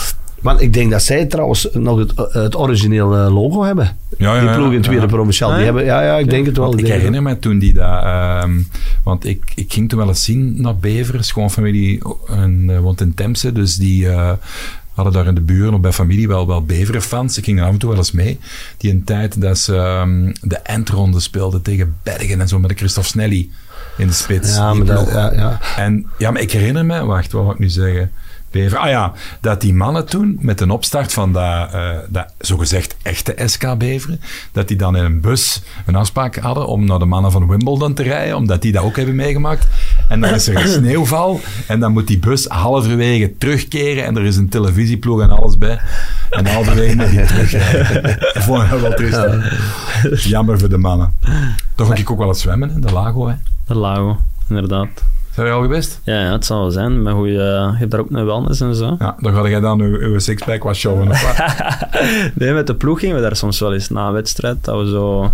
[0.43, 3.97] maar ik denk dat zij trouwens nog het, het origineel eh, logo hebben.
[4.17, 5.07] Ja, ja, die ploeg in tweede ja.
[5.07, 5.49] provinciaal.
[5.49, 5.65] Die ja?
[5.65, 6.67] hebben, ja, ja, ik denk het wel.
[6.67, 8.03] Want ik herinner me toen die dat...
[8.03, 8.61] ehm,
[9.03, 11.23] want ik, ik ging toen wel eens zien naar Beveren.
[11.23, 13.51] Schoonfamilie en, eh, woont in Temse.
[13.51, 14.31] Dus die eh,
[14.93, 17.37] hadden daar in de buren of bij familie wel, wel Beveren-fans.
[17.37, 18.39] Ik ging er af en toe wel eens mee.
[18.77, 22.75] Die een tijd dat ze ehm, de eindronde speelden tegen Bergen en zo met de
[22.75, 23.49] Christophe Snelly
[23.97, 24.55] in de spits.
[24.55, 25.59] Ja, maar dat, ja, ja.
[25.77, 28.11] En ja, maar ik herinner me, wacht, wat wou ik nu zeggen?
[28.53, 28.77] Bever.
[28.77, 33.33] Ah ja, dat die mannen toen met een opstart van dat, eh, dat zogezegd echte
[33.45, 37.31] SK Beveren, dat die dan in een bus een afspraak hadden om naar de mannen
[37.31, 39.67] van Wimbledon te rijden, omdat die dat ook hebben meegemaakt.
[40.09, 44.25] En dan is er een sneeuwval en dan moet die bus halverwege terugkeren en er
[44.25, 45.79] is een televisieploeg en alles bij.
[46.29, 48.17] En halverwege moet die terugrijden.
[48.33, 49.19] Dat vond ik wel triest.
[50.29, 51.13] Jammer voor de mannen.
[51.75, 53.27] Toch ga ik ook wel eens zwemmen in de Lago.
[53.27, 53.35] Hè.
[53.67, 54.17] De Lago,
[54.49, 54.87] inderdaad.
[55.34, 55.99] Zijn je al geweest?
[56.03, 57.01] Ja, ja, het zal wel zijn.
[57.01, 58.95] Maar goeie, je hebt daar ook een wellness en zo.
[58.99, 61.09] Ja, dan ga jij dan uw, uw sixpack wat showen.
[61.09, 61.45] Of wat?
[62.36, 64.63] Nee, met de ploeg gingen we daar soms wel eens na een wedstrijd.
[64.63, 65.31] Dat we zo,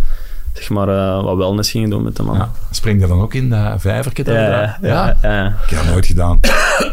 [0.54, 2.50] zeg maar, eh, wat wellness gingen doen met de mannen.
[2.54, 2.60] Ja.
[2.72, 4.02] Spring je dan ook in dat we Ja,
[4.34, 5.46] ja, ja, ja.
[5.48, 6.40] Ik heb dat nooit gedaan.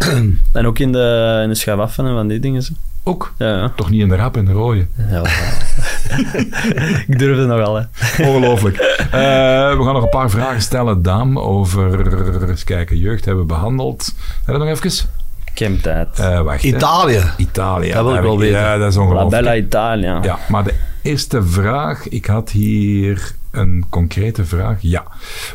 [0.53, 2.63] En ook in de, in de schuifaffen en van die dingen.
[2.63, 2.73] Zo.
[3.09, 3.33] Ook?
[3.39, 3.73] Ja, ja.
[3.77, 4.87] Toch niet in de rap en de rode.
[5.11, 5.23] ja
[7.07, 7.83] ik durf het nogal, hè.
[8.29, 8.77] Ongelooflijk.
[8.77, 9.11] Eh,
[9.77, 14.15] we gaan nog een paar vragen stellen, Dam, over eens kijken, jeugd hebben we behandeld.
[14.45, 15.09] Heb je nog even?
[15.53, 16.19] Ik heb tijd.
[16.19, 16.63] Eh, wacht.
[16.63, 16.69] hè.
[16.69, 17.23] Italië.
[17.37, 17.93] Italië.
[17.93, 18.59] Dat wil ik wel weten.
[18.59, 19.43] Ja, dat is La ongelooflijk.
[19.43, 20.19] Bella Italia.
[20.23, 24.77] Ja, maar de eerste vraag, ik had hier een concrete vraag.
[24.81, 25.05] Ja.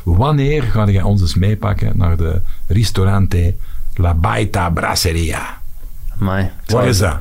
[0.04, 3.56] Wanneer ga jij ons eens meepakken naar de ristorante
[3.96, 5.61] La Baita Brasseria?
[6.22, 6.50] Amai.
[6.66, 7.18] Waar is dat?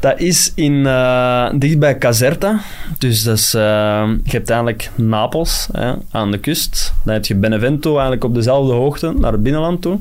[0.00, 0.82] Dat is in,
[1.58, 2.60] dicht bij Caserta.
[2.98, 3.62] Dus dat is, eh,
[4.24, 6.94] je hebt eigenlijk Napels hè, aan de kust.
[7.04, 9.98] Dan heb je Benevento eigenlijk op dezelfde hoogte naar het binnenland toe.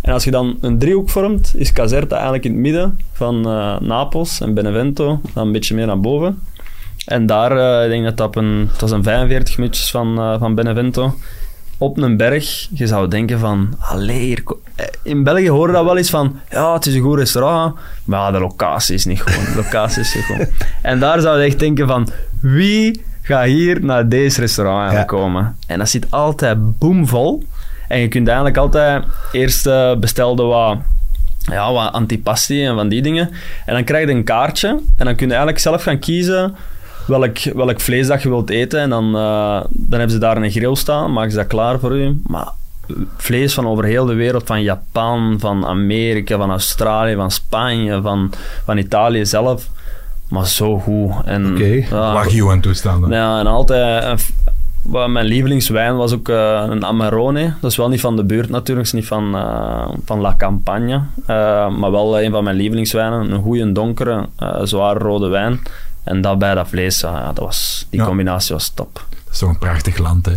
[0.00, 3.80] En als je dan een driehoek vormt, is Caserta eigenlijk in het midden van eh,
[3.80, 6.38] Napels en Benevento, dan een beetje meer naar boven.
[7.06, 11.14] En daar, ik denk dat dat een, het was een 45 minuutjes van, van Benevento.
[11.78, 15.84] Op een berg, je zou denken van, allee, hier ko- eh, in België horen dat
[15.84, 19.32] wel eens van, ja, het is een goed restaurant, maar de locatie is niet goed.
[19.46, 20.48] De locatie is niet goed.
[20.82, 22.08] En daar zou je echt denken van,
[22.40, 25.04] wie gaat hier naar deze restaurant Ja.
[25.04, 25.56] komen?
[25.66, 27.42] En dat zit altijd boomvol.
[27.88, 30.78] En je kunt eigenlijk altijd eerst eh, bestelde wat
[31.40, 33.30] ja, wat antipasti en van die dingen.
[33.66, 36.54] En dan krijg je een kaartje en dan kun je eigenlijk zelf gaan kiezen
[37.08, 38.80] welk, welk vlees dat je wilt eten.
[38.80, 41.96] En dan, eh, dan hebben ze daar een grill staan, maken ze dat klaar voor
[41.96, 42.20] u.
[42.26, 42.48] Maar
[43.16, 48.32] vlees van over heel de wereld, van Japan, van Amerika, van Australië, van Spanje, van,
[48.64, 49.68] van Italië zelf.
[50.28, 51.12] Maar zo goed.
[51.24, 51.84] En, Oké.
[51.90, 53.10] ja, Wagyu en toestanden.
[53.10, 54.04] ja, en altijd...
[54.04, 54.18] een
[54.88, 57.54] wat mijn lievelingswijn was ook eh, een Amarone.
[57.60, 61.00] Dat is wel niet van de buurt natuurlijk, is niet van, eh, van La Campagne.
[61.26, 63.30] Eh, maar wel een van mijn lievelingswijnen.
[63.30, 65.60] Een goede donkere, eh zware rode wijn.
[66.08, 68.06] En dat bij dat vlees, ja, dat was, die Ja.
[68.06, 69.06] combinatie was top.
[69.24, 70.32] Dat is toch een prachtig land, hè?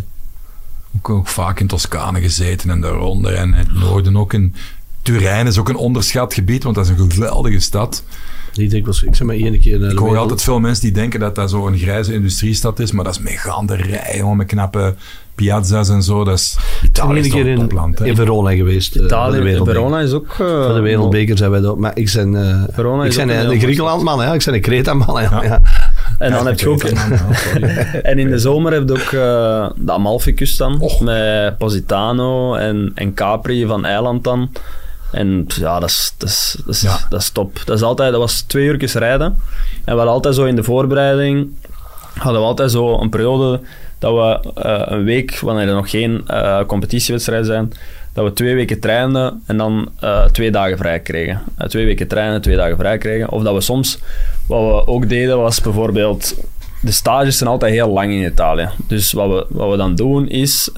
[0.96, 3.34] Ook, ook vaak in Toscane gezeten en daaronder.
[3.34, 4.34] En het noorden ook.
[4.34, 4.56] in
[5.02, 8.04] Turijn is ook een onderschat gebied, want dat is een geweldige stad.
[8.54, 10.60] Die denk ik was, ik zeg maar één keer naar de Ik hoor altijd veel
[10.60, 14.18] mensen die denken dat dat zo'n grijze industriestad is, maar dat is met gaande rij,
[14.18, 14.94] jongen, met knappe
[15.36, 16.24] piazza's en zo.
[16.24, 18.06] Dat is Ik Italië ben is keer een in, topland, hè?
[18.06, 18.96] in Verona geweest.
[18.96, 19.58] eh, Italië.
[19.64, 20.28] Verona is ook...
[20.30, 21.78] eh, Voor de wereldbeker zijn wij dat.
[21.78, 24.34] Maar ik ben, eh Verona ik ben een een, Griekenlandman, hè.
[24.34, 25.18] ik ben een Creta-man.
[25.18, 25.24] hè.
[25.24, 25.44] Ja.
[25.44, 25.62] Ja.
[26.20, 26.84] En dan Ja, heb je ook...
[26.94, 27.10] man.
[27.10, 27.70] Ja.
[28.12, 31.02] En in de zomer heb je ook eh, de Amalfi-kust dan, Och.
[31.02, 34.50] met Positano en, en Capri van eiland dan.
[35.12, 36.98] En ja, dat is, dat, is, dat, is, Ja.
[37.10, 37.62] dat is top.
[37.66, 39.26] Dat, is altijd, dat was twee uurtjes rijden.
[39.26, 39.38] En
[39.84, 41.50] we hadden altijd zo in de voorbereiding,
[42.14, 43.60] hadden we altijd zo een periode
[44.02, 47.74] dat we eh, een week, wanneer er nog geen eh, competitiewedstrijden zijn,
[48.14, 51.42] dat we twee weken trainden en dan eh, twee dagen vrij kregen.
[51.68, 53.30] Twee weken trainen, twee dagen vrij kregen.
[53.30, 54.00] Of dat we soms,
[54.48, 56.36] wat we ook deden, was bijvoorbeeld
[56.82, 58.70] de stages zijn altijd heel lang in Italië.
[58.88, 60.70] Dus wat we, wat we dan doen is,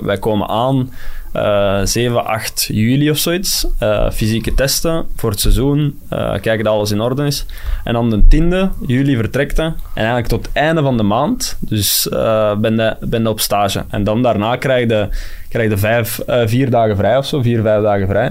[0.00, 0.92] wij komen aan
[1.32, 3.66] eh 7, 8 juli of zoiets.
[3.78, 5.98] eh, fysieke testen voor het seizoen.
[6.08, 7.46] eh, kijken dat alles in orde is.
[7.84, 9.62] En dan de 10e juli vertrekte.
[9.62, 11.56] En eigenlijk tot het einde van de maand.
[11.60, 13.84] Dus eh, ben, je, ben op stage.
[13.88, 15.08] En dan daarna krijg je,
[15.48, 17.42] krijg je vijf, vier dagen vrij of zo.
[17.42, 18.30] Vier, vijf dagen vrij.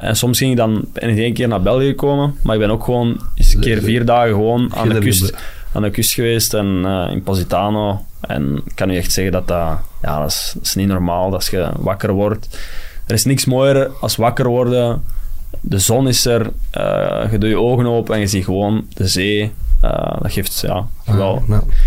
[0.00, 2.34] En soms ging ik dan ik één keer naar België komen.
[2.42, 5.34] Maar ik ben ook gewoon eens een keer vier dagen gewoon aan de kust.
[5.76, 8.04] Aan de kust geweest en eh, in Positano.
[8.20, 11.34] En ik kan u echt zeggen dat dat, ja, dat, is, dat is niet normaal
[11.34, 12.58] als je wakker wordt.
[13.06, 15.02] Er is niks mooier als wakker worden.
[15.60, 19.06] De zon is er, eh, je doet je ogen open en je ziet gewoon de
[19.08, 19.52] zee.
[19.80, 21.42] Eh, dat geeft ja, wel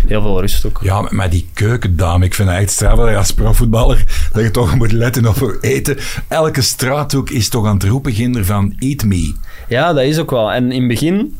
[0.06, 0.80] heel veel rust ook.
[0.82, 4.42] Ja, maar- maar die keukendame, ik vind het echt straf dat je als profvoetballer dat
[4.42, 5.96] je toch moet letten op je eten.
[6.28, 9.34] Elke straathoek is toch aan het roepen ginder van eat me.
[9.68, 10.52] Ja, dat is ook wel.
[10.52, 11.36] En in het begin,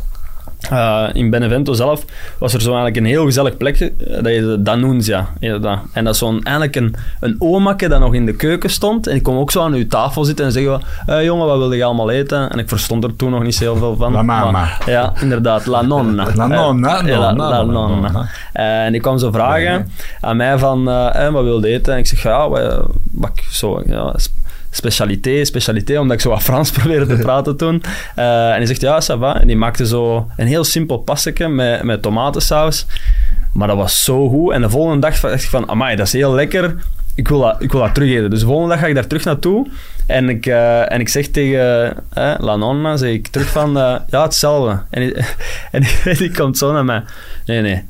[0.70, 2.04] eh, in Benevento zelf,
[2.38, 3.92] was er zo eigenlijk een heel gezellig plekje.
[3.98, 5.28] eh, Dat de Danunzia.
[5.40, 5.78] heette dat.
[5.92, 9.06] En dat is zo'n, eigenlijk een, een omakke dat nog in de keuken stond.
[9.06, 11.76] En ik kom ook zo aan uw tafel zitten en zeggen: eh, Jongen, wat wilde
[11.76, 12.50] je allemaal eten?
[12.50, 14.12] En ik verstond er toen nog niet zo heel veel van.
[14.12, 14.50] La mama.
[14.50, 15.66] Maar- ja, inderdaad.
[15.66, 16.26] La nonna.
[16.34, 17.96] La nonna, Eh, ja, la, nonna, la nonna.
[18.10, 18.28] nonna.
[18.52, 19.90] Eh, en die kwam zo vragen
[20.20, 21.92] aan mij van, eh, eh, wat wilde je eten?
[21.92, 24.14] En ik zeg, ja, wat, wat zo, ja,
[24.70, 27.82] specialité, specialité, omdat ik zo wat Frans probeerde te praten toen.
[28.14, 29.40] Eh, en hij zegt, ja, ça va.
[29.40, 32.86] En die maakte zo een heel simpel passetje met, met tomatensaus.
[33.52, 34.52] Maar dat was zo goed.
[34.52, 36.74] En de volgende dag dacht ik van, amai, dat is heel lekker.
[37.14, 38.30] Ik wil dat, ik wil dat terug eten.
[38.30, 39.66] Dus de volgende dag ga ik daar terug naartoe.
[40.06, 43.72] En ik, eh, en ik zeg tegen eh, La Nonna, zeg ik terug van,
[44.08, 44.82] ja, hetzelfde.
[44.90, 45.14] En, die-
[45.72, 45.84] en
[46.16, 47.02] die, komt zo naar mij.
[47.46, 47.82] Nee, nee.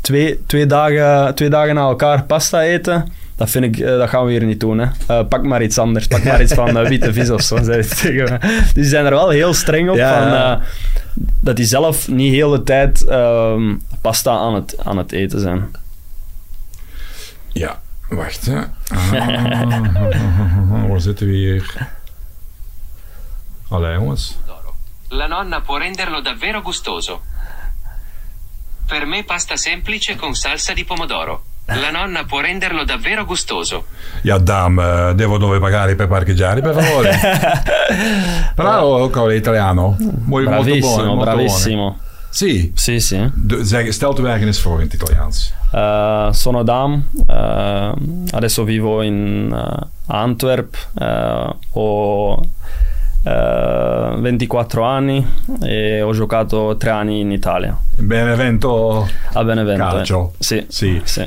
[0.00, 4.24] Twee, twee, dagen, twee dagen na elkaar pasta eten, dat, vind ik, eh, dat gaan
[4.24, 4.78] we hier niet doen.
[4.78, 4.86] Hè.
[5.06, 6.06] Eh, pak maar iets anders.
[6.06, 8.40] Pak maar iets van eh, witte vis of zo, zei tegen.
[8.40, 9.96] Dus die zijn er wel heel streng op.
[9.96, 10.66] Ja, van, eh,
[11.40, 15.70] dat die zelf niet heel de tijd ehm, pasta aan het, aan het eten zijn.
[17.52, 18.60] Ja, wacht hè.
[18.88, 19.12] Ah,
[20.88, 21.88] waar zitten we hier?
[23.68, 24.36] Allee jongens.
[25.08, 27.22] La nonna può renderlo davvero gustoso.
[28.86, 31.42] Per me pasta semplice con salsa di pomodoro.
[31.68, 33.86] La nonna può renderlo davvero gustoso.
[34.22, 37.18] Ja, dame, eh, devo dove pagare per parcheggiare, per favore.
[38.54, 39.96] Bravo, ook al italiano.
[40.24, 41.36] Molto Bravissimo, buono, molto buono.
[41.36, 41.98] bravissimo.
[42.30, 42.70] Sì.
[42.74, 43.30] Sì, sì.
[43.34, 45.52] De, zeg, stel eens voor in het Italiaans.
[45.72, 47.92] Eh, sono Dam, eh,
[48.30, 50.76] adesso vivo in eh, Antwerp,
[51.72, 52.40] ho
[53.26, 55.26] Eh, 24 anni
[55.62, 57.76] e ho giocato tre anni in Italia.
[57.96, 59.84] Benevento A Benevento.
[59.84, 59.90] eh.
[59.90, 60.32] Calcio.
[60.38, 60.64] Sì.
[60.68, 61.00] Sì.
[61.02, 61.26] Sì.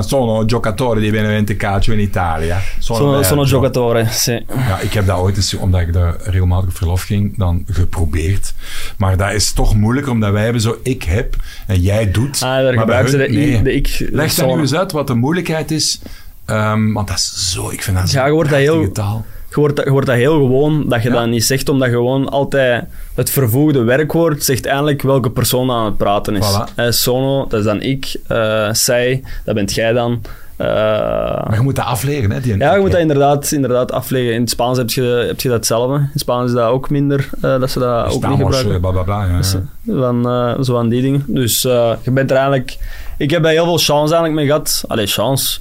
[0.00, 2.54] Sono giocatore di Benevento Calcio in Italië.
[2.78, 4.32] Sono, sono gio- giocatore, sì.
[4.48, 8.54] Ja, ik heb dat ooit eens, omdat ik daar regelmatig op verlof ging, dan geprobeerd.
[8.96, 11.36] Maar dat is toch moeilijker, omdat wij hebben zo ik heb
[11.66, 12.42] en jij doet.
[12.42, 13.62] Ah, daar gebruiken ze de, nee.
[13.62, 14.06] de ik.
[14.10, 16.00] Leg dan zo- nu eens uit wat de moeilijkheid is.
[16.44, 19.24] Ehm, want dat is zo, ik vind dat Ja, je wordt dat heel- taal.
[19.48, 21.14] Je wordt, dat- je wordt dat heel gewoon, dat je Ja.
[21.14, 22.84] dat niet zegt, omdat je gewoon altijd
[23.14, 26.46] het vervoegde werkwoord zegt eigenlijk welke persoon aan het praten is.
[26.46, 26.74] Voilà.
[26.74, 28.16] Eh, sono, dat is dan ik.
[28.26, 30.20] eh zij, dat bent jij dan.
[30.56, 32.40] Eh, Maar je moet dat afleren, hè?
[32.40, 34.32] Die ja, je moet dat inderdaad, inderdaad afleggen.
[34.34, 35.94] In het Spaans heb je, heb je dat hetzelfde.
[35.96, 38.80] In het Spaans is dat ook minder, eh, dat ze dat ook niet gebruiken.
[38.80, 39.24] bla bla bla.
[39.24, 39.36] Ja.
[39.36, 39.54] Dus,
[39.86, 41.24] van, zo aan die dingen.
[41.26, 42.76] Dus je bent er eigenlijk...
[43.18, 44.84] Ik heb daar heel veel chance eigenlijk mee gehad.
[44.88, 45.58] Allee, chance.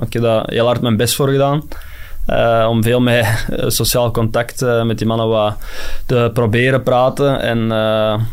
[0.00, 1.62] Ik heb daar heel hard mijn best voor gedaan.
[2.26, 3.24] Eh, om veel met
[3.56, 5.56] eh, sociaal contact eh, met die mannen wat
[6.06, 7.70] te proberen praten en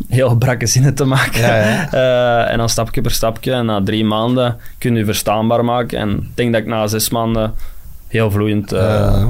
[0.10, 1.42] heel brakke zinnen te maken.
[1.42, 1.56] Ja,
[1.92, 2.46] ja.
[2.52, 3.52] En dan stapje per stapje.
[3.52, 6.00] En na drie maanden kun je verstaanbaar maken.
[6.00, 7.54] En ik denk dat ik na zes maanden
[8.08, 8.76] heel vloeiend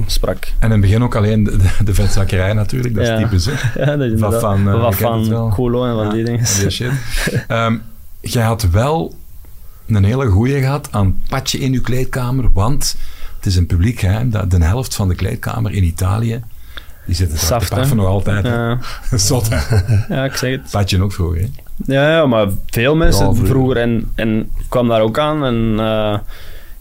[0.05, 0.45] sprak.
[0.59, 3.17] En in het begin ook alleen de, de, de vetzakkerij natuurlijk, dat is Ja.
[3.17, 3.45] typisch.
[3.45, 3.51] Hè?
[3.85, 4.41] Ja, dat is inderdaad.
[4.41, 6.45] van, Wat van en van die dingen.
[6.71, 6.91] shit.
[7.47, 7.77] Ehm,
[8.21, 9.15] jij had wel
[9.87, 12.95] een hele goeie gehad aan patje in je kleedkamer, want
[13.37, 16.41] het is een publiek geheim dat de helft van de kleedkamer in Italië,
[17.05, 17.79] die zitten Saft, te hè?
[17.79, 18.43] paffen nog altijd.
[18.45, 18.55] hè.
[18.55, 18.77] Ja,
[19.17, 19.75] Zot, hè?
[20.15, 20.71] ja, ik zeg het.
[20.71, 21.47] Patje ook vroeger, hè?
[21.85, 23.47] Ja, ja, maar veel mensen Ja, vroeger.
[23.53, 23.77] vroeger.
[23.77, 26.17] En, en kwam daar ook aan en eh,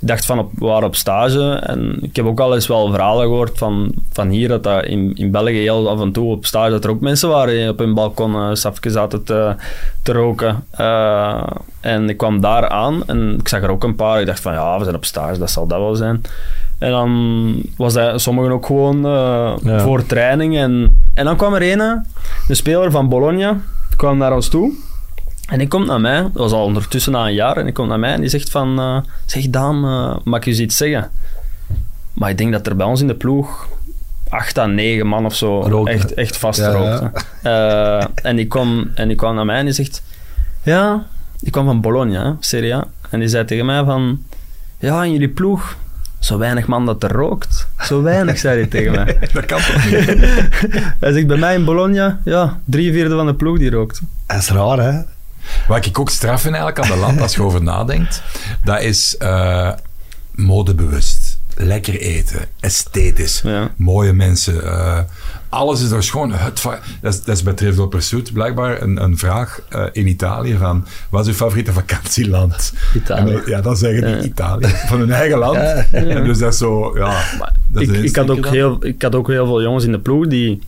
[0.07, 1.53] dacht van, op, we waren op stage.
[1.53, 5.15] En ik heb ook al eens wel verhalen gehoord van, van hier, dat, dat in,
[5.15, 7.95] in België heel af en toe op stage, dat er ook mensen waren op hun
[7.95, 8.49] balkon uh,
[8.81, 9.55] zaten te,
[10.03, 10.65] te roken.
[10.71, 11.43] Eh,
[11.81, 14.21] en ik kwam daar aan en ik zag er ook een paar.
[14.21, 16.23] Ik dacht van, ja, we zijn op stage, dat zal dat wel zijn.
[16.79, 19.81] En dan was dat sommigen ook gewoon eh, Ja.
[19.81, 20.57] voor training.
[20.57, 21.81] En, en dan kwam er een,
[22.49, 23.57] een speler van Bologna,
[23.97, 24.73] kwam naar ons toe.
[25.47, 27.89] En die komt naar mij, dat was al ondertussen na een jaar, en die komt
[27.89, 28.79] naar mij en die zegt van...
[28.79, 31.11] eh, zeg Daan, eh, mag ik je iets zeggen?
[32.13, 33.69] Maar ik denk dat er bij ons in de ploeg
[34.29, 35.93] acht à negen man of zo Roken.
[35.93, 37.13] echt, echt vast Ja, rookten.
[37.43, 40.03] Eh, en, die kwam, en die kwam naar mij en die zegt...
[40.63, 41.07] Ja,
[41.41, 42.85] die kwam van Bologna, Serie A.
[43.11, 44.23] En die zei tegen mij van...
[44.79, 45.77] Ja, in jullie ploeg,
[46.19, 47.69] zo weinig man dat er rookt.
[47.79, 49.19] Zo weinig, zei hij tegen mij.
[49.33, 50.05] Dat kan toch niet?
[51.01, 54.01] Hij zegt, bij mij in Bologna, ja, drie vierde van de ploeg die rookt.
[54.27, 55.01] Dat is raar, hè?
[55.69, 58.23] Wat ik ook straf vind eigenlijk aan de land, als je over nadenkt,
[58.65, 59.71] dat is eh,
[60.35, 61.39] modebewust.
[61.59, 63.71] Lekker eten, esthetisch, Ja.
[63.77, 64.65] mooie mensen.
[64.65, 64.99] eh,
[65.49, 66.63] alles is er gewoon het
[67.01, 70.87] dat, is, dat is bij Trivial Pursuit blijkbaar een, een vraag eh, in Italië van
[71.11, 72.73] wat is uw favoriete vakantieland?
[72.95, 73.35] Italië.
[73.35, 74.23] En ja, dan zeggen die Ja.
[74.23, 75.57] Italië, van hun eigen land.
[75.93, 77.23] En dus dat is zo, ja...
[77.69, 80.61] dat ik, had ook heel, ik had ook heel veel jongens in de ploeg die,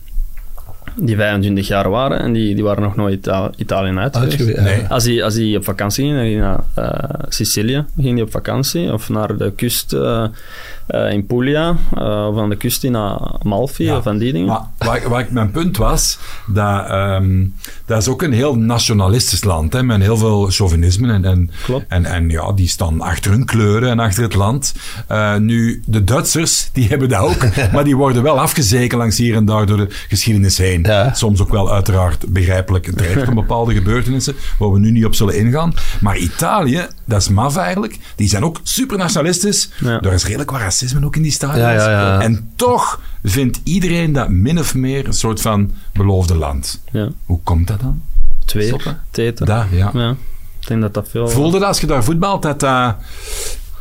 [1.01, 4.59] die 25 jaar waren en die, die waren nog nooit Ita- Italië uit geweest.
[4.61, 4.81] Nee.
[4.89, 8.21] Als hij, als hij op vakantie ging, dan ging hij naar eh, Sicilië ging hij
[8.23, 10.25] op vakantie, of naar de kust eh,
[10.89, 13.97] eh, in Puglia, eh, of aan de kust in Amalfi, Ja.
[13.97, 14.47] of van die dingen.
[14.47, 17.45] Maar waar, waar ik mijn punt was, dat, ehm,
[17.85, 21.13] dat is ook een heel nationalistisch land, hè, met heel veel chauvinisme.
[21.13, 21.85] En, en, Klopt.
[21.87, 24.73] en, en ja, die staan achter hun kleuren en achter het land.
[25.07, 29.35] Eh, nu, de Duitsers, die hebben dat ook, maar die worden wel afgezeken langs hier
[29.35, 30.81] en daar door de geschiedenis heen.
[30.83, 31.13] Ja.
[31.13, 35.37] Soms ook wel uiteraard begrijpelijk terecht om bepaalde gebeurtenissen, waar we nu niet op zullen
[35.37, 35.73] ingaan.
[35.99, 39.69] Maar Italië, dat is maf eigenlijk, die zijn ook super nationalistisch.
[39.79, 40.01] Ja.
[40.01, 41.83] Er is redelijk wat racisme ook in die stadions.
[41.83, 42.21] Ja, ja, ja.
[42.21, 46.81] En toch vindt iedereen dat min of meer een soort van beloofde land.
[46.91, 48.01] Ja, Hoe komt dat dan?
[48.45, 48.75] twee,
[49.11, 49.45] teten.
[49.45, 49.91] Daar, ja.
[49.93, 50.15] Ja,
[50.59, 51.27] ik denk dat dat veel...
[51.27, 52.95] Voelde dat als je daar voetbalt, dat dat...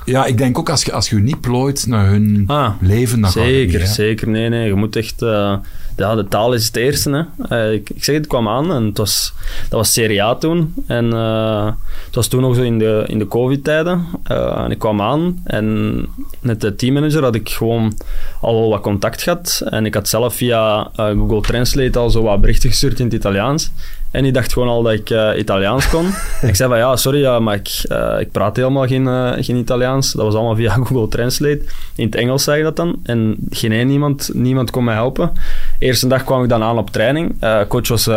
[0.09, 3.31] Ja, ik denk ook als je als je, niet plooit naar hun Ah, leven, dan
[3.31, 4.29] Zeker, niet, zeker.
[4.29, 4.67] Nee, nee.
[4.67, 5.23] Je moet echt...
[5.23, 5.55] eh,
[5.97, 7.11] ja, de taal is het eerste.
[7.11, 7.57] Hè.
[7.57, 9.33] Eh, ik, ik zeg het, kwam aan en het was,
[9.69, 10.75] dat was Serie A toen.
[10.87, 11.67] En eh,
[12.07, 14.07] het was toen nog zo in de, in de covid-tijden.
[14.25, 16.07] En ik kwam aan en
[16.41, 17.95] met de teammanager had ik gewoon
[18.41, 19.63] al wel wat contact gehad.
[19.65, 23.71] En ik had zelf via Google Translate al zo wat berichten gestuurd in het Italiaans.
[24.11, 26.07] En die dacht gewoon al dat ik eh, Italiaans kon.
[26.43, 30.13] Ik zei van ja, sorry, maar ik, eh, ik praat helemaal geen, eh, geen Italiaans.
[30.13, 31.61] Dat was allemaal via Google Translate.
[31.95, 33.01] In het Engels zei je dat dan.
[33.03, 35.33] En geen één niemand, niemand kon mij helpen.
[35.79, 37.35] Eerste dag kwam ik dan aan op training.
[37.69, 38.09] Coach was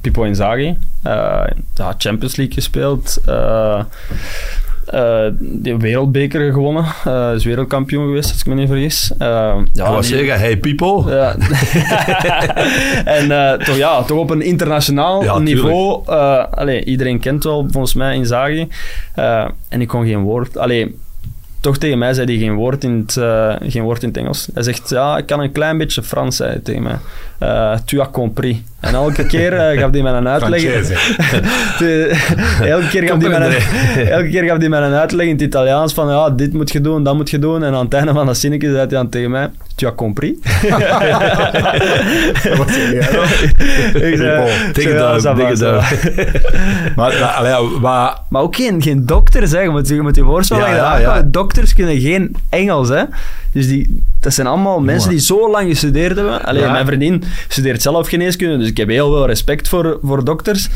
[0.00, 0.76] Pippo Inzaghi.
[1.74, 3.20] Ja, Champions League gespeeld.
[4.86, 6.84] Eh, de wereldbeker gewonnen.
[7.04, 9.12] Eh is wereldkampioen geweest, als ik me niet vergis.
[9.18, 11.14] Eh, ja, was die- zeggen, hey people.
[11.14, 11.36] ja.
[13.18, 16.06] en toch, ja, toch op een internationaal Ja, niveau.
[16.50, 18.68] allee, iedereen kent wel volgens mij Inzaghi.
[19.68, 20.58] En ik kon geen woord.
[20.58, 20.94] Allee,
[21.60, 23.12] toch tegen mij zei hij geen woord in het,
[23.72, 24.48] geen woord in het Engels.
[24.54, 26.96] Hij zegt, ja, ik kan een klein beetje Frans, zei hij tegen mij.
[27.44, 28.56] Eh, tu as compris.
[28.80, 30.62] En elke keer eh, gaf hij mij een uitleg.
[32.64, 35.40] Elke, keer gaf hij mij een, elke keer gaf hij mij een uitleg in het
[35.42, 37.64] Italiaans van ja, dit moet je doen, dat moet je doen.
[37.64, 40.32] En aan het einde van dat zinnetje zei hij dan tegen mij, tu as compris.
[44.74, 45.82] Zeg duim, ça va, dikke ça va.
[46.96, 49.60] Maar, maar, allee, wat- Maar ook geen, geen dokters, hè.
[49.60, 51.22] Je moet je, moet je voorstellen, Ja, dat ja, ja.
[51.26, 53.02] dokters kunnen geen Engels, hè.
[53.52, 56.44] Dus die, dat zijn allemaal mensen die zo lang gestudeerd hebben.
[56.44, 56.72] Alleen Ja.
[56.72, 60.68] mijn vriendin studeert zelf geneeskunde, dus ik heb heel veel respect voor, voor dokters.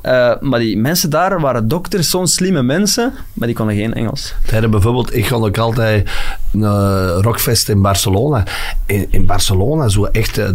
[0.00, 4.34] Eh, maar die mensen daar waren dokters, zo'n slimme mensen, maar die konden geen Engels.
[4.46, 6.10] Tijdens bijvoorbeeld, ik ga ook altijd
[6.50, 8.42] naar Rockfest in Barcelona.
[8.86, 10.48] In, in Barcelona, zo echt, eh,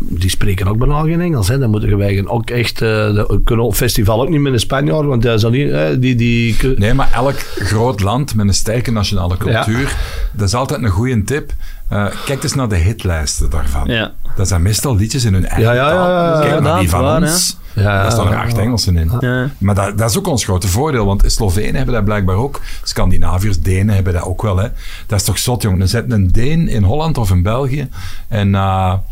[0.00, 1.48] die spreken ook bijna geen Engels.
[1.48, 1.58] Hè.
[1.58, 5.06] Dan moeten wij ook echt, eh, de- kunnen op festival ook niet met een Spanjaard,
[5.06, 8.90] want dat is niet, eh, die, die, Nee, maar elk groot land met een sterke
[8.90, 9.96] nationale cultuur,
[10.32, 11.52] dat is altijd een goede tip.
[11.94, 13.88] Eh, kijk eens naar de hitlijsten daarvan.
[13.88, 14.12] Ja.
[14.36, 16.08] Dat zijn meestal liedjes in hun eigen Ja, ja, ja, taal.
[16.10, 16.48] ja, ja.
[16.48, 17.56] Kijk naar die van waar, ons.
[17.72, 18.58] Ja, ja, daar staan er acht.
[18.58, 19.10] Engelsen in.
[19.20, 19.50] Ja.
[19.58, 22.60] Maar dat, dat is ook ons grote voordeel, want Slovenen hebben dat blijkbaar ook.
[22.82, 24.56] Scandinaviërs, Denen hebben dat ook wel.
[24.56, 24.68] Hè.
[25.06, 25.78] Dat is toch zot, jongen.
[25.78, 27.88] Dan zet een Deen in Holland of in België
[28.28, 29.02] en na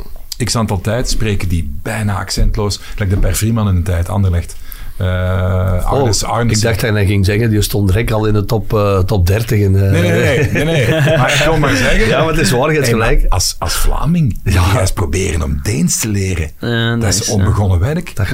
[0.44, 2.80] x aantal tijd spreken die bijna accentloos.
[2.96, 4.56] Like de Per Vrieman in de tijd, Anderlecht.
[5.02, 6.56] Eh Arnes, Oh, Arnes.
[6.56, 9.26] ik dacht dat hij ging zeggen, die stond direct al in de top, eh, top
[9.26, 9.58] 30.
[9.58, 10.50] In, eh, Nee, nee, nee.
[10.52, 10.88] nee, nee.
[11.18, 12.06] Maar ik wil maar zeggen...
[12.08, 13.26] Ja, maar het is waar, je hebt Hey, maar gelijk.
[13.32, 16.50] Als, als Vlaming je eens proberen om Deens te leren.
[16.58, 18.16] Ja, dat is onbegonnen werk.
[18.16, 18.26] Dat.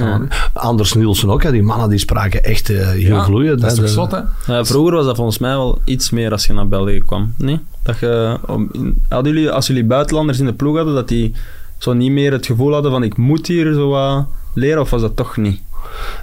[0.53, 1.51] Anders Nielsen ook, hè.
[1.51, 3.61] die mannen die spraken echt eh, heel Ja, vloeiend.
[3.61, 4.19] Dat is toch zot, hè?
[4.53, 7.33] Ja, vroeger was dat volgens mij wel iets meer als je naar België kwam.
[7.37, 7.59] Nee?
[7.83, 11.35] Dat je, om, in- hadden jullie, als jullie buitenlanders in de ploeg hadden, dat die
[11.77, 15.01] zo niet meer het gevoel hadden van ik moet hier zo wat leren, of was
[15.01, 15.61] dat toch niet?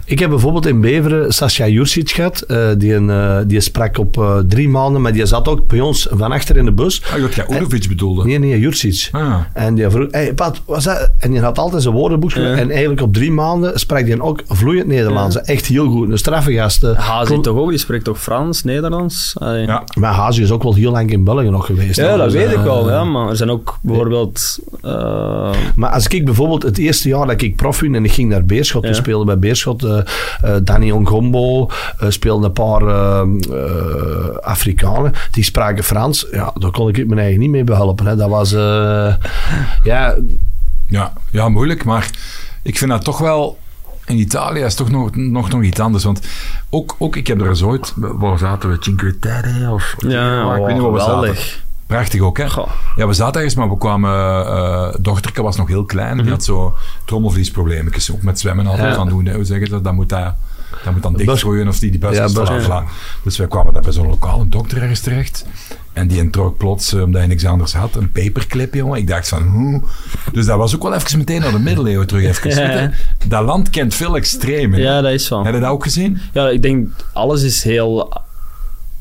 [0.05, 2.41] Ik heb bijvoorbeeld in Beveren Sascha Jursic gehad.
[2.41, 5.81] eh, die, een, eh, die sprak op eh, drie maanden, maar die zat ook bij
[5.81, 7.03] ons van achter in de bus.
[7.15, 8.25] Ah, dat jij Urovic bedoelde.
[8.25, 9.09] Nee, nee, Jursic.
[9.13, 9.35] Ah.
[9.53, 11.11] En die vroeg, hey, Pat, is dat?
[11.19, 12.41] En die had altijd zijn woordenboekje.
[12.43, 12.55] Ja.
[12.57, 15.41] En eigenlijk op drie maanden sprak hij ook vloeiend Nederlands.
[15.41, 16.11] Echt heel goed.
[16.11, 16.83] Een straffe gast.
[16.83, 19.35] Hazi Kon- toch ook, die spreekt toch Frans, Nederlands?
[19.39, 19.67] Allee.
[19.67, 19.85] Ja.
[19.99, 21.97] Maar Hazi is ook wel heel lang in België nog geweest.
[21.97, 24.59] Ja, dat Dus, weet ik wel, ja, maar er zijn ook bijvoorbeeld...
[24.83, 28.45] eh, Maar als ik bijvoorbeeld het eerste jaar dat ik prof en ik ging naar
[28.45, 28.89] Beerschot, Ja.
[28.89, 29.99] we speelden bij Beerschot, eh
[30.41, 36.27] eh, Danny Ongombo, eh speelden een paar eh, eh, Afrikanen, die spraken Frans.
[36.31, 38.07] Ja, daar kon ik mijn eigen niet mee behelpen.
[38.07, 38.17] Hè.
[38.17, 38.51] Dat was,
[39.83, 40.15] ja,
[40.89, 42.11] Ja, ja, moeilijk, maar
[42.63, 43.59] ik vind dat toch wel...
[44.07, 46.05] In Italië is toch nog, nog, nog iets anders.
[46.05, 46.21] Want
[46.71, 47.93] ook, ook, ik heb er eens ooit...
[47.97, 48.77] Waar zaten we?
[48.81, 49.71] Cinque Terre?
[49.73, 51.37] Of, ja, ik weet niet waar we zaten.
[51.87, 52.51] Prachtig ook, hè?
[52.51, 52.69] Goh.
[52.97, 54.11] Ja, we zaten ergens, maar we kwamen...
[54.47, 56.17] eh dochterke was nog heel klein.
[56.23, 56.75] Die had zo
[57.05, 58.13] trommelvliesprobleempjes.
[58.13, 58.89] Ook met zwemmen altijd.
[58.89, 58.95] Ja.
[58.95, 59.85] Van, hoe, hoe zeggen ze dat?
[59.85, 60.35] Dat moet, dat,
[60.85, 62.69] dat moet dan dichtgroeien of die, die bus Ja, bus-.
[63.23, 65.47] Dus wij kwamen daar bij zo'n lokale dokter ergens terecht.
[65.93, 68.99] En die trok plots, eh, omdat hij niks anders had, een paperclip, jongen.
[68.99, 69.83] Ik dacht van, hoe?
[70.33, 72.55] Dus dat was ook wel even meteen naar de middeleeuwen terug even Ja.
[72.57, 72.95] zitten.
[73.29, 74.81] Dat land kent veel extremen.
[74.81, 75.45] Ja, dat is wel.
[75.45, 76.19] Heb je dat ook gezien?
[76.33, 78.25] Ja, ik denk, alles is heel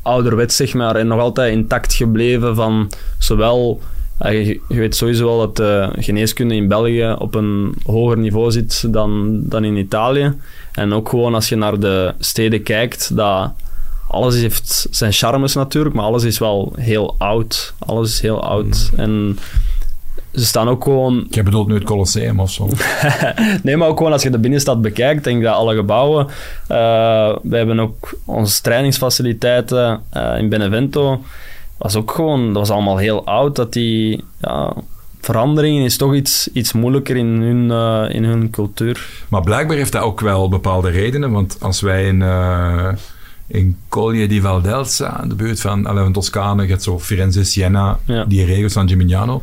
[0.06, 3.80] ouderwets, zeg maar, en nog altijd intact gebleven van zowel...
[4.18, 8.50] ja, Je, je weet sowieso wel dat de geneeskunde in België op een hoger niveau
[8.50, 10.34] zit dan, dan in Italië.
[10.72, 13.50] En ook gewoon als je naar de steden kijkt, dat
[14.08, 17.74] alles heeft zijn charmes natuurlijk, maar alles is wel heel oud.
[17.78, 18.90] Alles is heel oud.
[18.96, 19.38] En
[20.36, 22.68] ze staan ook gewoon Ik bedoel nu het Colosseum of zo.
[23.62, 26.26] Nee, maar ook gewoon als je de binnenstad bekijkt, denk ik dat alle gebouwen...
[26.66, 31.22] eh we hebben ook onze trainingsfaciliteiten eh, in Benevento.
[31.78, 32.46] was ook gewoon...
[32.46, 34.24] Dat was allemaal heel oud, dat die...
[34.40, 34.72] Ja,
[35.20, 39.08] veranderingen is toch iets, iets moeilijker in hun, eh, in hun cultuur.
[39.28, 41.30] Maar blijkbaar heeft dat ook wel bepaalde redenen.
[41.30, 42.88] Want als wij in, eh
[43.48, 47.44] in Collie di Valdelsa, in de buurt van, allee, van Toscane, je hebt zo Firenze,
[47.44, 48.24] Siena, Ja.
[48.24, 49.42] die regio San Gimignano.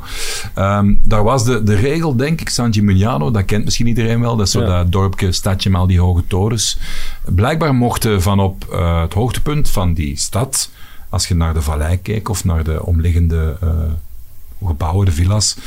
[0.54, 4.36] Ehm, daar was de, de regel, denk ik, San Gimignano, dat kent misschien iedereen wel.
[4.36, 4.68] Dat is zo Ja.
[4.78, 6.78] dat dorpje, stadje met al die hoge torens.
[7.26, 10.70] Blijkbaar mochten van op eh, het hoogtepunt van die stad,
[11.10, 13.70] als je naar de vallei keek of naar de omliggende eh,
[14.66, 15.58] gebouwen, de villas,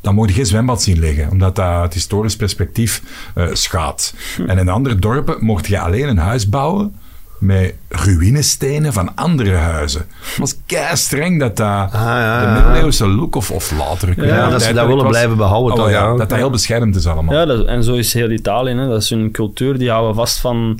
[0.00, 3.02] dan mocht je geen zwembad zien liggen, omdat dat het historisch perspectief
[3.34, 4.14] eh, schaadt.
[4.46, 6.94] En in andere dorpen mocht je alleen een huis bouwen
[7.42, 10.00] met ruïnestenen van andere huizen.
[10.20, 14.08] Het was kei streng dat dat Ah, ja, de middeleeuwse look of, of later.
[14.08, 15.12] ik Ja, dat ze dat willen was.
[15.12, 15.72] blijven behouden.
[15.72, 16.08] Oh, toch, ja, ja.
[16.16, 17.34] dat dat heel beschermd is allemaal.
[17.34, 18.74] Ja, dat, en zo is heel Italië.
[18.74, 18.88] Hè.
[18.88, 19.78] Dat is hun cultuur.
[19.78, 20.78] Die houden vast van,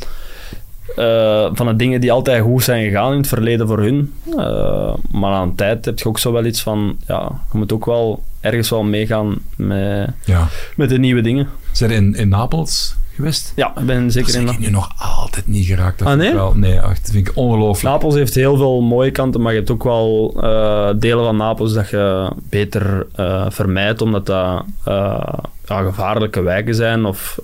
[0.96, 4.12] eh, van de dingen die altijd goed zijn gegaan in het verleden voor hun.
[4.38, 6.96] Eh, maar aan de tijd heb je ook zo wel iets van...
[7.06, 10.48] Ja, je moet ook wel ergens wel meegaan met, Ja.
[10.76, 11.48] met de nieuwe dingen.
[11.72, 12.94] Zijn in, in Napels?
[13.14, 13.52] Geweest?
[13.56, 14.58] Ja, ik ben zeker Dat in dat.
[14.58, 14.88] nu nog
[15.20, 15.98] altijd niet geraakt.
[15.98, 16.34] Dat Ah, ik nee?
[16.34, 17.94] Wel, nee, echt, dat vind ik ongelooflijk.
[17.94, 21.72] Napels heeft heel veel mooie kanten, maar je hebt ook wel eh, delen van Napels
[21.72, 25.22] dat je beter eh, vermijdt, omdat dat eh,
[25.66, 27.38] ja, gevaarlijke wijken zijn of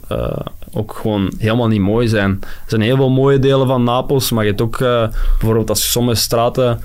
[0.72, 2.38] ook gewoon helemaal niet mooi zijn.
[2.40, 4.78] Er zijn heel veel mooie delen van Napels, maar je hebt ook
[5.38, 6.80] bijvoorbeeld als je sommige straten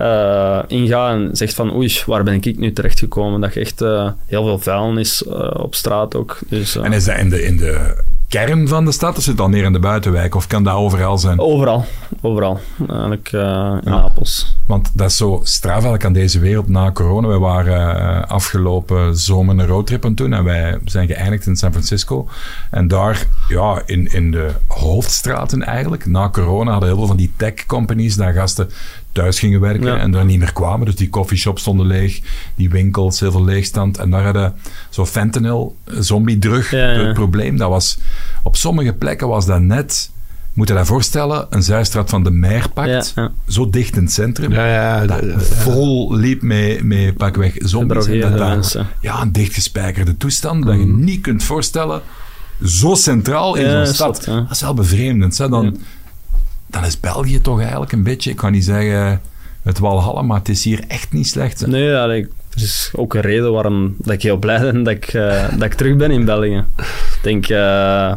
[0.00, 3.40] eh ingaat en zegt van oei, waar ben ik nu terechtgekomen?
[3.40, 6.38] Dat je echt eh, heel veel vuilnis eh, op straat ook.
[6.48, 9.36] Dus, eh, En is dat in de, in de kern van de stad of zit
[9.36, 10.34] dat neer in de buitenwijk?
[10.34, 11.38] Of kan dat overal zijn?
[11.40, 11.84] Overal,
[12.20, 12.60] overal.
[12.88, 14.00] Eigenlijk eh, in Ja.
[14.00, 14.56] Napels.
[14.66, 17.28] Want dat is zo straf aan deze wereld na corona.
[17.28, 21.70] Wij waren eh, afgelopen zomer een roadtrip aan doen en wij zijn geëindigd in San
[21.70, 22.28] Francisco.
[22.70, 27.32] En daar, ja, in, in de hoofdstraten eigenlijk, na corona hadden heel veel van die
[27.36, 28.70] tech companies daar gasten
[29.12, 29.96] thuis gingen werken Ja.
[29.98, 30.86] en daar niet meer kwamen.
[30.86, 32.20] Dus die coffeeshops stonden leeg,
[32.54, 33.98] die winkels, heel veel leegstand.
[33.98, 34.54] En daar hadden
[34.90, 37.04] zo fentanyl, zombie-drug, Ja, ja.
[37.04, 37.56] het probleem.
[37.56, 37.98] Dat was,
[38.42, 40.10] op sommige plekken was dat net...
[40.52, 41.46] Moet je dat voorstellen?
[41.50, 43.30] Een zijstraat van de Meerpakt, Ja, ja.
[43.48, 45.06] zo dicht in het centrum Ja, ja.
[45.06, 48.06] dat vol liep met, met pakweg zombies.
[48.06, 48.86] En dat daar-.
[49.00, 52.00] Ja, een dichtgespijkerde toestand dat je niet kunt voorstellen.
[52.64, 54.24] Zo centraal in Ja, zo'n stad.
[54.26, 54.40] ja.
[54.40, 55.38] Dat is wel bevreemdend.
[55.38, 55.48] Hè?
[55.48, 55.70] Dan, Ja.
[56.70, 59.20] Dan is België toch eigenlijk een beetje, ik kan niet zeggen
[59.62, 61.66] het Walhalla, maar het is hier echt niet slecht.
[61.66, 65.06] Nee, ik- er is ook een reden waarom dat ik heel blij ben dat ik,
[65.06, 66.64] eh, dat ik terug ben in België.
[66.76, 68.14] Ik denk, eh,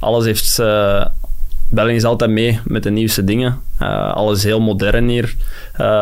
[0.00, 0.58] alles heeft...
[0.58, 1.04] eh,
[1.72, 3.60] België is altijd mee met de nieuwste dingen.
[4.14, 5.34] Alles is heel modern hier.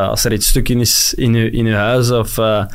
[0.09, 2.67] Als er iets stuk in is in je, in je huis of je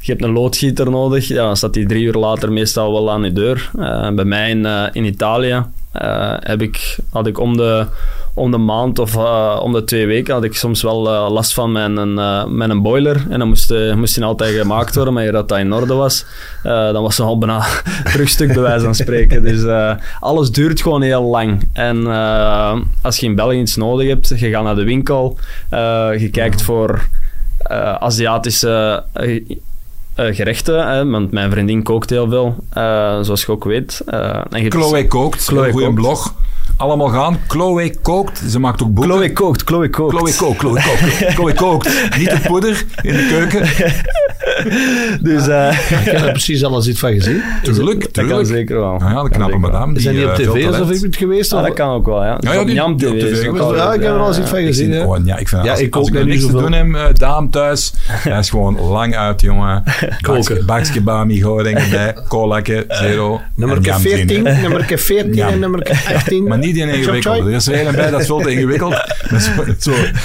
[0.00, 3.32] hebt een loodgieter nodig, ja, dan staat die drie uur later meestal wel aan je
[3.32, 3.70] deur.
[4.14, 5.62] Bij mij in, in Italië
[5.94, 7.86] eh, heb ik, had ik om de,
[8.34, 11.54] om de maand of eh, om de twee weken had ik soms wel eh, last
[11.54, 12.14] van mijn,
[12.56, 13.26] mijn boiler.
[13.28, 16.24] En dan moest, moest die altijd gemaakt worden, maar dat dat in orde was.
[16.62, 17.66] Dan was het al bijna
[18.12, 19.42] terugstuk bij wijze van spreken.
[19.42, 19.64] Dus
[20.20, 21.68] alles duurt gewoon heel lang.
[21.72, 22.06] En
[23.02, 25.38] als je in België iets nodig hebt, je gaat naar de winkel,
[26.18, 27.08] je kijkt voor
[27.98, 29.04] Aziatische...
[30.14, 32.82] eh, gerechten, hè, want mijn vriendin kookt heel veel, eh,
[33.20, 34.02] zoals je ook weet.
[34.06, 36.00] Eh, en Chloe kookt, Chloe een goede kookt.
[36.00, 36.34] blog.
[36.76, 37.38] Allemaal gaan.
[37.48, 38.42] Chloe kookt.
[38.48, 39.12] Ze maakt ook boeken.
[39.12, 40.16] Chloe kookt, Chloe kookt.
[40.16, 41.34] Chloe kookt, Chloe kookt.
[41.34, 42.16] Chloe kookt.
[42.18, 43.68] Niet het poeder in de keuken.
[45.20, 47.42] Dus eh, Ik heb er precies alles iets van gezien.
[47.62, 48.48] Tuurlijk, dat kan tuurlijk.
[48.48, 48.96] zeker wel.
[48.98, 49.92] Nou ja, de knappe madame.
[49.92, 51.52] Die, Zijn die op eh, tv of ik het geweest?
[51.52, 52.36] Ah, dat kan ook wel, ja.
[52.40, 53.42] Ja, die- op TV
[53.76, 55.02] Ja, ik heb er al eens iets van Ik gezien.
[55.02, 57.50] oh, ja, ik vind Ja, ik als ook ik niks te doen heb, uh, Daan
[57.50, 57.92] thuis,
[58.28, 59.82] hij is gewoon lang uit, jongen.
[60.20, 60.66] Koken.
[60.66, 63.40] Bakje bami, dingen bij, colaatje, zero.
[63.54, 64.60] Nummer en jam 14, zien, hè.
[64.60, 65.48] nummer 14 Ja.
[65.50, 66.44] en nummer 18.
[66.48, 67.38] Maar niet die ingewikkeld.
[67.46, 68.94] Er is er een bij, dat is veel te ingewikkeld.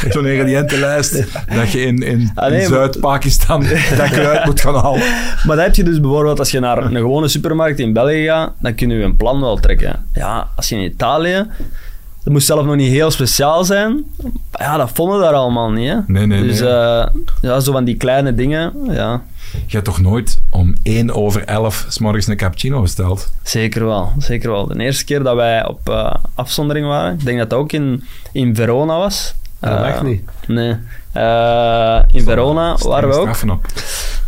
[0.10, 1.24] Zo'n ingrediëntenlijst
[1.56, 3.66] dat je in, in, Ah, in Zuid-Pakistan
[3.98, 5.00] dat uit moet gaan halen.
[5.46, 8.52] Maar dat heb je dus bijvoorbeeld als je naar een gewone supermarkt in België gaat,
[8.60, 10.06] dan kun je een plan wel trekken.
[10.14, 11.46] Ja, als je in Italië,
[12.24, 14.04] dat moest zelf nog niet heel speciaal zijn.
[14.52, 15.90] Ja, dat vonden daar allemaal niet.
[15.90, 15.98] Hè?
[16.08, 16.70] Nee, nee, dus nee.
[16.70, 17.06] eh,
[17.42, 21.86] ja, zo van die kleine dingen, ja, Je hebt toch nooit om 1 over 11
[21.90, 23.32] s morgens een cappuccino besteld?
[23.44, 24.12] zeker wel.
[24.18, 24.68] Zeker wel.
[24.68, 28.04] De eerste keer dat wij op eh, afzondering waren, ik denk dat dat ook in,
[28.32, 29.34] in Verona was.
[29.60, 30.22] Dat Eh, mag niet.
[30.48, 30.76] Nee.
[31.12, 33.28] Eh, in Verona waren we ook.
[33.50, 33.66] Op.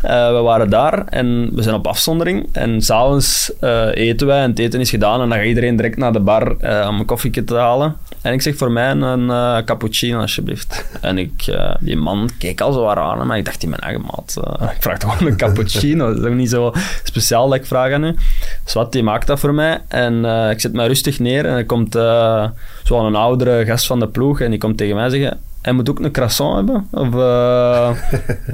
[0.01, 2.47] Eh, we waren daar en we zijn op afzondering.
[2.51, 5.21] En s'avonds eh eten wij en het eten is gedaan.
[5.21, 7.95] En dan gaat iedereen direct naar de bar eh, om een koffietje te halen.
[8.21, 9.27] En ik zeg voor mij een
[9.65, 10.85] cappuccino, alsjeblieft.
[11.01, 14.37] En ik, die man keek al zo aan, maar ik dacht in mijn eigen maat.
[14.43, 16.07] eh, ik vraag toch gewoon een cappuccino.
[16.07, 16.73] Dat is ook niet zo
[17.03, 18.15] speciaal dat ik vraag aan u.
[18.63, 19.81] Dus wat, die maakt dat voor mij.
[19.87, 22.45] En ik zet mij rustig neer en er komt uh,
[22.83, 24.41] zo'n oudere gast van de ploeg.
[24.41, 25.39] En die komt tegen mij zeggen...
[25.61, 26.87] Hij moet ook een croissant hebben.
[26.91, 27.97] Of uh,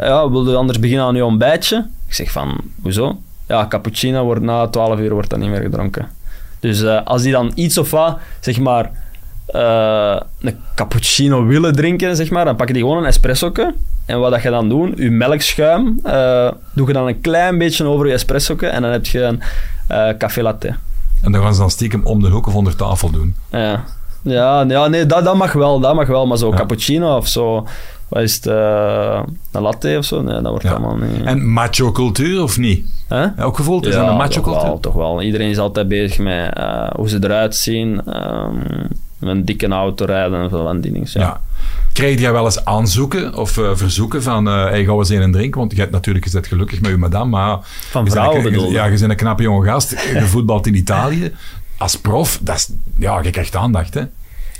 [0.07, 1.87] ja, wilde anders beginnen aan uw ontbijtje?
[2.07, 3.19] Ik zeg van, hoezo?
[3.47, 6.07] Ja, cappuccino wordt na 12 uur wordt dat niet meer gedronken.
[6.59, 8.91] Dus uh, als die dan iets of wat, zeg maar,
[9.55, 13.51] uh, een cappuccino willen drinken, zeg maar, dan pakken die gewoon een espresso.
[14.05, 15.99] En wat dat je dan doet, je melkschuim,
[16.73, 19.41] doe je dan een klein beetje over je espresso en dan heb je een
[20.17, 20.75] café latte.
[21.21, 23.35] En dan gaan ze dan stiekem om de hoek of onder tafel doen.
[23.51, 23.83] Ja,
[24.29, 26.55] ja, ja nee, dat, dat mag wel, dat mag wel, maar zo ja.
[26.55, 27.67] cappuccino of zo,
[28.07, 30.71] wat is het, uh, een latte of zo, nee, dat wordt ja.
[30.71, 31.23] allemaal niet...
[31.23, 32.85] En macho-cultuur of niet?
[33.09, 33.25] Huh?
[33.39, 33.85] Ook gevoeld?
[33.85, 34.61] Is ja, een macho-cultuur?
[34.61, 35.21] Toch wel, toch wel.
[35.21, 38.61] Iedereen is altijd bezig met uh, hoe ze eruit zien, um,
[39.19, 41.07] een dikke auto rijden en zo van die dingen.
[41.11, 41.41] Ja.
[41.93, 45.59] Kreeg jij wel eens aanzoeken of uh, verzoeken van uh, hey, eens een drinken?
[45.59, 47.57] Want je hebt natuurlijk gezegd gelukkig met je madame, maar...
[47.89, 51.31] Van vrouwen je, bedoel Ja, je bent een knappe jonge gast, je voetbalt in Italië.
[51.77, 54.03] Als prof, dat is, ja, je krijgt aandacht, hè?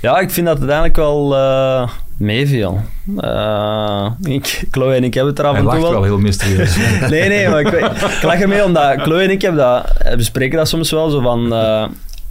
[0.00, 2.80] Ja, ik vind dat uiteindelijk wel uh, meeviel.
[3.16, 5.80] Uh, ik, Chloe en ik hebben het er af en toe wel.
[5.80, 5.90] wel...
[5.90, 6.76] wel heel mysterieus.
[7.10, 10.68] nee, nee, maar ik, ik lach ermee omdat Chloe en ik hebben dat, bespreken dat
[10.68, 11.52] soms wel, zo van...
[11.52, 11.84] Uh,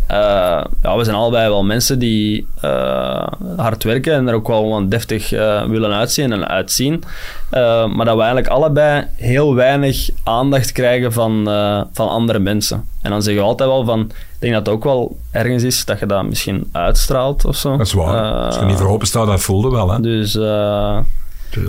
[0.07, 3.27] eh, ja, we zijn allebei wel mensen die eh,
[3.57, 7.03] hard werken en er ook wel deftig eh, willen uitzien en uitzien.
[7.49, 12.87] Eh, maar dat we eigenlijk allebei heel weinig aandacht krijgen van, eh, van andere mensen.
[13.01, 15.85] En dan zeggen we altijd wel van, ik denk dat het ook wel ergens is
[15.85, 17.77] dat je dat misschien uitstraalt of zo.
[17.77, 18.25] Dat is waar.
[18.39, 19.91] Eh, Als je niet voor open staat, dat voelde wel.
[19.91, 19.99] Hè?
[20.01, 20.97] Dus eh,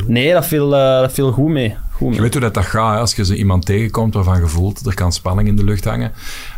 [0.06, 1.76] nee, dat viel, eh, dat viel goed mee.
[1.92, 2.20] Goed Je mee.
[2.20, 3.00] weet hoe dat, dat gaat, hè?
[3.00, 6.12] als je zo iemand tegenkomt waarvan je voelt, er kan spanning in de lucht hangen.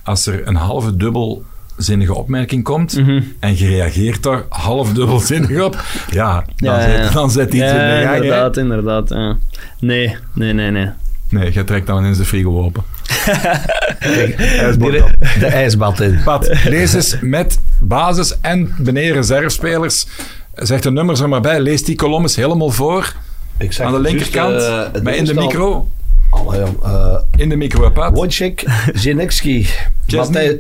[0.05, 3.23] Als er een halve dubbelzinnige opmerking komt Mhm.
[3.41, 7.11] en je reageert daar half dubbelzinnig op, ja, dan, Ja, zet, ja.
[7.11, 8.09] dan zet iets ja, in de gang.
[8.09, 8.15] hè.
[8.23, 9.09] inderdaad, inderdaad.
[9.09, 9.37] Ja.
[9.81, 10.89] Nee, nee, nee, nee.
[11.28, 12.82] Nee, je trekt dan ineens de frigo open.
[15.41, 16.20] De ijsbad in.
[16.24, 20.07] Pat, lees eens met basis en beneden reservespelers.
[20.55, 21.61] Zeg de nummers er maar bij.
[21.61, 23.15] Lees die kolommes helemaal voor.
[23.59, 24.61] Ik zeg Aan de linkerkant.
[24.61, 25.89] juist, eh, maar in de micro.
[26.31, 28.15] Allee, eh, In de micro, Pat.
[28.15, 28.55] Wojciech,
[28.93, 29.66] Zinekski,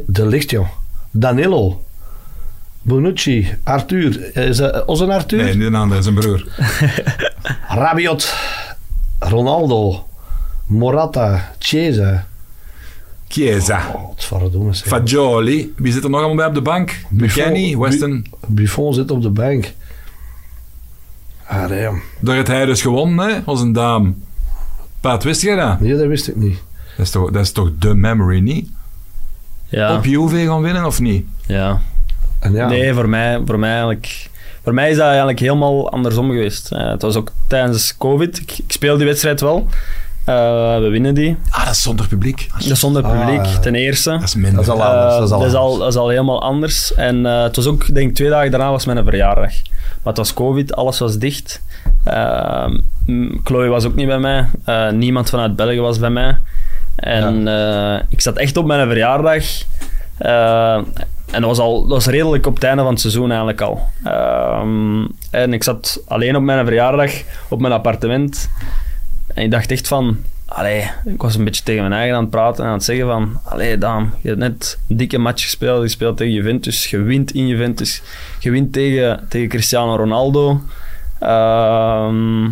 [0.06, 0.66] de Licht, joh.
[1.10, 1.84] Danilo,
[2.82, 4.36] Bonucci, Arthur.
[4.36, 5.42] Is dat onze Arthur?
[5.42, 6.46] Nee, niet een ander, zijn broer.
[7.68, 8.34] Rabiot,
[9.18, 10.06] Ronaldo,
[10.66, 12.26] Morata, Chiesa.
[13.32, 13.92] Chiesa.
[13.94, 14.70] Oh.
[14.72, 15.72] Fagioli.
[15.76, 16.96] Wie zit er nog allemaal bij op de bank?
[17.08, 18.26] McKennie, Bu- Weston.
[18.46, 19.72] Buffon zit op de bank.
[21.46, 22.02] Ah, jong.
[22.20, 23.40] Door het hij dus gewonnen, hè?
[23.44, 24.12] Als een dame.
[25.00, 25.80] Pat, wist jij dat?
[25.80, 26.58] Nee, dat wist ik niet.
[26.96, 28.68] Dat is toch, dat is toch de memory, niet?
[29.68, 31.24] Ja, Op Juve gaan winnen, of niet?
[31.46, 31.80] ja.
[32.38, 34.28] En ja, Nee, voor mij, voor mij eigenlijk...
[34.62, 36.72] Voor mij is dat eigenlijk helemaal andersom geweest.
[36.72, 38.38] Eh, het was ook tijdens COVID.
[38.40, 39.68] Ik, ik speel die wedstrijd wel.
[40.24, 41.36] Eh, we winnen die.
[41.50, 42.48] Ah, dat is zonder publiek.
[42.52, 44.10] Dat is zonder Ah, publiek, ten eerste.
[44.10, 44.54] Dat is minder.
[44.54, 45.14] Dat is al Eh, anders.
[45.16, 45.78] dat is al dat, is al, anders.
[45.80, 46.94] dat is al helemaal anders.
[46.94, 49.52] En eh, het was ook, denk ik, twee dagen daarna was mijn verjaardag.
[50.02, 51.62] Maar het was COVID, alles was dicht.
[52.08, 52.66] Uh,
[53.44, 54.46] Chloe was ook niet bij mij.
[54.64, 56.38] Eh, niemand vanuit België was bij mij.
[56.96, 59.44] En eh, ik zat echt op mijn verjaardag.
[60.18, 60.74] Eh,
[61.30, 63.88] en dat was, al, dat was redelijk op het einde van het seizoen eigenlijk al.
[64.04, 67.12] Ehm, en ik zat alleen op mijn verjaardag
[67.48, 68.50] op mijn appartement.
[69.34, 70.16] En ik dacht echt van...
[70.46, 73.06] Allee, ik was een beetje tegen mijn eigen aan het praten en aan het zeggen
[73.06, 73.40] van...
[73.44, 75.82] Allee, Daan, je hebt net een dikke match gespeeld.
[75.82, 76.90] Je speelt tegen Juventus.
[76.90, 78.02] Je wint in Juventus.
[78.38, 80.60] Je wint tegen, tegen Cristiano Ronaldo.
[81.18, 82.42] Ehm,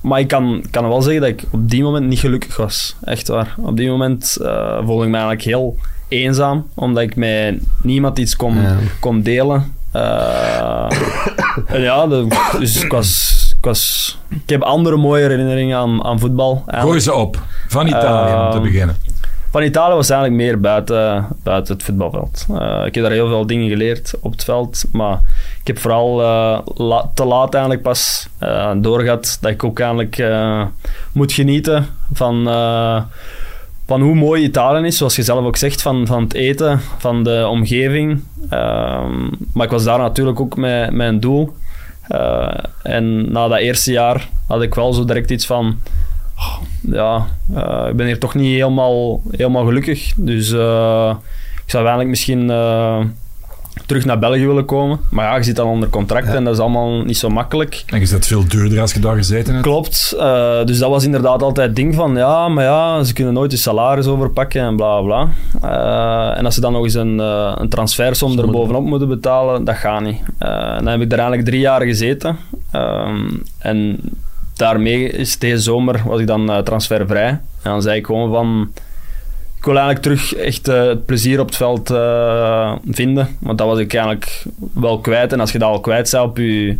[0.00, 2.96] maar ik kan, kan wel zeggen dat ik op die moment niet gelukkig was.
[3.04, 3.54] Echt waar.
[3.58, 5.76] Op die moment eh, voelde ik me eigenlijk heel
[6.08, 6.66] eenzaam.
[6.74, 8.76] Omdat ik met niemand iets kon, Ja.
[9.00, 9.74] kon delen.
[9.92, 10.86] Eh,
[11.66, 13.40] en ja, de- dus ik was...
[13.62, 16.64] Ik, was, ik heb andere mooie herinneringen aan, aan voetbal.
[16.66, 17.38] Gooi ze op.
[17.68, 18.96] Van Italië, om te Ehm, beginnen.
[19.50, 22.46] Van Italië was eigenlijk meer buiten, buiten het voetbalveld.
[22.50, 25.20] Eh, ik heb daar heel veel dingen geleerd op het veld, maar
[25.60, 30.24] ik heb vooral eh, la- te laat eigenlijk pas eh, doorgehad dat ik ook eigenlijk
[31.12, 32.44] moet genieten van,
[33.86, 37.24] van hoe mooi Italië is, zoals je zelf ook zegt, van, van het eten, van
[37.24, 38.22] de omgeving.
[38.50, 39.22] Ehm,
[39.52, 41.54] maar ik was daar natuurlijk ook met, een doel.
[42.08, 45.78] Eh, en na dat eerste jaar had ik wel zo direct iets van
[46.80, 50.12] ja, eh, ik ben hier toch niet helemaal, helemaal gelukkig.
[50.16, 51.14] Dus eh,
[51.64, 52.46] ik zou eigenlijk misschien
[53.86, 55.00] terug naar België willen komen.
[55.10, 57.82] Maar ja, je zit dan onder contract en dat is allemaal niet zo makkelijk.
[57.86, 59.66] En je zit veel duurder als je daar gezeten hebt.
[59.66, 60.14] Klopt.
[60.18, 63.50] eh, dus dat was inderdaad altijd het ding van, ja, maar ja, ze kunnen nooit
[63.50, 65.28] je salaris overpakken en bla bla.
[65.62, 69.64] Eh, en als ze dan nog eens een, eh, een transfersom er bovenop moeten betalen,
[69.64, 70.20] dat gaat niet.
[70.38, 72.36] Dan heb ik daar eigenlijk drie jaar gezeten.
[73.58, 73.98] En
[74.56, 77.28] daarmee is deze zomer was ik dan transfervrij.
[77.28, 78.70] En dan zei ik gewoon van,
[79.62, 83.36] ik wil eigenlijk terug echt eh, het plezier op het veld eh, vinden.
[83.38, 85.32] Want dat was ik eigenlijk wel kwijt.
[85.32, 86.78] En als je dat al kwijt bent op je...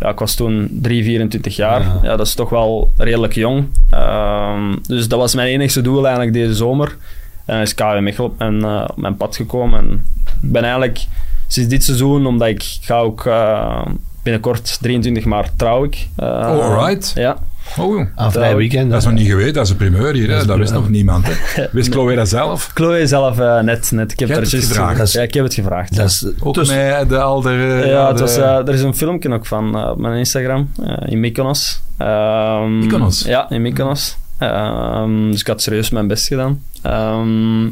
[0.00, 1.80] Ja, ik was toen 3, 24 jaar.
[1.80, 1.98] Ja.
[2.02, 2.16] Ja.
[2.16, 3.66] dat is toch wel redelijk jong.
[3.90, 6.96] Ehm, dus dat was mijn enigste doel eigenlijk deze zomer.
[7.44, 9.78] En dan is KW Mechel op mijn, eh, op mijn pad gekomen.
[9.78, 10.06] En
[10.42, 11.06] ik ben eigenlijk
[11.46, 13.28] sinds dit seizoen, omdat ik ga ook
[14.22, 16.08] binnenkort 23 maart trouw ik.
[16.16, 17.12] Oh, alright.
[17.14, 17.36] Ja.
[17.78, 18.90] Oh, Aan vrij weekend.
[18.90, 20.28] dat is nog niet geweten, dat is een primeur hier.
[20.28, 21.26] Dat Dat, is wist nog niemand.
[21.26, 21.64] Hè.
[21.72, 22.70] Wist Chloe dat zelf?
[22.74, 24.12] Chloe zelf eh, net, net.
[24.12, 24.98] Ik heb het gevraagd.
[24.98, 25.96] Dat is- Ja, ik heb het gevraagd.
[25.96, 27.86] Dat is, Ook dus- met de oudere...
[27.86, 30.92] ja, het was, eh, er is een filmpje ook van eh, op mijn Instagram eh,
[31.12, 31.80] in Mykonos.
[31.98, 33.22] Ehm, Mykonos?
[33.22, 34.16] Ja, in Mykonos.
[34.38, 36.62] Ehm, dus ik had serieus mijn best gedaan.
[36.82, 37.66] Ehm,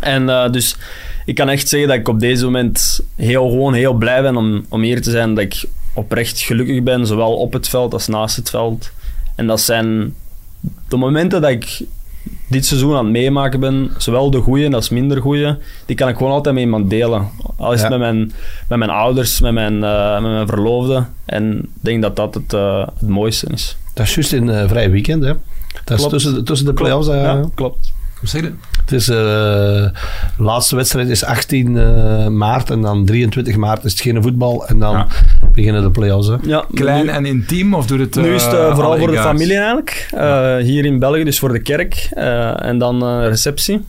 [0.00, 0.76] en eh, dus
[1.24, 4.64] ik kan echt zeggen dat ik op deze moment heel, gewoon heel blij ben om,
[4.68, 5.34] om hier te zijn.
[5.34, 8.90] Dat ik oprecht gelukkig ben, zowel op het veld als naast het veld.
[9.34, 10.14] En dat zijn
[10.88, 11.82] de momenten dat ik
[12.48, 16.16] dit seizoen aan het meemaken ben, zowel de goede als minder goede, die kan ik
[16.16, 17.28] gewoon altijd met iemand delen.
[17.56, 17.98] Al is het Ja.
[17.98, 18.32] met, mijn,
[18.68, 21.04] met mijn ouders, met mijn, eh, met mijn verloofde.
[21.24, 23.76] En ik denk dat dat het, eh, het mooiste is.
[23.94, 25.32] dat is juist in eh, vrij weekend, hè.
[25.84, 27.08] Dat is tussen, de- tussen de play-offs.
[27.08, 27.92] eh, Ja, klopt.
[28.24, 28.52] Hoe zeg je?
[28.80, 29.90] Het is, eh, de
[30.36, 34.78] laatste wedstrijd is 18 eh, maart en dan 23 maart is het geen voetbal en
[34.78, 35.06] dan Ja.
[35.52, 36.26] beginnen de play-offs.
[36.28, 36.34] Hè.
[36.42, 38.14] Ja, Klein nu- en intiem of doet het...
[38.14, 40.08] Nu is het eh, vooral voor de familie eigenlijk.
[40.14, 42.08] Eh, Hier in België, dus voor de kerk.
[42.10, 43.84] Eh, en dan eh, receptie.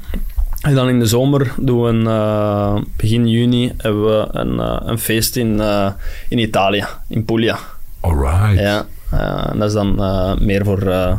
[0.61, 4.59] En dan in de zomer doen we een, begin juni hebben we een,
[4.89, 5.87] een feest in, eh,
[6.29, 7.57] in Italië, in Puglia.
[7.99, 8.59] Alright.
[8.59, 8.85] Ja,
[9.51, 11.13] en dat is dan eh, meer voor eh,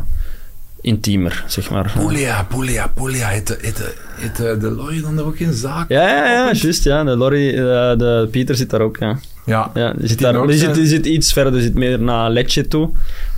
[0.87, 1.93] intiemer, zeg maar.
[1.97, 3.27] Puglia, Puglia, Puglia.
[3.27, 5.89] Heet de, heet de, heet de, de lorry dan er ook in zaak?
[5.89, 6.83] Ja, ja, ja, juist.
[6.83, 7.03] Ja.
[7.03, 8.97] De Lorry, eh, de Pieter zit daar ook.
[8.97, 9.17] Ja.
[9.45, 9.71] Ja.
[9.73, 12.29] Ja, die, zit daar, ook, die, zit, die zit iets verder, die zit meer naar
[12.29, 12.89] Lecce toe.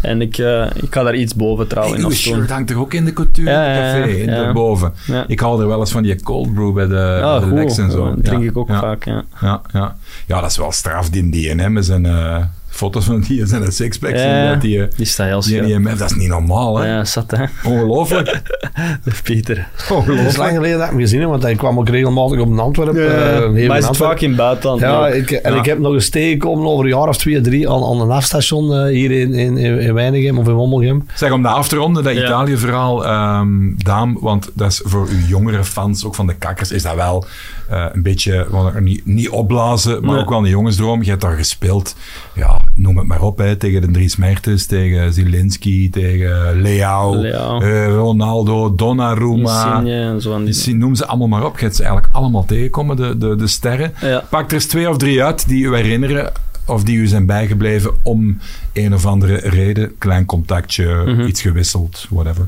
[0.01, 1.93] En ik, eh, ik ga daar iets boven trouwen.
[1.93, 4.93] Hey, in uw shirt hangt er ook in de couture Ja, café, ja, daarboven.
[5.05, 5.23] Ja.
[5.27, 7.53] Ik haal er wel eens van die cold brew bij de, Ja, bij de goed.
[7.53, 8.15] Lex en zo.
[8.15, 9.23] Dat drink ik ook vaak, ja.
[9.41, 9.97] Ja, ja.
[10.27, 12.43] ja, dat is wel straf, die DM met zijn eh,
[12.79, 14.19] foto's van die en zijn sixpacks.
[14.21, 15.61] Ja, en dat die, Die staat heel die.
[15.73, 16.87] IMF, dat is niet normaal, hè?
[16.87, 17.45] Ja, zat hè.
[17.63, 18.41] Ongelooflijk.
[19.23, 19.67] Pieter.
[19.87, 22.57] Het is lang geleden dat ik hem gezien heb, want hij kwam ook regelmatig op
[22.59, 23.01] Antwerpen.
[23.03, 23.95] Ja, eh, hier maar zit Antwerpen.
[23.95, 24.81] vaak in het buitenland.
[24.81, 25.59] Ja, Ja, ik, en Ja.
[25.59, 28.73] ik heb nog eens tegengekomen over een jaar of twee, drie aan, aan een afstation
[28.73, 31.05] eh, hier in, in, in Weinigem of in Wommelgem.
[31.13, 32.23] Zeg, om de af te ronden, dat Ja.
[32.25, 33.47] Italië-verhaal, ehm
[33.77, 37.25] Daam, want dat is voor uw jongere fans, ook van de kakkers, is dat wel
[37.69, 38.47] eh, een beetje,
[38.79, 40.21] niet, niet opblazen, maar Nee.
[40.23, 41.03] ook wel een jongensdroom.
[41.03, 41.95] Je hebt daar gespeeld,
[42.35, 47.59] ja, noem het maar op, hè, tegen de Dries Mertens, tegen Zielinski, tegen Leao, Leao.
[47.61, 49.65] eh, Ronaldo, Donnarumma.
[49.75, 51.57] Insigne en zo aan die Noem ze allemaal maar op.
[51.57, 53.93] Je hebt ze eigenlijk allemaal tegenkomen, de, de, de sterren.
[54.01, 54.23] Ja.
[54.29, 56.31] Pak er eens twee of drie uit die u herinneren
[56.65, 58.37] of die u zijn bijgebleven om
[58.73, 59.97] een of andere reden.
[59.97, 61.21] Klein contactje, Mhm.
[61.27, 62.47] iets gewisseld, whatever.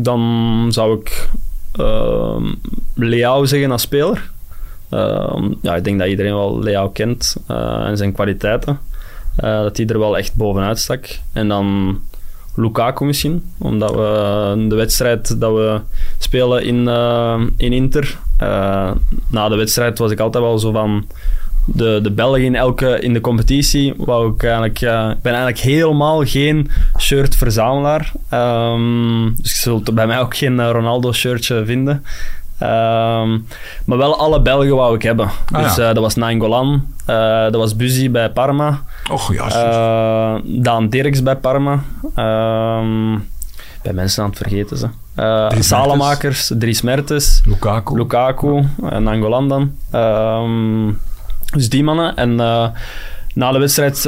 [0.00, 1.28] Dan zou ik
[1.72, 2.44] ehm
[2.94, 4.30] Leao zeggen als speler.
[4.92, 8.78] Ehm, ja, ik denk dat iedereen wel Leao kent eh, en zijn kwaliteiten.
[9.36, 11.06] Eh, dat hij er wel echt bovenuit stak.
[11.32, 11.98] En dan
[12.56, 15.80] Lukaku misschien, omdat we de wedstrijd dat we
[16.18, 18.18] spelen in, eh, in Inter.
[18.36, 18.90] eh,
[19.28, 21.06] na de wedstrijd was ik altijd wel zo van
[21.64, 23.94] de, de Belgen in elke in de competitie.
[23.96, 28.12] Wou ik eigenlijk, eh, ben eigenlijk helemaal geen shirtverzamelaar.
[28.28, 32.04] Ehm, dus je zult bij mij ook geen eh, Ronaldo-shirtje vinden.
[32.58, 33.38] Ehm,
[33.84, 35.30] maar wel alle Belgen wou ik hebben.
[35.52, 35.88] Ah, dus ja.
[35.88, 41.22] eh, dat was Nainggolan, eh dat was Buzi bij Parma, Och ja, eh, Daan Dirks
[41.22, 41.82] bij Parma.
[42.14, 43.18] Ehm
[43.82, 44.88] bij mensen aan het vergeten ze.
[45.48, 47.42] Dries Salemakers, Dries Mertens.
[47.44, 47.96] Lukaku.
[47.96, 49.72] Lukaku en Angolan dan.
[49.90, 50.92] Ehm,
[51.52, 52.16] dus die mannen.
[52.16, 52.34] En
[53.34, 54.04] na de wedstrijd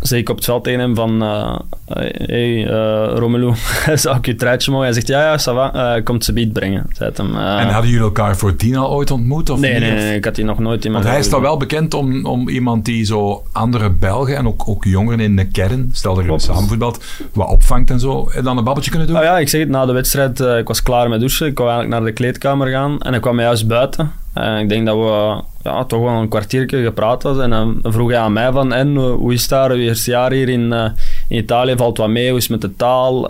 [0.00, 1.22] zei ik op het veld tegen hem van...
[1.22, 1.56] eh
[1.86, 3.52] hey, eh, Romelu,
[3.94, 4.86] zou ik je truitje mogen?
[4.86, 5.96] Hij zegt, ja, ja, ça va.
[5.96, 7.36] Eh, komt ze beat brengen, hem.
[7.36, 9.50] En hadden jullie elkaar voor al ooit ontmoet?
[9.50, 9.80] Of nee, niet?
[9.80, 12.26] nee, ik had die nog nooit in mijn Want hij is toch wel bekend om,
[12.26, 16.24] om iemand die zo andere Belgen en ook, ook jongeren in de kern, stel dat
[16.24, 19.16] je samen voetbalt, wat opvangt en zo, en dan een babbeltje kunnen doen?
[19.16, 21.46] Oh ja, ik zeg het, na de wedstrijd, ik was klaar met douchen.
[21.46, 24.12] Ik wou eigenlijk naar de kleedkamer gaan en ik kwam juist buiten.
[24.32, 27.42] En ik denk dat we ja, toch wel een kwartiertje gepraat hadden.
[27.42, 30.32] En dan vroeg hij aan mij van, en, eh, hoe is daar, uw eerste jaar
[30.32, 30.90] hier in, eh,
[31.28, 31.76] in Italië?
[31.76, 32.28] Valt wat mee?
[32.28, 33.24] Hoe is met de taal?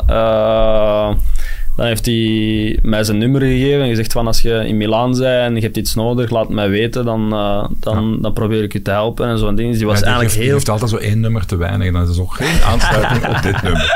[1.77, 5.23] Dan heeft hij mij zijn nummer gegeven en gezegd van, als je in Milaan bent
[5.23, 7.05] en je hebt iets nodig, laat mij weten.
[7.05, 9.69] Dan, eh, dan, dan probeer ik je te helpen en zo'n ding.
[9.69, 10.57] Dus die was Ja, die eigenlijk heeft, heel...
[10.57, 13.43] heeft altijd zo één nummer te weinig en dan is er ook geen aansluiting op
[13.43, 13.95] dit nummer.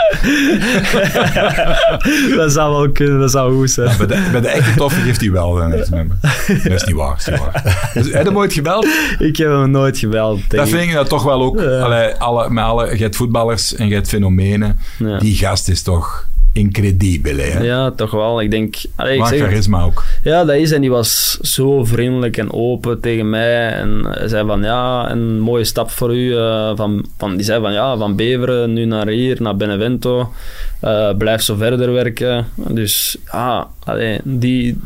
[2.36, 3.97] dat zou wel kunnen, dat zou goed zijn.
[3.97, 6.16] Bij de, bij de echte toffe geeft hij wel een nummer.
[6.47, 7.16] Dat is niet waar.
[7.16, 7.90] Is niet waar.
[7.94, 8.86] Dus, heb je hem ooit gebeld?
[9.19, 10.51] Ik heb hem nooit gebeld.
[10.51, 11.61] Dat vind ik dat toch wel ook.
[11.61, 14.78] Allee, alle, met alle, je hebt voetballers en je hebt fenomenen.
[15.19, 17.43] Die gast is toch incredibele.
[17.43, 17.62] Hè?
[17.62, 18.40] Ja, toch wel.
[18.40, 18.77] Ik denk...
[18.97, 20.05] Allee, ik Maar zeg charisma ook.
[20.22, 20.70] Ja, dat is.
[20.70, 23.72] En die was zo vriendelijk en open tegen mij.
[23.72, 26.36] En zei van, ja, een mooie stap voor u.
[26.36, 30.32] eh, van, van, die zei van, ja, van Beveren nu naar hier, naar Benevento.
[30.81, 32.47] Eh, blijf zo verder werken.
[32.55, 34.81] Dus, ja, allee, die...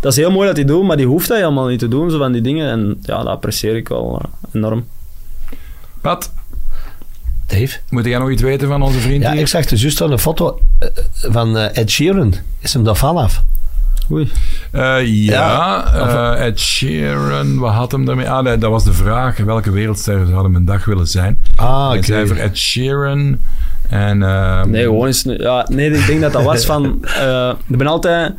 [0.00, 2.10] Dat is heel mooi dat hij doet, maar die hoeft hij helemaal niet te doen,
[2.10, 2.70] zo van die dingen.
[2.70, 4.86] En ja, dat apprecieer ik wel eh, enorm.
[6.00, 6.32] Pat,
[7.50, 7.78] Dave?
[7.88, 9.40] moet jij nog iets weten van onze vriend Ja, hier?
[9.40, 12.34] ik zag dus juist al een foto eh, van eh, Ed Sheeran.
[12.60, 13.42] Is hem daar vanaf?
[14.12, 14.30] Oei.
[14.70, 18.30] Eh, ja, Ja, eh, Ed Sheeran, wat had hem daarmee?
[18.30, 19.36] Ah, nee, dat was de vraag.
[19.36, 21.38] Welke wereldster zou hem een dag willen zijn?
[21.56, 22.02] Ah, oké.
[22.02, 23.38] zei voor Ed Sheeran
[23.88, 24.22] en...
[24.22, 25.22] ehm, Nee, gewoon eens...
[25.22, 26.98] Ja, nee, ik denk dat dat was van...
[27.20, 28.32] eh, ik ben altijd...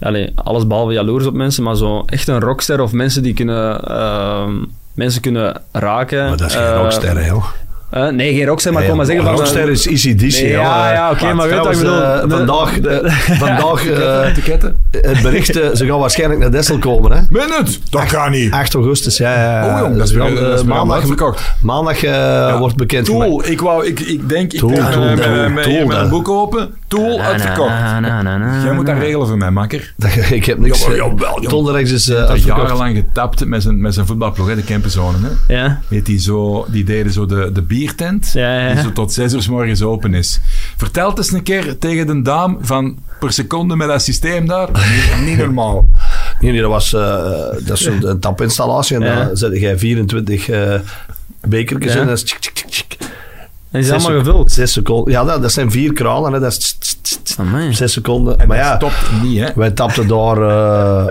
[0.00, 3.84] Allee, alles behalve jaloers op mensen, maar zo echt een rockster of mensen die kunnen...
[3.84, 4.52] ehm,
[4.94, 6.28] mensen kunnen raken.
[6.28, 7.44] Maar dat is geen rockster, hè, joh.
[7.90, 9.34] Eh, nee, geen Rockster, maar ik wil maar zeggen van...
[9.34, 10.20] Rockster is easy DC.
[10.40, 12.02] Nee, ja, ja, oké, maar weet wat ik bedoel?
[12.02, 13.00] eh, De- vandaag, de-
[13.38, 14.20] vandaag eh,
[14.90, 17.12] het bericht, eh, ze gaan waarschijnlijk naar Dessel komen.
[17.12, 17.20] Hè?
[17.30, 17.80] Meen het?
[17.90, 18.52] Dat kan niet.
[18.52, 19.34] 8 augustus, ja.
[19.42, 19.74] ja.
[19.74, 21.54] Oh, jong, dat is weer- wel, eh, weer maandag, uitverkocht.
[21.62, 25.54] maandag eh, wordt bekend Tool, ik wou, ik, ik denk, ik Tool, heb Tool, mijn-
[25.62, 26.70] Tool, mijn- boek open.
[26.88, 27.70] Tool uitverkocht.
[28.64, 29.94] Jij moet dat regelen voor mij, makker.
[30.30, 30.86] ik heb niks.
[30.88, 31.04] Eh.
[31.48, 35.20] Tonderrechts is eh, jarenlang getapt met zijn, met zijn voetbalploeg, hè, de Kempenzonen.
[35.46, 35.54] Hè.
[35.54, 35.80] Ja.
[35.88, 39.42] Weet die, zo, die deden zo de, de biertent, Ja, die zo tot zes uur
[39.42, 40.40] 's morgens open is.
[40.76, 44.68] Vertel eens een keer tegen de dame van per seconde met dat systeem daar.
[44.72, 45.86] Niet, niet normaal.
[46.40, 47.00] Nee, nee, dat was eh,
[47.64, 49.24] dat is zo'n een tapinstallatie en Ja.
[49.24, 50.74] dan zet jij 24 eh
[51.40, 52.00] bekertjes Ja.
[52.00, 52.06] in.
[52.06, 52.96] Dat is tsk, tsk, tsk,
[53.70, 54.52] En is allemaal gevuld.
[54.52, 55.12] Zes seconden.
[55.12, 56.32] Ja, dat, dat zijn vier kranen.
[56.32, 56.40] Hè.
[56.40, 56.76] Dat is.
[57.36, 57.74] Amai.
[57.74, 58.38] zes seconden.
[58.38, 59.48] En maar dat ja, stopt niet, hè.
[59.54, 60.36] wij tapten daar...
[60.36, 61.04] eh,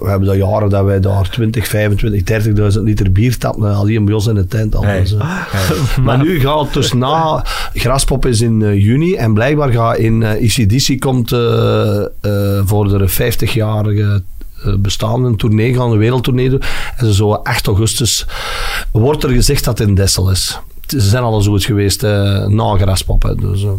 [0.00, 3.74] we hebben dat jaren dat wij daar 20, 25, 30.000 liter bier tapten.
[3.74, 4.74] Al die bij ons in de tent.
[4.74, 5.02] Al, Hey.
[5.02, 5.20] Eh.
[5.20, 5.76] Hey.
[6.04, 7.44] Maar nu gaat het dus na...
[7.74, 12.98] Graspop is in eh, juni en blijkbaar gaat in eh ICDC komt eh, eh, voor
[12.98, 14.22] de 50-jarige
[14.64, 16.62] eh, bestaan een tournee gaan, een wereldtournee doen.
[16.96, 18.26] En zo 8 augustus
[18.92, 20.60] wordt er gezegd dat het in Dessel is.
[21.00, 23.34] Ze zijn al zo goed geweest eh, na Graspop.
[23.40, 23.70] Dus, eh.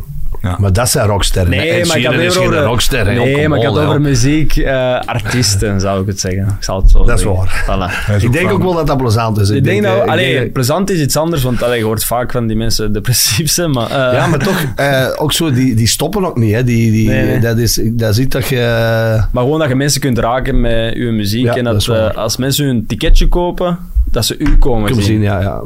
[0.42, 0.56] Ja.
[0.60, 1.50] Maar dat zijn rocksterren.
[1.50, 2.64] Nee, Ed maar ik had is over...
[2.64, 3.06] rockster.
[3.06, 6.42] Nee, Kom maar ik had over muziek, eh, artiesten, zou ik het zeggen.
[6.58, 7.64] Ik zal het zo Dat is waar.
[7.66, 8.16] Voilà.
[8.16, 9.50] Is Ik denk van- ook wel dat dat plezant is.
[9.50, 12.32] Ik denk dat, ik allee, denk- plezant is iets anders, want allee, je hoort vaak
[12.32, 13.86] van die mensen depressief zijn, maar...
[13.90, 16.54] eh, ja, maar toch, eh, ook zo, die, die stoppen ook niet.
[16.54, 16.64] Hè.
[16.64, 17.40] Die, die, Nee, nee.
[17.40, 18.56] Dat, is, dat ziet dat je...
[18.60, 21.46] eh, Maar gewoon dat je mensen kunt raken met je muziek.
[21.46, 23.78] Ja, en dat is als mensen hun ticketje kopen,
[24.12, 25.04] dat ze u komen zien.
[25.04, 25.62] zien, ja, ja.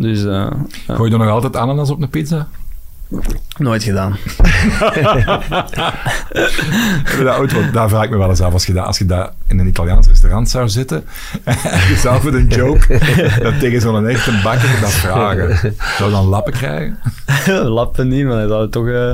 [0.00, 0.50] Dus eh,
[0.86, 2.48] ja, Gooi je er nog altijd ananas op een pizza?
[3.56, 4.16] nooit gedaan.
[7.24, 8.52] Dat daar vraag ik me wel eens af.
[8.52, 11.04] Als je dat, als je dat in een Italiaans restaurant zou zitten
[11.44, 12.98] en je zou met een joke
[13.42, 15.56] dat tegen zo'n echte bakker dat vragen.
[15.96, 16.98] Zou je dan lappen krijgen?
[17.78, 19.12] Lappen niet, maar hij zou toch, eh,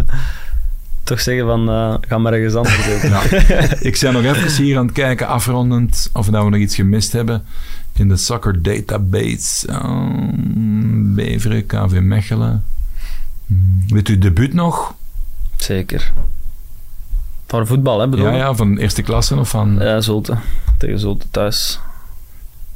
[1.02, 3.10] toch zeggen van, eh, ga maar ergens anders zitten.
[3.10, 3.22] Ja.
[3.80, 7.12] Ik ben nog even hier aan het kijken, afrondend, of dat we nog iets gemist
[7.12, 7.44] hebben
[7.94, 9.72] in de soccer database.
[9.72, 12.64] Um, Beveren, KV Mechelen.
[13.46, 14.94] Hmm, Weet u debuut nog?
[15.56, 16.12] Zeker.
[17.46, 19.74] Voor voetbal, hè, bedoel Ja, ja, van eerste klasse of van...
[19.78, 20.36] Ja, Zulte.
[20.78, 21.80] Tegen Zulte thuis.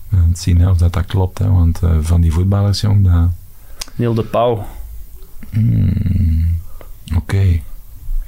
[0.09, 3.05] We gaan zien hè, of dat, dat klopt, hè, want eh, van die voetballers, jong,
[3.05, 3.31] dat...
[3.95, 4.67] Niel de Pauw.
[5.51, 6.47] Hmm,
[7.17, 7.61] Oké.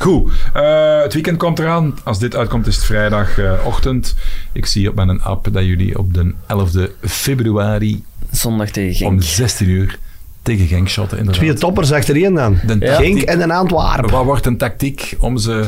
[0.00, 0.32] Goed.
[0.54, 1.98] eh, het weekend komt eraan.
[2.04, 4.14] Als dit uitkomt is het vrijdagochtend.
[4.52, 9.22] Ik zie op mijn app dat jullie op de 11e februari Zondag tegen om Genk.
[9.22, 9.98] 16 uur
[10.42, 11.18] tegen Genk shotten.
[11.18, 11.42] Inderdaad.
[11.44, 12.58] Twee toppers achterin dan.
[12.66, 12.94] De Ja.
[12.94, 14.10] Genk en een Antwerpen.
[14.10, 15.64] Wat wordt een tactiek om ze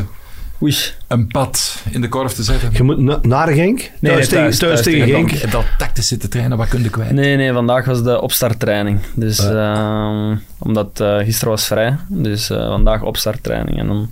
[0.63, 0.77] Oei.
[1.09, 2.71] een pad in de korf te zetten?
[2.73, 3.91] Je moet na- naar Genk.
[3.99, 5.43] Nee, thuis, thuis thuis tegen tegen Genk.
[5.43, 7.11] En dat tactische te trainen, wat kun je kwijt?
[7.13, 9.01] Nee, nee, vandaag was de opstarttraining.
[9.15, 11.97] Dus, ehm, omdat eh, gisteren was vrij.
[12.09, 13.79] Dus eh, vandaag opstarttraining.
[13.79, 14.11] En dan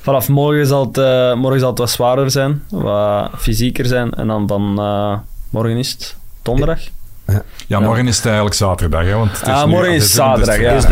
[0.00, 2.62] vanaf morgen zal, het, eh, morgen zal het wat zwaarder zijn.
[2.70, 4.10] Wat fysieker zijn.
[4.14, 5.18] En dan van eh,
[5.50, 6.80] morgen is het donderdag.
[7.66, 9.04] Ja, morgen is het eigenlijk zaterdag.
[9.04, 10.72] Hè, want het is Ah, morgen is het zaterdag, ja.
[10.72, 10.88] Is de,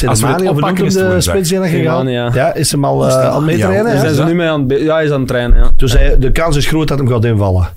[0.00, 1.22] de Als we het of noemt de woensdag.
[1.22, 2.08] spits die dat gegaan?
[2.08, 2.30] Ja.
[2.34, 3.92] Ja, is hem al, eh, al mee Ja, trainen?
[3.92, 3.98] Hè?
[4.00, 4.26] zijn ze ja.
[4.26, 4.80] nu mee aan het...
[4.80, 5.70] Ja, hij is aan het trainen, ja.
[5.76, 7.68] Dus hij, de kans is groot dat hem gaat invallen.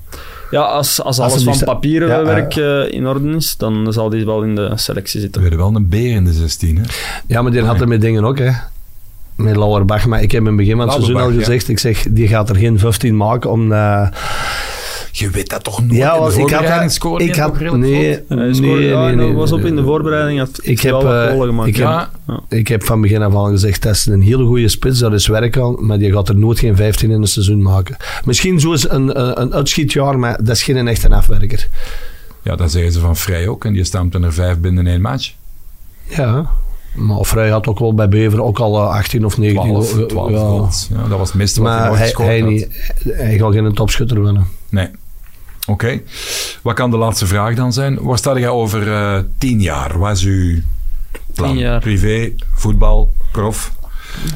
[0.50, 3.92] Ja, als, als alles die van sta- papieren Ja, werk eh, in orde is, dan
[3.92, 5.40] zal die wel in de selectie We zitten.
[5.42, 6.76] hebben wel een beer in de 16.
[6.76, 6.82] Hè?
[7.26, 8.50] Ja, maar die had er met dingen ook, hè.
[9.34, 10.06] Met Lauerbach.
[10.06, 11.38] Maar ik heb in het begin van het seizoen al ja.
[11.38, 13.72] gezegd, ik zeg, die gaat er geen 15 maken om...
[13.72, 14.06] eh,
[15.12, 15.92] Je weet dat toch nooit?
[15.94, 17.70] ja, in de was, ik had, voorbereiding scoorde ik had, nee,
[18.28, 20.38] nee, nee, en nee, was op in de voorbereiding.
[20.38, 21.68] Had Ik heb, eh, gemaakt.
[21.68, 24.68] ik heb- Ja, Ik heb van begin af aan gezegd, dat is een hele goede
[24.68, 27.62] spits, daar is werk aan, maar die gaat er nooit geen 15 in een seizoen
[27.62, 27.96] maken.
[28.24, 31.68] Misschien zo eens een, een, een uitschietjaar, maar dat is geen echte afwerker.
[32.42, 33.64] ja, dat zeggen ze van Vrij ook.
[33.64, 35.32] En die stamt er vijf binnen één match.
[36.08, 36.50] Ja,
[36.94, 40.06] maar Vrij had ook wel bij Bever ook al eh, 18 of 19 12, goal-
[40.06, 41.08] 12 ja.
[41.08, 42.48] dat was het meeste wat hij Maar hij, hij, had.
[42.50, 42.68] niet,
[43.04, 44.46] hij gaat geen topschutter winnen.
[44.68, 44.88] Nee.
[45.66, 46.00] Oké.
[46.62, 48.02] Wat kan de laatste vraag dan zijn?
[48.02, 49.98] Waar sta jij over eh, tien jaar?
[49.98, 50.60] Wat is uw
[51.34, 51.50] plan?
[51.50, 51.80] Tien jaar.
[51.80, 53.72] Privé, voetbal, prof?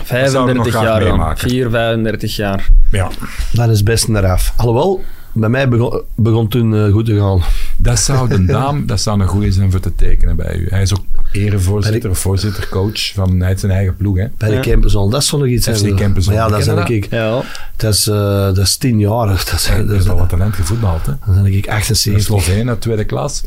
[0.07, 1.11] zouden we nog 35 graag jaar, ja.
[1.11, 1.49] meemaken.
[1.49, 2.69] 4, 35 jaar.
[2.91, 3.11] Ja.
[3.53, 4.53] Dat is best eraf.
[4.57, 5.05] Alhoewel,
[5.35, 7.41] bij mij begon, begon toen eh, goed te gaan.
[7.77, 10.67] Dat zou de naam, dat zou een goede zijn voor te tekenen bij u.
[10.71, 14.17] Hij is ook erevoorzitter of voorzitter, coach van hij heeft zijn eigen ploeg.
[14.17, 14.27] Hè?
[14.39, 15.09] Bij de Ja.
[15.11, 17.11] Dat zal nog iets FC ja, dat zijn ik.
[17.11, 17.43] Ja,
[17.77, 19.27] Dat is, eh, dat is 10 jaar.
[19.27, 21.07] Dat is, dat is, al wat talent gevoetbald.
[21.07, 21.13] Hè?
[21.27, 22.23] dan ben ik Een 78.
[22.23, 23.45] Sloveen uit tweede klas.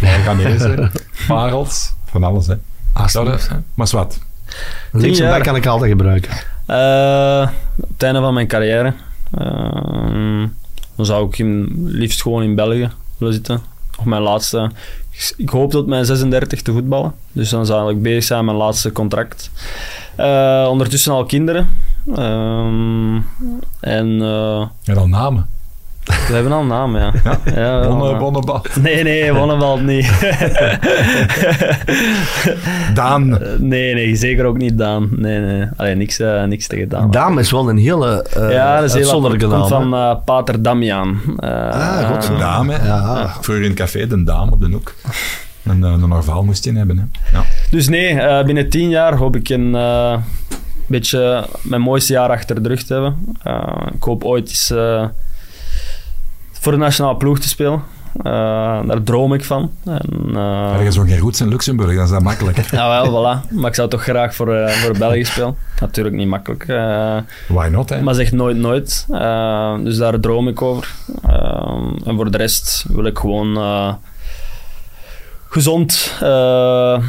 [0.00, 0.90] Ghanese,
[1.28, 2.46] parels, van alles.
[2.46, 2.54] Hè.
[3.06, 3.56] Zou dat, hè?
[3.74, 4.18] Maar wat?
[4.92, 5.32] Linkse jaar.
[5.32, 6.30] back kan ik altijd gebruiken.
[6.66, 8.94] Eh, op het einde van mijn carrière.
[9.30, 10.42] eh,
[10.96, 13.60] dan zou ik in, liefst gewoon in België willen zitten.
[13.96, 14.70] nog mijn laatste...
[15.36, 17.14] Ik hoop tot mijn 36 te voetballen.
[17.32, 19.50] Dus dan zal ik bezig zijn met mijn laatste contract.
[20.16, 21.68] Eh, ondertussen al kinderen.
[22.14, 23.16] Ehm,
[23.80, 25.48] en eh, En dan namen.
[26.04, 27.12] We hebben al een naam, ja.
[27.54, 27.88] ja.
[28.18, 28.42] Bonne.
[28.80, 30.10] Nee, nee, Wonnebald niet.
[32.94, 33.38] Daan.
[33.58, 35.08] nee, nee, zeker ook niet Daan.
[35.16, 35.66] Nee, nee.
[35.76, 37.10] Alleen niks, eh, niks tegen Daan.
[37.10, 39.68] Dame is wel een hele uh, ja, dat is heel uitzonderlijke naam.
[39.68, 41.20] Van eh, Pater Damian.
[41.38, 42.72] Eh, Ah, god, Een dame.
[42.72, 42.86] hè.
[42.86, 43.26] Ja.
[43.40, 44.94] Vroeger in het café, de dame op de hoek.
[45.64, 46.98] Een, eh, een Norvaal moest je hebben.
[46.98, 47.36] Hè.
[47.38, 47.44] Ja.
[47.70, 50.16] Dus nee, eh, binnen tien jaar hoop ik een eh,
[50.86, 53.16] beetje mijn mooiste jaar achter de rug te hebben.
[53.42, 55.04] Eh, ik hoop ooit eens eh,
[56.62, 57.82] voor de nationale ploeg te spelen.
[58.16, 58.24] Eh,
[58.86, 59.70] daar droom ik van.
[59.84, 62.58] En, eh, Ergens nog geen roots in Luxemburg, dat is dat makkelijk.
[62.70, 63.50] ja, wel, voilà.
[63.50, 65.56] Maar ik zou toch graag voor, eh, voor België spelen.
[65.80, 66.66] Natuurlijk niet makkelijk.
[67.48, 68.02] Why not, hè?
[68.02, 69.06] maar zeg nooit nooit.
[69.84, 70.94] Dus daar droom ik over.
[72.04, 73.58] En voor de rest wil ik gewoon
[75.52, 76.28] gezond eh,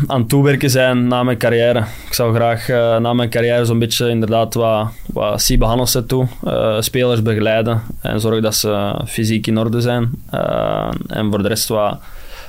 [0.07, 1.79] aan het toewerken zijn na mijn carrière.
[2.07, 6.27] Ik zou graag eh, na mijn carrière zo'n beetje inderdaad wat, wat Siebe Hannessen toe.
[6.43, 10.11] eh, spelers begeleiden en zorgen dat ze fysiek in orde zijn.
[11.07, 11.97] En voor de rest wat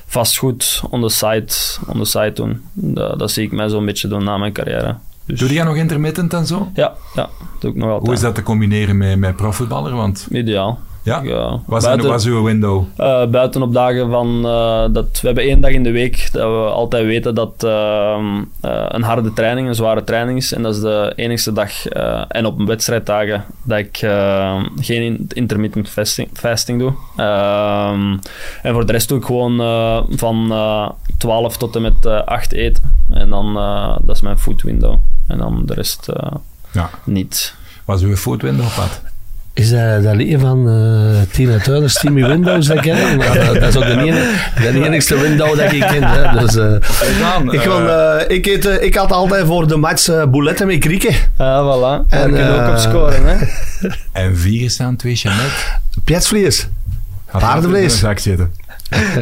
[0.06, 1.46] vastgoed on the side,
[1.86, 2.62] on the side doen.
[2.72, 4.96] Dat, dat zie ik mij zo'n beetje doen na mijn carrière.
[5.26, 6.70] Dus, Doe jij nog intermittent en zo?
[6.74, 7.28] Ja, ja,
[7.60, 8.06] doe ik nog altijd.
[8.06, 9.94] Hoe is dat te combineren met, met profvoetballer?
[9.94, 10.78] Want Ideaal.
[11.04, 12.84] Ja, Ja, was, uw window?
[12.96, 16.42] Eh, buiten op dagen van eh, dat we hebben één dag in de week dat
[16.42, 18.24] we altijd weten dat ehm,
[18.60, 20.52] eh, een harde training, een zware training is.
[20.52, 21.86] En dat is de enigste dag
[22.28, 23.96] en op wedstrijddagen dat ik
[24.80, 26.92] geen in- intermittent fasting, fasting doe.
[27.16, 28.16] Ehm,
[28.62, 29.56] en voor de rest doe ik gewoon
[30.10, 32.82] van eh 12 tot en met eh 8 eten.
[33.10, 33.54] En dan
[34.04, 34.94] dat is mijn food window.
[35.26, 36.08] En dan de rest
[36.72, 36.90] Ja.
[37.04, 37.54] niet.
[37.84, 39.02] Was uw food window op pad?
[39.54, 43.16] Is dat, dat liedje van eh Tina Turner, Steamy Windows, dat ken ik?
[43.16, 44.26] Maar dat, dat is ook de enige,
[44.72, 46.02] de enigste window dat ik ken.
[46.02, 46.38] Hè.
[46.38, 50.08] Dus, eh, ik, wil, eh, eh, ik, eet, eh, ik had altijd voor de match
[50.08, 51.14] eh bouletten met krieken.
[51.36, 52.08] Ah, voilà.
[52.08, 53.36] En, kun je ook op eh, scoren, hè.
[54.22, 55.78] En vier staan, twee chanet.
[56.04, 56.68] Pietsvlees.
[57.30, 57.98] Paardenvlees.
[57.98, 58.52] zak zitten.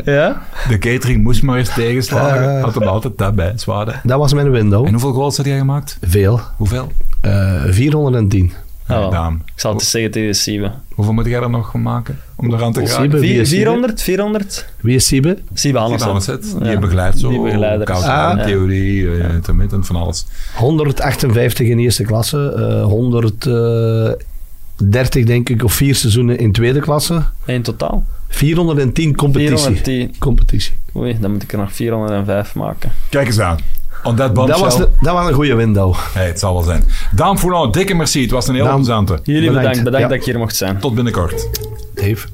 [0.05, 0.43] Ja?
[0.69, 2.57] De catering moest maar eens tegenslagen.
[2.57, 2.63] Eh.
[2.63, 3.93] Had hem altijd dat bij, zwaarde.
[4.03, 4.87] Dat was mijn window.
[4.87, 5.99] En hoeveel goals had jij gemaakt?
[6.03, 6.41] Veel.
[6.57, 6.93] Hoeveel?
[7.21, 8.53] Eh 410.
[8.87, 9.11] Ah.
[9.11, 9.43] Daan.
[9.45, 10.71] Ik zal het eens zeggen tegen Siebe.
[10.95, 13.45] Hoeveel moet jij er nog van maken om eraan te Siebe?
[13.47, 14.03] 400?
[14.03, 14.69] 400?
[14.81, 15.39] Wie is Siebe?
[15.55, 15.79] Siebe
[16.27, 16.55] het.
[16.59, 16.79] Die Ja.
[16.79, 17.29] begeleidt zo.
[17.29, 17.87] Die begeleider.
[17.87, 18.05] Ah.
[18.09, 18.45] aan, Ja.
[18.45, 20.27] theorie, eh, intermittent, van alles.
[20.57, 22.53] 158 in eerste klasse.
[22.57, 27.23] eh 130 denk ik, of vier seizoenen in tweede klasse.
[27.47, 28.05] In totaal?
[28.29, 29.57] 410 competitie.
[29.57, 30.15] 410.
[30.19, 30.73] Competitie.
[30.97, 32.91] Oei, dan moet ik er nog 405 maken.
[33.09, 33.59] Kijk eens aan.
[34.05, 35.95] On that Dat was, de- dat was een goede window.
[36.13, 36.85] Hey, het zal wel zijn.
[37.15, 38.21] Daan Foulon, dikke merci.
[38.23, 39.19] Het was een heel plezante.
[39.23, 39.57] Jullie Bedankt.
[39.59, 40.09] bedankt, bedankt Ja.
[40.09, 40.79] dat ik hier mocht zijn.
[40.79, 41.49] Tot binnenkort.
[41.95, 42.27] Dave.